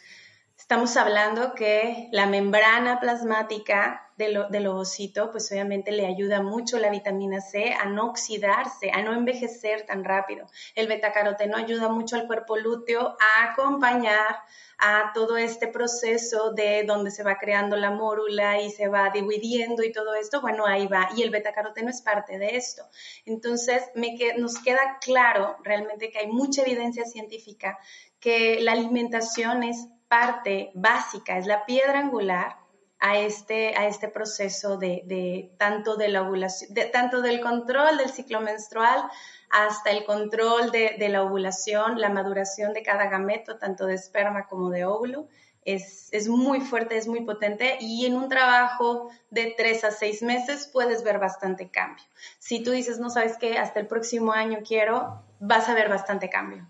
Estamos 0.65 0.97
hablando 0.97 1.53
que 1.53 2.09
la 2.11 2.25
membrana 2.25 2.99
plasmática 2.99 4.09
del, 4.17 4.47
del, 4.49 4.65
ovocito, 4.65 5.31
pues 5.31 5.51
obviamente 5.51 5.91
le 5.91 6.07
ayuda 6.07 6.41
mucho 6.41 6.79
la 6.79 6.89
vitamina 6.89 7.39
C 7.39 7.71
a 7.73 7.85
no 7.85 8.07
oxidarse, 8.07 8.89
a 8.89 9.03
no 9.03 9.13
envejecer 9.13 9.85
tan 9.85 10.03
rápido. 10.03 10.47
El 10.73 10.87
betacaroteno 10.87 11.55
ayuda 11.55 11.89
mucho 11.89 12.15
al 12.15 12.25
cuerpo 12.25 12.57
lúteo 12.57 13.15
a 13.19 13.51
acompañar 13.51 14.39
a 14.79 15.11
todo 15.13 15.37
este 15.37 15.67
proceso 15.67 16.51
de 16.53 16.83
donde 16.83 17.11
se 17.11 17.21
va 17.21 17.37
creando 17.37 17.75
la 17.75 17.91
mórula 17.91 18.59
y 18.59 18.71
se 18.71 18.87
va 18.87 19.11
dividiendo 19.11 19.83
y 19.83 19.91
todo 19.91 20.15
esto, 20.15 20.41
bueno, 20.41 20.65
ahí 20.65 20.87
va. 20.87 21.09
Y 21.15 21.21
el 21.21 21.29
betacaroteno 21.29 21.91
es 21.91 22.01
parte 22.01 22.39
de 22.39 22.57
esto. 22.57 22.81
Entonces, 23.27 23.83
me 23.93 24.17
nos 24.39 24.57
queda 24.57 24.97
claro 24.99 25.57
realmente 25.63 26.09
que 26.09 26.17
hay 26.17 26.27
mucha 26.27 26.63
evidencia 26.63 27.05
científica 27.05 27.77
que 28.19 28.59
la 28.61 28.71
alimentación 28.71 29.61
es 29.61 29.89
parte 30.15 30.71
básica, 30.75 31.37
es 31.37 31.45
la 31.45 31.65
piedra 31.65 31.99
angular 31.99 32.55
a 32.99 33.17
este, 33.17 33.75
a 33.75 33.85
este 33.85 34.07
proceso 34.07 34.77
de, 34.77 35.51
tanto 35.57 35.97
de 35.97 36.07
la 36.07 36.21
ovulación, 36.21 36.73
tanto 36.93 37.21
del 37.21 37.41
control 37.41 37.97
del 37.97 38.09
ciclo 38.09 38.39
menstrual 38.39 39.03
hasta 39.49 39.91
el 39.91 40.05
control 40.05 40.71
de, 40.71 41.09
la 41.09 41.21
ovulación, 41.21 41.99
la 41.99 42.07
maduración 42.09 42.71
de 42.71 42.81
cada 42.81 43.09
gameto, 43.09 43.57
tanto 43.57 43.85
de 43.87 43.95
esperma 43.95 44.47
como 44.47 44.69
de 44.69 44.85
óvulo. 44.85 45.27
es, 45.65 46.07
es, 46.13 46.29
muy 46.29 46.61
fuerte, 46.61 46.95
es 46.95 47.07
muy 47.07 47.25
potente 47.25 47.77
y 47.81 48.05
en 48.05 48.15
un 48.15 48.29
trabajo 48.29 49.09
de 49.31 49.53
tres 49.57 49.83
a 49.83 49.91
seis 49.91 50.21
meses 50.21 50.69
puedes 50.71 51.03
ver 51.03 51.19
bastante 51.19 51.69
cambio. 51.69 52.05
Si 52.39 52.63
tú 52.63 52.71
dices, 52.71 52.99
no 52.99 53.09
sabes 53.09 53.35
qué, 53.37 53.57
hasta 53.57 53.81
el 53.81 53.87
próximo 53.87 54.31
año 54.31 54.59
quiero, 54.65 55.23
vas 55.41 55.67
a 55.67 55.73
ver 55.73 55.89
bastante 55.89 56.29
cambio. 56.29 56.65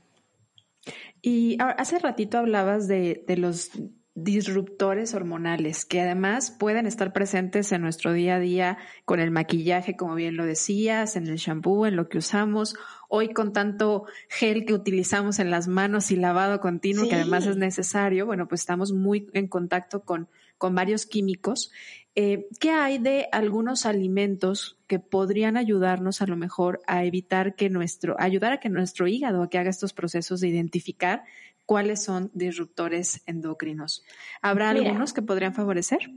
Y 1.27 1.57
hace 1.59 1.97
ratito 1.97 2.37
hablabas 2.37 2.87
de, 2.87 3.23
de 3.25 3.35
los 3.35 3.71
disruptores 4.13 5.15
hormonales 5.15 5.83
que 5.83 5.99
además 5.99 6.51
pueden 6.51 6.85
estar 6.85 7.13
presentes 7.13 7.71
en 7.71 7.81
nuestro 7.81 8.13
día 8.13 8.35
a 8.35 8.39
día 8.39 8.77
con 9.05 9.19
el 9.19 9.31
maquillaje, 9.31 9.95
como 9.95 10.13
bien 10.13 10.37
lo 10.37 10.45
decías, 10.45 11.15
en 11.15 11.25
el 11.25 11.37
shampoo, 11.37 11.87
en 11.87 11.95
lo 11.95 12.09
que 12.09 12.19
usamos, 12.19 12.75
hoy 13.09 13.33
con 13.33 13.53
tanto 13.53 14.05
gel 14.29 14.65
que 14.65 14.75
utilizamos 14.75 15.39
en 15.39 15.49
las 15.49 15.67
manos 15.67 16.11
y 16.11 16.15
lavado 16.15 16.59
continuo, 16.59 17.09
que 17.09 17.15
además 17.15 17.47
es 17.47 17.57
necesario, 17.57 18.27
bueno, 18.27 18.47
pues 18.47 18.61
estamos 18.61 18.93
muy 18.93 19.27
en 19.33 19.47
contacto 19.47 20.03
con, 20.03 20.29
con 20.59 20.75
varios 20.75 21.07
químicos. 21.07 21.71
Eh, 22.15 22.47
¿Qué 22.61 22.71
hay 22.71 22.97
de 22.97 23.27
algunos 23.31 23.85
alimentos 23.85 24.77
que 24.87 24.99
podrían 24.99 25.57
ayudarnos 25.57 26.21
a 26.21 26.27
lo 26.27 26.37
mejor 26.37 26.79
a 26.87 27.03
evitar 27.03 27.55
que 27.55 27.69
nuestro, 27.69 28.15
ayudar 28.19 28.53
a 28.53 28.59
que 28.59 28.69
nuestro 28.69 29.07
hígado 29.07 29.43
a 29.43 29.49
que 29.49 29.57
haga 29.57 29.69
estos 29.69 29.91
procesos 29.91 30.39
de 30.39 30.47
identificar 30.47 31.23
cuáles 31.65 32.03
son 32.03 32.31
disruptores 32.33 33.21
endocrinos. 33.25 34.03
¿Habrá 34.41 34.69
algunos 34.69 35.11
que 35.11 35.21
podrían 35.21 35.53
favorecer? 35.53 36.11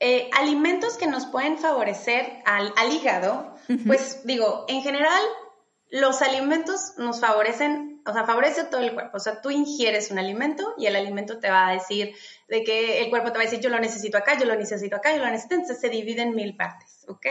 Eh, 0.00 0.30
alimentos 0.38 0.96
que 0.96 1.06
nos 1.06 1.26
pueden 1.26 1.58
favorecer 1.58 2.42
al, 2.44 2.72
hígado, 2.92 3.56
pues 3.86 4.22
digo, 4.24 4.64
en 4.68 4.82
general 4.82 5.22
los 5.90 6.22
alimentos 6.22 6.92
nos 6.98 7.20
favorecen, 7.20 7.97
o 8.08 8.12
sea, 8.12 8.24
favorece 8.24 8.64
todo 8.64 8.80
el 8.80 8.94
cuerpo. 8.94 9.16
O 9.16 9.20
sea, 9.20 9.40
tú 9.40 9.50
ingieres 9.50 10.10
un 10.10 10.18
alimento 10.18 10.74
y 10.78 10.86
el 10.86 10.96
alimento 10.96 11.38
te 11.38 11.50
va 11.50 11.68
a 11.68 11.72
decir 11.72 12.14
de 12.48 12.64
que 12.64 13.00
el 13.00 13.10
cuerpo 13.10 13.30
te 13.30 13.38
va 13.38 13.42
a 13.42 13.46
decir 13.46 13.60
yo 13.60 13.68
lo 13.68 13.78
necesito 13.78 14.16
acá, 14.18 14.38
yo 14.38 14.46
lo 14.46 14.54
necesito 14.56 14.96
acá, 14.96 15.12
yo 15.12 15.18
lo 15.18 15.30
necesito, 15.30 15.54
entonces 15.54 15.80
se 15.80 15.88
divide 15.88 16.22
en 16.22 16.34
mil 16.34 16.56
partes, 16.56 17.04
¿ok? 17.08 17.26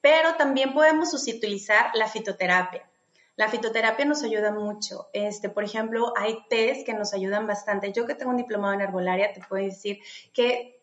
Pero 0.00 0.34
también 0.36 0.72
podemos 0.72 1.12
utilizar 1.14 1.90
la 1.94 2.08
fitoterapia. 2.08 2.88
La 3.36 3.48
fitoterapia 3.48 4.04
nos 4.04 4.22
ayuda 4.22 4.52
mucho. 4.52 5.08
Este, 5.12 5.48
por 5.48 5.64
ejemplo, 5.64 6.12
hay 6.16 6.38
tés 6.50 6.84
que 6.84 6.92
nos 6.92 7.14
ayudan 7.14 7.46
bastante. 7.46 7.92
Yo 7.92 8.06
que 8.06 8.14
tengo 8.14 8.30
un 8.30 8.36
diplomado 8.36 8.74
en 8.74 8.82
herbolaria, 8.82 9.32
te 9.32 9.40
puedo 9.40 9.64
decir 9.64 10.00
que 10.34 10.81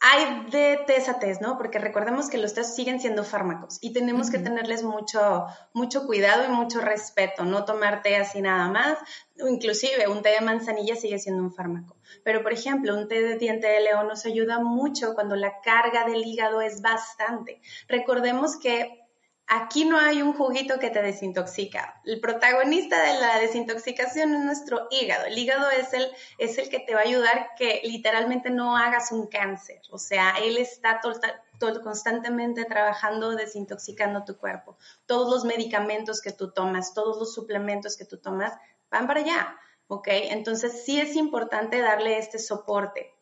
hay 0.00 0.50
de 0.50 0.80
tés 0.86 1.08
a 1.08 1.18
tés, 1.18 1.40
¿no? 1.40 1.56
Porque 1.56 1.78
recordemos 1.78 2.28
que 2.28 2.38
los 2.38 2.52
tés 2.54 2.74
siguen 2.74 3.00
siendo 3.00 3.24
fármacos 3.24 3.78
y 3.80 3.92
tenemos 3.92 4.30
que 4.30 4.38
tenerles 4.38 4.82
mucho, 4.82 5.46
mucho 5.72 6.06
cuidado 6.06 6.44
y 6.44 6.48
mucho 6.48 6.80
respeto, 6.80 7.44
no 7.44 7.64
tomar 7.64 8.02
té 8.02 8.16
así 8.16 8.42
nada 8.42 8.68
más. 8.68 8.98
Inclusive 9.38 10.08
un 10.08 10.22
té 10.22 10.30
de 10.30 10.40
manzanilla 10.42 10.96
sigue 10.96 11.18
siendo 11.18 11.42
un 11.42 11.52
fármaco. 11.52 11.96
Pero, 12.24 12.42
por 12.42 12.52
ejemplo, 12.52 12.96
un 12.96 13.08
té 13.08 13.22
de 13.22 13.38
diente 13.38 13.66
de 13.66 13.80
león 13.80 14.06
nos 14.06 14.26
ayuda 14.26 14.60
mucho 14.60 15.14
cuando 15.14 15.34
la 15.34 15.60
carga 15.62 16.04
del 16.04 16.24
hígado 16.24 16.60
es 16.60 16.82
bastante. 16.82 17.60
Recordemos 17.88 18.58
que 18.58 19.05
Aquí 19.48 19.84
no 19.84 19.96
hay 19.96 20.22
un 20.22 20.32
juguito 20.32 20.80
que 20.80 20.90
te 20.90 21.00
desintoxica. 21.00 22.00
El 22.04 22.20
protagonista 22.20 23.00
de 23.00 23.20
la 23.20 23.38
desintoxicación 23.38 24.34
es 24.34 24.40
nuestro 24.40 24.88
hígado. 24.90 25.26
El 25.26 25.38
hígado 25.38 25.70
es 25.70 25.92
el, 25.92 26.08
es 26.38 26.58
el 26.58 26.68
que 26.68 26.80
te 26.80 26.94
va 26.94 27.00
a 27.00 27.04
ayudar 27.04 27.50
que 27.56 27.80
literalmente 27.84 28.50
no 28.50 28.76
hagas 28.76 29.12
un 29.12 29.28
cáncer. 29.28 29.80
O 29.90 29.98
sea, 29.98 30.34
él 30.42 30.56
está 30.56 31.00
constantemente 31.84 32.64
trabajando, 32.64 33.36
desintoxicando 33.36 34.24
tu 34.24 34.36
cuerpo. 34.36 34.78
Todos 35.06 35.30
los 35.32 35.44
medicamentos 35.44 36.20
que 36.20 36.32
tú 36.32 36.50
tomas, 36.50 36.92
todos 36.92 37.16
los 37.16 37.32
suplementos 37.32 37.96
que 37.96 38.04
tú 38.04 38.18
tomas, 38.18 38.52
van 38.90 39.06
para 39.06 39.20
allá. 39.20 39.56
¿Ok? 39.86 40.08
Entonces 40.08 40.84
sí 40.84 41.00
es 41.00 41.14
importante 41.14 41.80
darle 41.80 42.18
este 42.18 42.40
soporte. 42.40 43.15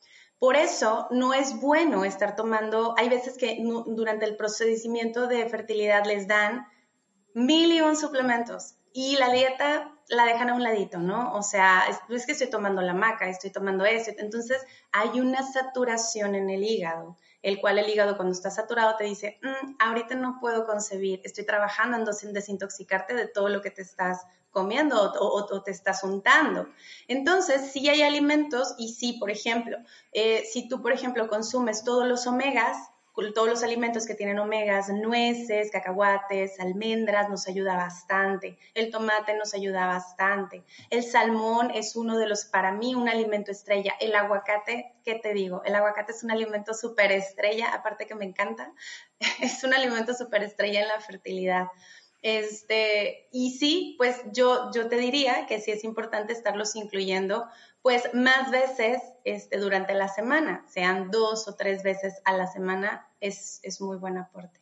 Por 0.44 0.56
eso 0.56 1.06
no 1.10 1.32
es 1.32 1.58
bueno 1.58 2.04
estar 2.04 2.36
tomando, 2.36 2.94
hay 2.98 3.08
veces 3.08 3.38
que 3.38 3.64
durante 3.86 4.26
el 4.26 4.36
procedimiento 4.36 5.26
de 5.26 5.48
fertilidad 5.48 6.04
les 6.04 6.28
dan 6.28 6.66
mil 7.32 7.72
y 7.72 7.80
un 7.80 7.96
suplementos 7.96 8.74
y 8.92 9.16
la 9.16 9.32
dieta 9.32 9.96
la 10.08 10.26
dejan 10.26 10.50
a 10.50 10.54
un 10.54 10.62
ladito, 10.62 10.98
¿no? 10.98 11.32
O 11.32 11.42
sea, 11.42 11.84
es, 12.10 12.26
que 12.26 12.32
estoy 12.32 12.48
tomando 12.48 12.82
la 12.82 12.92
maca, 12.92 13.26
estoy 13.26 13.52
tomando 13.52 13.86
eso. 13.86 14.10
Entonces 14.18 14.62
hay 14.92 15.18
una 15.18 15.42
saturación 15.50 16.34
en 16.34 16.50
el 16.50 16.62
hígado, 16.62 17.16
el 17.40 17.58
cual 17.58 17.78
el 17.78 17.88
hígado 17.88 18.16
cuando 18.16 18.34
está 18.34 18.50
saturado 18.50 18.96
te 18.98 19.04
dice, 19.04 19.40
mm, 19.42 19.76
ahorita 19.78 20.14
no 20.14 20.40
puedo 20.42 20.66
concebir, 20.66 21.22
estoy 21.24 21.46
trabajando 21.46 21.96
en 21.96 22.32
desintoxicarte 22.34 23.14
de 23.14 23.28
todo 23.28 23.48
lo 23.48 23.62
que 23.62 23.70
te 23.70 23.80
estás 23.80 24.26
comiendo 24.54 25.12
o, 25.20 25.62
te 25.62 25.70
estás 25.70 26.02
untando. 26.04 26.68
Entonces, 27.08 27.72
si 27.72 27.88
hay 27.88 28.02
alimentos 28.02 28.74
y 28.78 28.94
si, 28.94 29.14
por 29.14 29.30
ejemplo, 29.30 29.76
eh, 30.12 30.44
si 30.50 30.68
tú, 30.68 30.80
por 30.80 30.92
ejemplo, 30.92 31.28
consumes 31.28 31.84
todos 31.84 32.06
los 32.06 32.26
omegas, 32.26 32.78
todos 33.34 33.48
los 33.48 33.62
alimentos 33.62 34.06
que 34.06 34.14
tienen 34.14 34.38
omegas, 34.40 34.88
nueces, 34.88 35.70
cacahuates, 35.70 36.58
almendras, 36.58 37.28
nos 37.30 37.46
ayuda 37.46 37.76
bastante. 37.76 38.58
El 38.74 38.90
tomate 38.90 39.36
nos 39.36 39.54
ayuda 39.54 39.86
bastante. 39.86 40.64
El 40.90 41.04
salmón 41.04 41.70
es 41.70 41.94
uno 41.94 42.18
de 42.18 42.26
los, 42.26 42.44
para 42.44 42.72
mí, 42.72 42.94
un 42.94 43.08
alimento 43.08 43.52
estrella. 43.52 43.94
El 44.00 44.14
aguacate, 44.16 44.96
¿qué 45.04 45.14
te 45.16 45.32
digo? 45.32 45.62
El 45.64 45.76
aguacate 45.76 46.10
es 46.10 46.24
un 46.24 46.32
alimento 46.32 46.74
súper 46.74 47.12
estrella, 47.12 47.72
aparte 47.72 48.06
que 48.06 48.16
me 48.16 48.24
encanta. 48.24 48.72
Es 49.40 49.62
un 49.64 49.72
alimento 49.72 50.12
súper 50.12 50.42
estrella 50.42 50.82
en 50.82 50.88
la 50.88 51.00
fertilidad. 51.00 51.68
Este, 52.24 53.28
y 53.32 53.50
sí, 53.50 53.96
pues 53.98 54.22
yo, 54.32 54.70
yo 54.74 54.88
te 54.88 54.96
diría 54.96 55.44
que 55.46 55.60
sí 55.60 55.72
es 55.72 55.84
importante 55.84 56.32
estarlos 56.32 56.74
incluyendo 56.74 57.44
pues 57.82 58.02
más 58.14 58.50
veces 58.50 59.02
este, 59.24 59.58
durante 59.58 59.92
la 59.92 60.08
semana, 60.08 60.64
sean 60.66 61.10
dos 61.10 61.46
o 61.48 61.54
tres 61.54 61.82
veces 61.82 62.14
a 62.24 62.32
la 62.32 62.46
semana, 62.46 63.06
es, 63.20 63.60
es 63.62 63.78
muy 63.82 63.98
buen 63.98 64.16
aporte. 64.16 64.58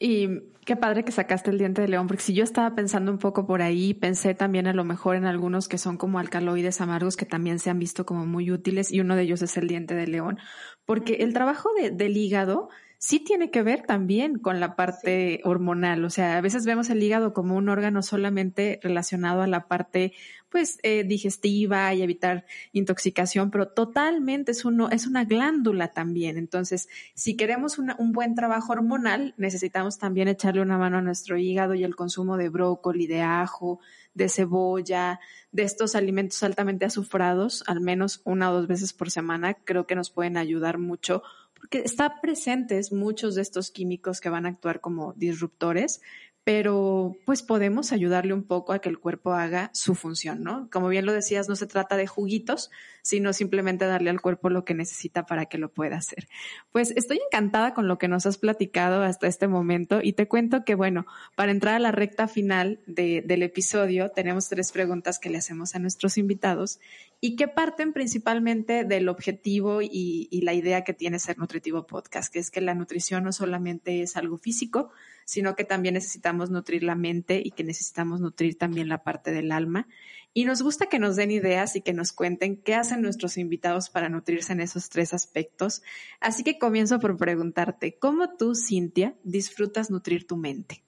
Y 0.00 0.40
qué 0.64 0.74
padre 0.74 1.04
que 1.04 1.12
sacaste 1.12 1.52
el 1.52 1.58
diente 1.58 1.82
de 1.82 1.88
león, 1.88 2.08
porque 2.08 2.24
si 2.24 2.34
yo 2.34 2.42
estaba 2.42 2.74
pensando 2.74 3.12
un 3.12 3.18
poco 3.18 3.46
por 3.46 3.62
ahí, 3.62 3.94
pensé 3.94 4.34
también 4.34 4.66
a 4.66 4.72
lo 4.72 4.82
mejor 4.82 5.14
en 5.14 5.24
algunos 5.24 5.68
que 5.68 5.78
son 5.78 5.96
como 5.96 6.18
alcaloides 6.18 6.80
amargos 6.80 7.16
que 7.16 7.26
también 7.26 7.60
se 7.60 7.70
han 7.70 7.78
visto 7.78 8.04
como 8.04 8.26
muy 8.26 8.50
útiles 8.50 8.90
y 8.90 8.98
uno 8.98 9.14
de 9.14 9.22
ellos 9.22 9.40
es 9.40 9.56
el 9.56 9.68
diente 9.68 9.94
de 9.94 10.08
león, 10.08 10.40
porque 10.84 11.18
el 11.20 11.32
trabajo 11.32 11.68
de, 11.80 11.92
del 11.92 12.16
hígado 12.16 12.70
sí 12.98 13.20
tiene 13.20 13.50
que 13.50 13.62
ver 13.62 13.82
también 13.82 14.38
con 14.38 14.60
la 14.60 14.76
parte 14.76 15.40
hormonal. 15.44 16.04
O 16.04 16.10
sea, 16.10 16.38
a 16.38 16.40
veces 16.40 16.64
vemos 16.64 16.90
el 16.90 17.02
hígado 17.02 17.32
como 17.32 17.56
un 17.56 17.68
órgano 17.68 18.02
solamente 18.02 18.80
relacionado 18.82 19.42
a 19.42 19.46
la 19.46 19.68
parte, 19.68 20.12
pues, 20.56 20.78
eh, 20.82 21.04
digestiva 21.04 21.92
y 21.92 22.00
evitar 22.00 22.46
intoxicación, 22.72 23.50
pero 23.50 23.68
totalmente 23.68 24.52
es, 24.52 24.64
una 24.64 25.24
glándula 25.26 25.88
también. 25.88 26.38
Entonces, 26.38 26.88
si 27.12 27.36
queremos 27.36 27.78
un 27.78 28.12
buen 28.12 28.34
trabajo 28.34 28.72
hormonal, 28.72 29.34
necesitamos 29.36 29.98
también 29.98 30.28
echarle 30.28 30.62
una 30.62 30.78
mano 30.78 30.96
a 30.96 31.02
nuestro 31.02 31.36
hígado 31.36 31.74
y 31.74 31.84
el 31.84 31.94
consumo 31.94 32.38
de 32.38 32.48
brócoli, 32.48 33.06
de 33.06 33.20
ajo, 33.20 33.80
de 34.14 34.30
cebolla, 34.30 35.20
de 35.52 35.64
estos 35.64 35.94
alimentos 35.94 36.42
altamente 36.42 36.86
azufrados, 36.86 37.62
al 37.66 37.82
menos 37.82 38.22
una 38.24 38.50
o 38.50 38.54
dos 38.54 38.66
veces 38.66 38.94
por 38.94 39.10
semana, 39.10 39.52
creo 39.52 39.86
que 39.86 39.94
nos 39.94 40.08
pueden 40.08 40.38
ayudar 40.38 40.78
mucho 40.78 41.22
porque 41.52 41.80
está 41.80 42.22
presentes 42.22 42.92
muchos 42.92 43.34
de 43.34 43.42
estos 43.42 43.70
químicos 43.70 44.22
que 44.22 44.30
van 44.30 44.46
a 44.46 44.50
actuar 44.50 44.80
como 44.80 45.12
disruptores, 45.14 46.00
pero 46.46 47.16
pues 47.24 47.42
podemos 47.42 47.90
ayudarle 47.90 48.32
un 48.32 48.44
poco 48.44 48.72
a 48.72 48.78
que 48.78 48.88
el 48.88 49.00
cuerpo 49.00 49.32
haga 49.32 49.68
su 49.74 49.96
función, 49.96 50.44
¿no? 50.44 50.70
Como 50.70 50.86
bien 50.86 51.04
lo 51.04 51.12
decías, 51.12 51.48
no 51.48 51.56
se 51.56 51.66
trata 51.66 51.96
de 51.96 52.06
juguitos, 52.06 52.70
sino 53.06 53.32
simplemente 53.32 53.86
darle 53.86 54.10
al 54.10 54.20
cuerpo 54.20 54.50
lo 54.50 54.64
que 54.64 54.74
necesita 54.74 55.26
para 55.26 55.46
que 55.46 55.58
lo 55.58 55.72
pueda 55.72 55.96
hacer. 55.96 56.26
Pues 56.72 56.90
estoy 56.96 57.20
encantada 57.24 57.72
con 57.72 57.86
lo 57.86 57.98
que 57.98 58.08
nos 58.08 58.26
has 58.26 58.36
platicado 58.36 59.02
hasta 59.02 59.28
este 59.28 59.46
momento 59.46 60.00
y 60.02 60.14
te 60.14 60.26
cuento 60.26 60.64
que, 60.64 60.74
bueno, 60.74 61.06
para 61.36 61.52
entrar 61.52 61.76
a 61.76 61.78
la 61.78 61.92
recta 61.92 62.26
final 62.26 62.80
del 62.86 63.42
episodio, 63.44 64.10
tenemos 64.10 64.48
tres 64.48 64.72
preguntas 64.72 65.20
que 65.20 65.30
le 65.30 65.38
hacemos 65.38 65.76
a 65.76 65.78
nuestros 65.78 66.18
invitados 66.18 66.80
y 67.20 67.36
que 67.36 67.46
parten 67.46 67.92
principalmente 67.92 68.82
del 68.82 69.08
objetivo 69.08 69.82
y, 69.82 70.26
y 70.28 70.40
la 70.40 70.54
idea 70.54 70.82
que 70.82 70.92
tiene 70.92 71.20
Ser 71.20 71.38
Nutritivo 71.38 71.86
Podcast, 71.86 72.32
que 72.32 72.40
es 72.40 72.50
que 72.50 72.60
la 72.60 72.74
nutrición 72.74 73.22
no 73.22 73.32
solamente 73.32 74.02
es 74.02 74.16
algo 74.16 74.36
físico, 74.36 74.90
sino 75.24 75.54
que 75.54 75.64
también 75.64 75.94
necesitamos 75.94 76.50
nutrir 76.50 76.82
la 76.82 76.96
mente 76.96 77.40
y 77.44 77.52
que 77.52 77.62
necesitamos 77.62 78.20
nutrir 78.20 78.58
también 78.58 78.88
la 78.88 79.04
parte 79.04 79.30
del 79.30 79.52
alma. 79.52 79.86
Y 80.36 80.44
nos 80.44 80.60
gusta 80.60 80.84
que 80.84 80.98
nos 80.98 81.16
den 81.16 81.30
ideas 81.30 81.76
y 81.76 81.80
que 81.80 81.94
nos 81.94 82.12
cuenten 82.12 82.62
qué 82.62 82.74
hacen 82.74 83.00
nuestros 83.00 83.38
invitados 83.38 83.88
para 83.88 84.10
nutrirse 84.10 84.52
en 84.52 84.60
esos 84.60 84.90
tres 84.90 85.14
aspectos. 85.14 85.82
Así 86.20 86.44
que 86.44 86.58
comienzo 86.58 87.00
por 87.00 87.16
preguntarte, 87.16 87.98
¿cómo 87.98 88.36
tú, 88.36 88.54
Cintia, 88.54 89.14
disfrutas 89.22 89.90
nutrir 89.90 90.26
tu 90.26 90.36
mente? 90.36 90.84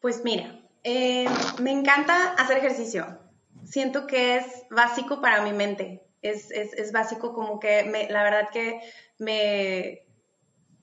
Pues 0.00 0.24
mira, 0.24 0.58
eh, 0.84 1.26
me 1.60 1.72
encanta 1.72 2.32
hacer 2.32 2.56
ejercicio. 2.56 3.18
Siento 3.66 4.06
que 4.06 4.38
es 4.38 4.46
básico 4.70 5.20
para 5.20 5.42
mi 5.42 5.52
mente. 5.52 6.02
Es, 6.22 6.50
es, 6.52 6.72
es 6.72 6.92
básico 6.92 7.34
como 7.34 7.60
que 7.60 8.08
la 8.08 8.22
verdad 8.22 8.48
que 8.50 8.80
me, 9.18 10.06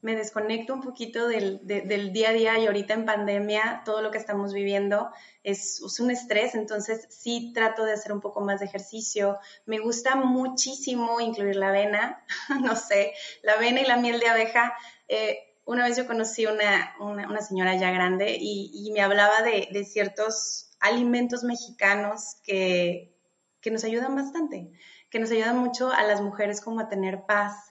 me 0.01 0.15
desconecto 0.15 0.73
un 0.73 0.81
poquito 0.81 1.27
del, 1.27 1.61
día 1.63 2.29
a 2.29 2.33
día 2.33 2.59
y 2.59 2.67
ahorita 2.67 2.93
en 2.93 3.05
pandemia 3.05 3.81
todo 3.85 4.01
lo 4.01 4.11
que 4.11 4.17
estamos 4.17 4.53
viviendo 4.53 5.09
es, 5.43 5.81
un 5.99 6.11
estrés, 6.11 6.55
entonces 6.55 7.07
sí 7.09 7.51
trato 7.53 7.83
de 7.83 7.93
hacer 7.93 8.11
un 8.11 8.21
poco 8.21 8.41
más 8.41 8.59
de 8.59 8.65
ejercicio. 8.65 9.37
Me 9.65 9.79
gusta 9.79 10.15
muchísimo 10.15 11.19
incluir 11.19 11.55
la 11.55 11.69
avena, 11.69 12.23
no 12.61 12.75
sé, 12.75 13.13
la 13.41 13.53
avena 13.53 13.81
y 13.81 13.85
la 13.85 13.97
miel 13.97 14.19
de 14.19 14.27
abeja. 14.27 14.73
Eh, 15.07 15.39
una 15.65 15.85
vez 15.85 15.97
yo 15.97 16.07
conocí 16.07 16.45
una, 16.45 16.95
una, 16.99 17.41
señora 17.41 17.75
ya 17.75 17.91
grande 17.91 18.37
y, 18.39 18.89
me 18.93 19.01
hablaba 19.01 19.41
de, 19.41 19.67
de, 19.71 19.83
ciertos 19.83 20.71
alimentos 20.79 21.43
mexicanos 21.43 22.37
que, 22.43 23.13
que 23.59 23.69
nos 23.69 23.83
ayudan 23.83 24.15
bastante, 24.15 24.71
que 25.09 25.19
nos 25.19 25.29
ayudan 25.29 25.57
mucho 25.57 25.91
a 25.91 26.03
las 26.03 26.21
mujeres 26.21 26.61
como 26.61 26.79
a 26.79 26.87
tener 26.87 27.25
paz, 27.25 27.66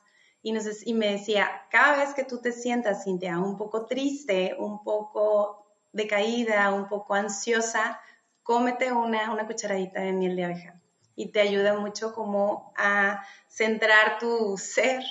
y, 0.84 0.94
me 0.94 1.10
decía, 1.10 1.66
cada 1.70 1.96
vez 1.96 2.14
que 2.14 2.22
tú 2.22 2.38
te 2.40 2.52
sientas, 2.52 3.02
Cintia, 3.02 3.40
un 3.40 3.56
poco 3.56 3.86
triste, 3.86 4.54
un 4.56 4.84
poco 4.84 5.66
decaída, 5.92 6.72
un 6.72 6.86
poco 6.86 7.14
ansiosa, 7.14 8.00
cómete 8.44 8.92
una, 8.92 9.32
una 9.32 9.46
cucharadita 9.46 10.00
de 10.02 10.12
miel 10.12 10.36
de 10.36 10.44
abeja 10.44 10.80
y 11.16 11.32
te 11.32 11.40
ayuda 11.40 11.76
mucho 11.76 12.12
como 12.14 12.72
a 12.76 13.26
centrar 13.48 14.20
tu 14.20 14.56
ser, 14.56 15.02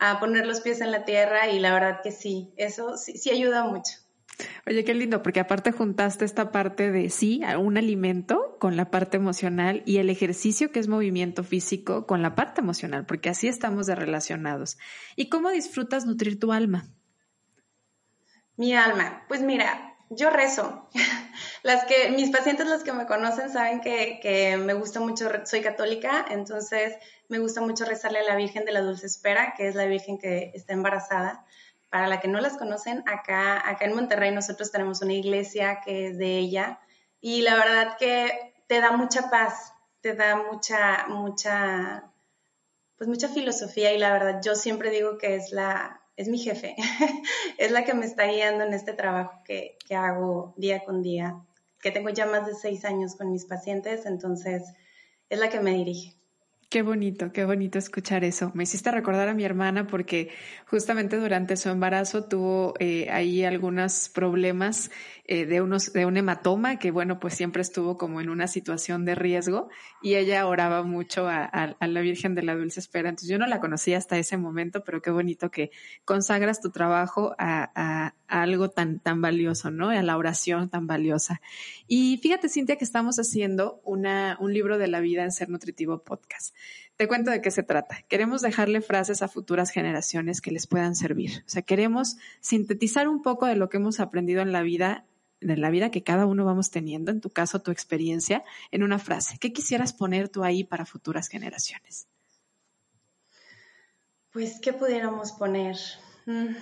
a 0.00 0.18
poner 0.18 0.44
los 0.44 0.60
pies 0.60 0.80
en 0.80 0.90
la 0.90 1.04
tierra 1.04 1.48
y 1.48 1.60
la 1.60 1.72
verdad 1.72 2.00
que 2.02 2.10
sí, 2.10 2.52
eso 2.56 2.96
sí, 2.96 3.16
sí 3.16 3.30
ayuda 3.30 3.62
mucho. 3.62 4.03
Oye, 4.66 4.84
qué 4.84 4.94
lindo, 4.94 5.22
porque 5.22 5.40
aparte 5.40 5.72
juntaste 5.72 6.24
esta 6.24 6.50
parte 6.50 6.90
de 6.90 7.10
sí, 7.10 7.42
un 7.58 7.76
alimento 7.76 8.56
con 8.58 8.76
la 8.76 8.90
parte 8.90 9.16
emocional 9.16 9.82
y 9.86 9.98
el 9.98 10.10
ejercicio 10.10 10.72
que 10.72 10.80
es 10.80 10.88
movimiento 10.88 11.44
físico 11.44 12.06
con 12.06 12.22
la 12.22 12.34
parte 12.34 12.60
emocional, 12.60 13.06
porque 13.06 13.28
así 13.28 13.46
estamos 13.46 13.86
de 13.86 13.94
relacionados. 13.94 14.78
¿Y 15.16 15.28
cómo 15.28 15.50
disfrutas 15.50 16.06
nutrir 16.06 16.40
tu 16.40 16.52
alma? 16.52 16.88
Mi 18.56 18.74
alma, 18.74 19.24
pues 19.28 19.42
mira, 19.42 19.96
yo 20.10 20.30
rezo. 20.30 20.88
Las 21.62 21.84
que, 21.84 22.10
mis 22.10 22.30
pacientes, 22.30 22.66
los 22.68 22.84
que 22.84 22.92
me 22.92 23.06
conocen, 23.06 23.50
saben 23.50 23.80
que, 23.80 24.20
que 24.22 24.56
me 24.56 24.74
gusta 24.74 25.00
mucho, 25.00 25.28
soy 25.44 25.60
católica, 25.60 26.24
entonces 26.30 26.94
me 27.28 27.38
gusta 27.38 27.62
mucho 27.62 27.84
rezarle 27.84 28.20
a 28.20 28.22
la 28.24 28.36
Virgen 28.36 28.64
de 28.64 28.72
la 28.72 28.82
Dulce 28.82 29.06
Espera, 29.06 29.54
que 29.56 29.66
es 29.66 29.74
la 29.74 29.86
Virgen 29.86 30.18
que 30.18 30.52
está 30.54 30.74
embarazada 30.74 31.44
para 31.94 32.08
la 32.08 32.18
que 32.18 32.26
no 32.26 32.40
las 32.40 32.56
conocen, 32.56 33.04
acá, 33.06 33.70
acá 33.70 33.84
en 33.84 33.94
Monterrey 33.94 34.32
nosotros 34.32 34.72
tenemos 34.72 35.00
una 35.00 35.12
iglesia 35.12 35.80
que 35.84 36.08
es 36.08 36.18
de 36.18 36.38
ella 36.38 36.80
y 37.20 37.42
la 37.42 37.54
verdad 37.54 37.96
que 37.96 38.52
te 38.66 38.80
da 38.80 38.90
mucha 38.96 39.30
paz, 39.30 39.72
te 40.00 40.12
da 40.16 40.34
mucha, 40.34 41.06
mucha, 41.06 42.10
pues 42.96 43.06
mucha 43.06 43.28
filosofía 43.28 43.92
y 43.92 43.98
la 43.98 44.12
verdad 44.12 44.40
yo 44.42 44.56
siempre 44.56 44.90
digo 44.90 45.18
que 45.18 45.36
es 45.36 45.52
la, 45.52 46.00
es 46.16 46.26
mi 46.26 46.38
jefe, 46.38 46.74
es 47.58 47.70
la 47.70 47.84
que 47.84 47.94
me 47.94 48.06
está 48.06 48.26
guiando 48.26 48.64
en 48.64 48.74
este 48.74 48.92
trabajo 48.92 49.44
que, 49.44 49.78
que 49.86 49.94
hago 49.94 50.52
día 50.56 50.82
con 50.84 51.00
día, 51.00 51.36
que 51.80 51.92
tengo 51.92 52.08
ya 52.08 52.26
más 52.26 52.44
de 52.44 52.56
seis 52.56 52.84
años 52.84 53.14
con 53.14 53.30
mis 53.30 53.44
pacientes, 53.44 54.04
entonces 54.04 54.64
es 55.28 55.38
la 55.38 55.48
que 55.48 55.60
me 55.60 55.70
dirige. 55.70 56.16
Qué 56.74 56.82
bonito, 56.82 57.30
qué 57.30 57.44
bonito 57.44 57.78
escuchar 57.78 58.24
eso. 58.24 58.50
Me 58.52 58.64
hiciste 58.64 58.90
recordar 58.90 59.28
a 59.28 59.34
mi 59.34 59.44
hermana 59.44 59.86
porque 59.86 60.30
justamente 60.66 61.20
durante 61.20 61.56
su 61.56 61.68
embarazo 61.68 62.24
tuvo 62.24 62.74
eh, 62.80 63.06
ahí 63.12 63.44
algunos 63.44 64.08
problemas 64.08 64.90
eh, 65.26 65.46
de, 65.46 65.62
unos, 65.62 65.92
de 65.92 66.04
un 66.04 66.16
hematoma 66.16 66.80
que, 66.80 66.90
bueno, 66.90 67.20
pues 67.20 67.34
siempre 67.34 67.62
estuvo 67.62 67.96
como 67.96 68.20
en 68.20 68.28
una 68.28 68.48
situación 68.48 69.04
de 69.04 69.14
riesgo 69.14 69.68
y 70.02 70.16
ella 70.16 70.46
oraba 70.48 70.82
mucho 70.82 71.28
a, 71.28 71.76
la 71.80 72.00
Virgen 72.00 72.34
de 72.34 72.42
la 72.42 72.56
Dulce 72.56 72.80
Espera. 72.80 73.08
Entonces 73.08 73.30
yo 73.30 73.38
no 73.38 73.46
la 73.46 73.60
conocía 73.60 73.96
hasta 73.96 74.18
ese 74.18 74.36
momento, 74.36 74.82
pero 74.82 75.00
qué 75.00 75.12
bonito 75.12 75.52
que 75.52 75.70
consagras 76.04 76.60
tu 76.60 76.70
trabajo 76.70 77.36
a, 77.38 78.14
algo 78.26 78.68
tan, 78.68 78.98
tan 78.98 79.22
valioso, 79.22 79.70
¿no? 79.70 79.90
A 79.90 80.02
la 80.02 80.16
oración 80.16 80.68
tan 80.68 80.88
valiosa. 80.88 81.40
Y 81.86 82.18
fíjate, 82.20 82.48
Cintia, 82.48 82.76
que 82.76 82.84
estamos 82.84 83.20
haciendo 83.20 83.80
una, 83.84 84.36
un 84.40 84.52
libro 84.52 84.76
de 84.76 84.88
la 84.88 84.98
vida 84.98 85.22
en 85.22 85.30
Ser 85.30 85.48
Nutritivo 85.50 86.02
Podcast. 86.02 86.54
Te 86.96 87.08
cuento 87.08 87.30
de 87.30 87.40
qué 87.40 87.50
se 87.50 87.64
trata. 87.64 88.02
Queremos 88.08 88.40
dejarle 88.40 88.80
frases 88.80 89.22
a 89.22 89.28
futuras 89.28 89.70
generaciones 89.70 90.40
que 90.40 90.52
les 90.52 90.66
puedan 90.66 90.94
servir. 90.94 91.42
O 91.46 91.48
sea, 91.48 91.62
queremos 91.62 92.16
sintetizar 92.40 93.08
un 93.08 93.22
poco 93.22 93.46
de 93.46 93.56
lo 93.56 93.68
que 93.68 93.78
hemos 93.78 93.98
aprendido 93.98 94.42
en 94.42 94.52
la 94.52 94.62
vida, 94.62 95.04
de 95.40 95.56
la 95.56 95.70
vida 95.70 95.90
que 95.90 96.04
cada 96.04 96.24
uno 96.24 96.44
vamos 96.44 96.70
teniendo, 96.70 97.10
en 97.10 97.20
tu 97.20 97.30
caso, 97.30 97.62
tu 97.62 97.72
experiencia, 97.72 98.44
en 98.70 98.84
una 98.84 99.00
frase. 99.00 99.38
¿Qué 99.38 99.52
quisieras 99.52 99.92
poner 99.92 100.28
tú 100.28 100.44
ahí 100.44 100.62
para 100.62 100.86
futuras 100.86 101.28
generaciones? 101.28 102.06
Pues, 104.30 104.60
¿qué 104.60 104.72
pudiéramos 104.72 105.32
poner? 105.32 105.76
Mm. 106.26 106.54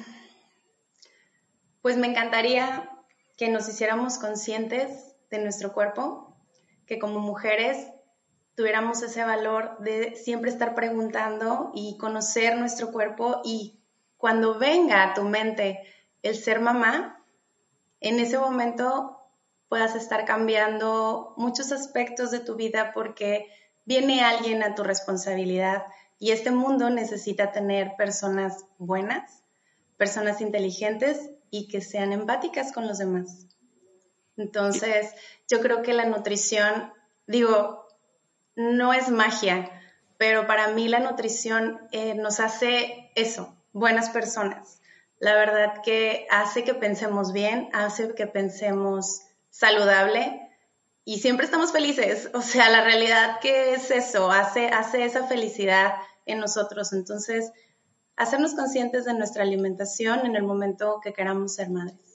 Pues 1.83 1.99
me 1.99 2.07
encantaría 2.07 2.89
que 3.37 3.49
nos 3.49 3.69
hiciéramos 3.69 4.19
conscientes 4.19 5.15
de 5.31 5.43
nuestro 5.43 5.73
cuerpo, 5.73 6.37
que 6.87 6.99
como 6.99 7.19
mujeres 7.21 7.92
tuviéramos 8.55 9.03
ese 9.03 9.25
valor 9.25 9.79
de 9.79 10.17
siempre 10.17 10.51
estar 10.51 10.75
preguntando 10.75 11.71
y 11.75 11.97
conocer 11.99 12.59
nuestro 12.59 12.93
cuerpo 12.93 13.41
y 13.45 13.81
cuando 14.17 14.59
venga 14.59 15.03
a 15.03 15.15
tu 15.15 15.23
mente 15.23 15.81
el 16.23 16.37
ser 16.37 16.61
mamá, 16.61 17.25
en 18.01 18.21
ese 18.21 18.39
momento 18.39 19.19
puedas 19.69 19.95
estar 19.95 20.25
cambiando 20.25 21.35
muchos 21.37 21.73
aspectos 21.73 22.31
de 22.31 22.41
tu 22.41 22.57
vida 22.57 22.93
porque 22.93 23.49
viene 23.85 24.23
alguien 24.23 24.63
a 24.63 24.75
tu 24.75 24.85
responsabilidad 24.85 25.85
y 26.19 26.31
este 26.31 26.51
mundo 26.51 26.91
necesita 26.91 27.53
tener 27.53 27.97
personas 27.97 28.67
buenas, 28.79 29.43
personas 29.97 30.41
inteligentes 30.41 31.31
y 31.51 31.69
que 31.69 31.81
sean 31.81 32.13
empáticas 32.13 32.73
con 32.73 32.87
los 32.87 32.99
demás. 32.99 33.47
Entonces, 34.37 35.13
yo 35.49 35.61
creo 35.61 35.83
que 35.83 35.93
la 35.93 36.05
nutrición, 36.05 36.93
digo, 37.27 37.82
no 38.57 38.93
es 38.93 39.09
magia, 39.09 39.71
pero 40.19 40.47
para 40.47 40.69
mí 40.69 40.89
la 40.89 41.01
nutrición 41.01 41.81
eh, 41.93 42.15
nos 42.15 42.41
hace 42.41 43.11
eso, 43.15 43.57
buenas 43.73 44.11
personas. 44.11 44.81
La 45.19 45.35
verdad 45.35 45.83
que 45.85 46.27
hace 46.31 46.65
que 46.65 46.75
pensemos 46.75 47.33
bien, 47.33 47.69
hace 47.73 48.15
que 48.15 48.27
pensemos 48.27 49.23
saludable 49.51 50.49
y 51.05 51.19
siempre 51.19 51.47
estamos 51.47 51.73
felices. 51.73 52.31
O 52.35 52.43
sea, 52.43 52.71
la 52.71 52.85
realidad 52.85 53.39
que 53.41 53.75
es 53.75 53.91
eso, 53.91 54.31
hace, 54.31 54.69
hace 54.69 55.05
esa 55.05 55.27
felicidad 55.27 55.95
en 56.27 56.39
nosotros. 56.39 56.93
Entonces, 56.93 57.53
hacernos 58.17 58.55
conscientes 58.55 59.05
de 59.05 59.15
nuestra 59.15 59.43
alimentación 59.43 60.27
en 60.27 60.37
el 60.37 60.43
momento 60.43 61.01
que 61.03 61.13
queramos 61.13 61.55
ser 61.55 61.71
madres. 61.71 62.12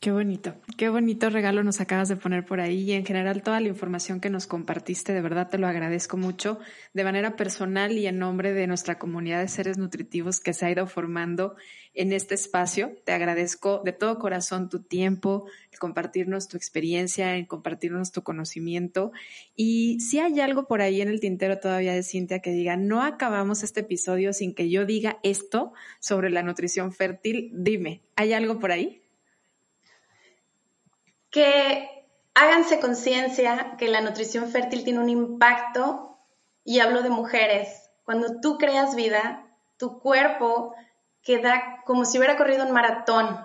Qué 0.00 0.12
bonito, 0.12 0.54
qué 0.78 0.88
bonito 0.88 1.28
regalo 1.28 1.62
nos 1.62 1.82
acabas 1.82 2.08
de 2.08 2.16
poner 2.16 2.46
por 2.46 2.58
ahí 2.58 2.84
y 2.84 2.92
en 2.92 3.04
general 3.04 3.42
toda 3.42 3.60
la 3.60 3.68
información 3.68 4.18
que 4.18 4.30
nos 4.30 4.46
compartiste, 4.46 5.12
de 5.12 5.20
verdad 5.20 5.50
te 5.50 5.58
lo 5.58 5.66
agradezco 5.66 6.16
mucho 6.16 6.58
de 6.94 7.04
manera 7.04 7.36
personal 7.36 7.92
y 7.92 8.06
en 8.06 8.18
nombre 8.18 8.54
de 8.54 8.66
nuestra 8.66 8.98
comunidad 8.98 9.42
de 9.42 9.48
seres 9.48 9.76
nutritivos 9.76 10.40
que 10.40 10.54
se 10.54 10.64
ha 10.64 10.70
ido 10.70 10.86
formando 10.86 11.54
en 11.92 12.14
este 12.14 12.34
espacio. 12.34 12.96
Te 13.04 13.12
agradezco 13.12 13.82
de 13.84 13.92
todo 13.92 14.18
corazón 14.18 14.70
tu 14.70 14.82
tiempo, 14.82 15.44
compartirnos 15.78 16.48
tu 16.48 16.56
experiencia, 16.56 17.36
el 17.36 17.46
compartirnos 17.46 18.10
tu 18.10 18.22
conocimiento 18.22 19.12
y 19.54 20.00
si 20.00 20.18
hay 20.18 20.40
algo 20.40 20.66
por 20.66 20.80
ahí 20.80 21.02
en 21.02 21.08
el 21.08 21.20
tintero 21.20 21.58
todavía 21.58 21.92
de 21.92 22.04
Cintia 22.04 22.38
que 22.38 22.52
diga, 22.52 22.78
no 22.78 23.02
acabamos 23.02 23.62
este 23.62 23.80
episodio 23.80 24.32
sin 24.32 24.54
que 24.54 24.70
yo 24.70 24.86
diga 24.86 25.18
esto 25.22 25.74
sobre 25.98 26.30
la 26.30 26.42
nutrición 26.42 26.90
fértil, 26.90 27.50
dime, 27.52 28.00
¿hay 28.16 28.32
algo 28.32 28.58
por 28.58 28.72
ahí? 28.72 29.02
Que 31.30 31.88
háganse 32.34 32.80
conciencia 32.80 33.76
que 33.78 33.88
la 33.88 34.00
nutrición 34.00 34.50
fértil 34.50 34.84
tiene 34.84 35.00
un 35.00 35.08
impacto, 35.08 36.10
y 36.64 36.80
hablo 36.80 37.02
de 37.02 37.10
mujeres, 37.10 37.90
cuando 38.04 38.40
tú 38.40 38.58
creas 38.58 38.94
vida, 38.94 39.46
tu 39.76 39.98
cuerpo 40.00 40.74
queda 41.22 41.82
como 41.84 42.04
si 42.04 42.18
hubiera 42.18 42.36
corrido 42.36 42.64
un 42.64 42.72
maratón, 42.72 43.44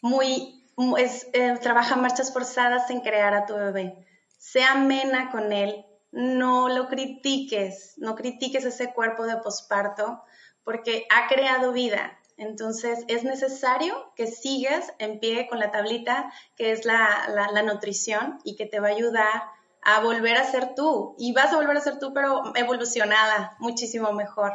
muy, 0.00 0.68
es, 0.98 1.28
eh, 1.32 1.58
trabaja 1.60 1.96
marchas 1.96 2.32
forzadas 2.32 2.90
en 2.90 3.00
crear 3.00 3.34
a 3.34 3.46
tu 3.46 3.54
bebé. 3.54 4.06
Sea 4.38 4.72
amena 4.72 5.30
con 5.30 5.52
él, 5.52 5.84
no 6.10 6.68
lo 6.68 6.88
critiques, 6.88 7.94
no 7.98 8.16
critiques 8.16 8.64
ese 8.64 8.92
cuerpo 8.92 9.24
de 9.24 9.36
posparto, 9.36 10.22
porque 10.64 11.06
ha 11.10 11.28
creado 11.28 11.72
vida 11.72 12.18
entonces, 12.36 13.04
es 13.08 13.24
necesario 13.24 14.12
que 14.16 14.26
sigas 14.26 14.92
en 14.98 15.20
pie 15.20 15.48
con 15.48 15.58
la 15.58 15.70
tablita, 15.70 16.32
que 16.56 16.72
es 16.72 16.84
la, 16.84 17.62
nutrición, 17.64 18.38
y 18.44 18.56
que 18.56 18.66
te 18.66 18.80
va 18.80 18.88
a 18.88 18.92
ayudar 18.92 19.42
a 19.82 20.00
volver 20.00 20.36
a 20.36 20.50
ser 20.50 20.74
tú. 20.74 21.14
Y 21.18 21.32
vas 21.32 21.52
a 21.52 21.56
volver 21.56 21.76
a 21.76 21.80
ser 21.80 21.98
tú, 21.98 22.12
pero 22.12 22.42
evolucionada, 22.54 23.56
muchísimo 23.58 24.12
mejor. 24.12 24.52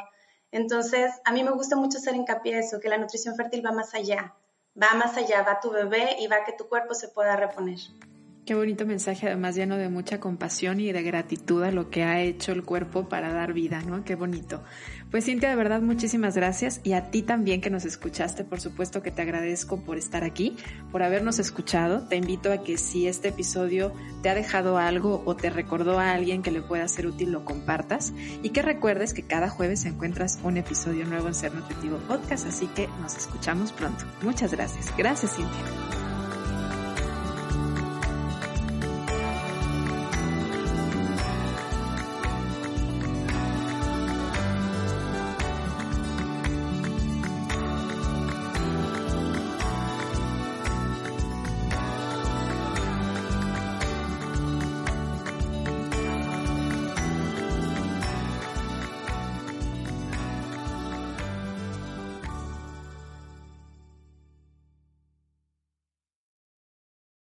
Entonces, 0.51 1.11
a 1.25 1.31
mí 1.31 1.43
me 1.43 1.51
gusta 1.51 1.75
mucho 1.75 1.97
hacer 1.97 2.15
hincapié 2.15 2.59
eso, 2.59 2.79
que 2.79 2.89
la 2.89 2.97
nutrición 2.97 3.35
fértil 3.35 3.65
va 3.65 3.71
más 3.71 3.93
allá. 3.93 4.35
Va 4.81 4.93
más 4.93 5.17
allá, 5.17 5.41
va 5.41 5.59
tu 5.59 5.71
bebé 5.71 6.17
y 6.19 6.27
va 6.27 6.43
que 6.45 6.53
tu 6.53 6.67
cuerpo 6.67 6.93
se 6.93 7.07
pueda 7.07 7.35
reponer. 7.35 7.79
Qué 8.47 8.55
bonito 8.55 8.85
mensaje, 8.85 9.27
además 9.27 9.55
lleno 9.55 9.75
de 9.75 9.89
mucha 9.89 10.21
compasión 10.21 10.79
y 10.79 10.89
de 10.93 11.03
gratitud 11.03 11.63
a 11.63 11.71
lo 11.71 11.89
que 11.89 12.05
ha 12.05 12.21
hecho 12.21 12.53
el 12.53 12.63
cuerpo 12.63 13.09
para 13.09 13.33
dar 13.33 13.51
vida, 13.51 13.81
¿no? 13.81 14.05
Qué 14.05 14.15
bonito. 14.15 14.63
Pues 15.11 15.25
Cintia, 15.25 15.49
de 15.49 15.57
verdad, 15.57 15.81
muchísimas 15.81 16.33
gracias 16.33 16.79
y 16.85 16.93
a 16.93 17.11
ti 17.11 17.23
también 17.23 17.59
que 17.59 17.69
nos 17.69 17.83
escuchaste, 17.83 18.45
por 18.45 18.61
supuesto 18.61 19.01
que 19.01 19.11
te 19.11 19.21
agradezco 19.21 19.83
por 19.83 19.97
estar 19.97 20.23
aquí, 20.23 20.55
por 20.93 21.03
habernos 21.03 21.39
escuchado. 21.39 22.07
Te 22.07 22.15
invito 22.15 22.53
a 22.53 22.63
que 22.63 22.77
si 22.77 23.05
este 23.05 23.27
episodio 23.27 23.91
te 24.23 24.29
ha 24.29 24.33
dejado 24.33 24.77
algo 24.77 25.23
o 25.25 25.35
te 25.35 25.49
recordó 25.49 25.99
a 25.99 26.13
alguien 26.13 26.41
que 26.41 26.51
le 26.51 26.61
pueda 26.61 26.87
ser 26.87 27.05
útil, 27.05 27.33
lo 27.33 27.43
compartas 27.43 28.13
y 28.43 28.51
que 28.51 28.61
recuerdes 28.61 29.13
que 29.13 29.23
cada 29.23 29.49
jueves 29.49 29.83
encuentras 29.83 30.39
un 30.41 30.55
episodio 30.55 31.05
nuevo 31.05 31.27
en 31.27 31.33
Ser 31.33 31.53
Nutritivo 31.53 31.97
Podcast, 31.97 32.47
así 32.47 32.67
que 32.67 32.87
nos 33.01 33.17
escuchamos 33.17 33.73
pronto. 33.73 34.05
Muchas 34.21 34.53
gracias. 34.53 34.95
Gracias, 34.97 35.35
Cintia. 35.35 36.06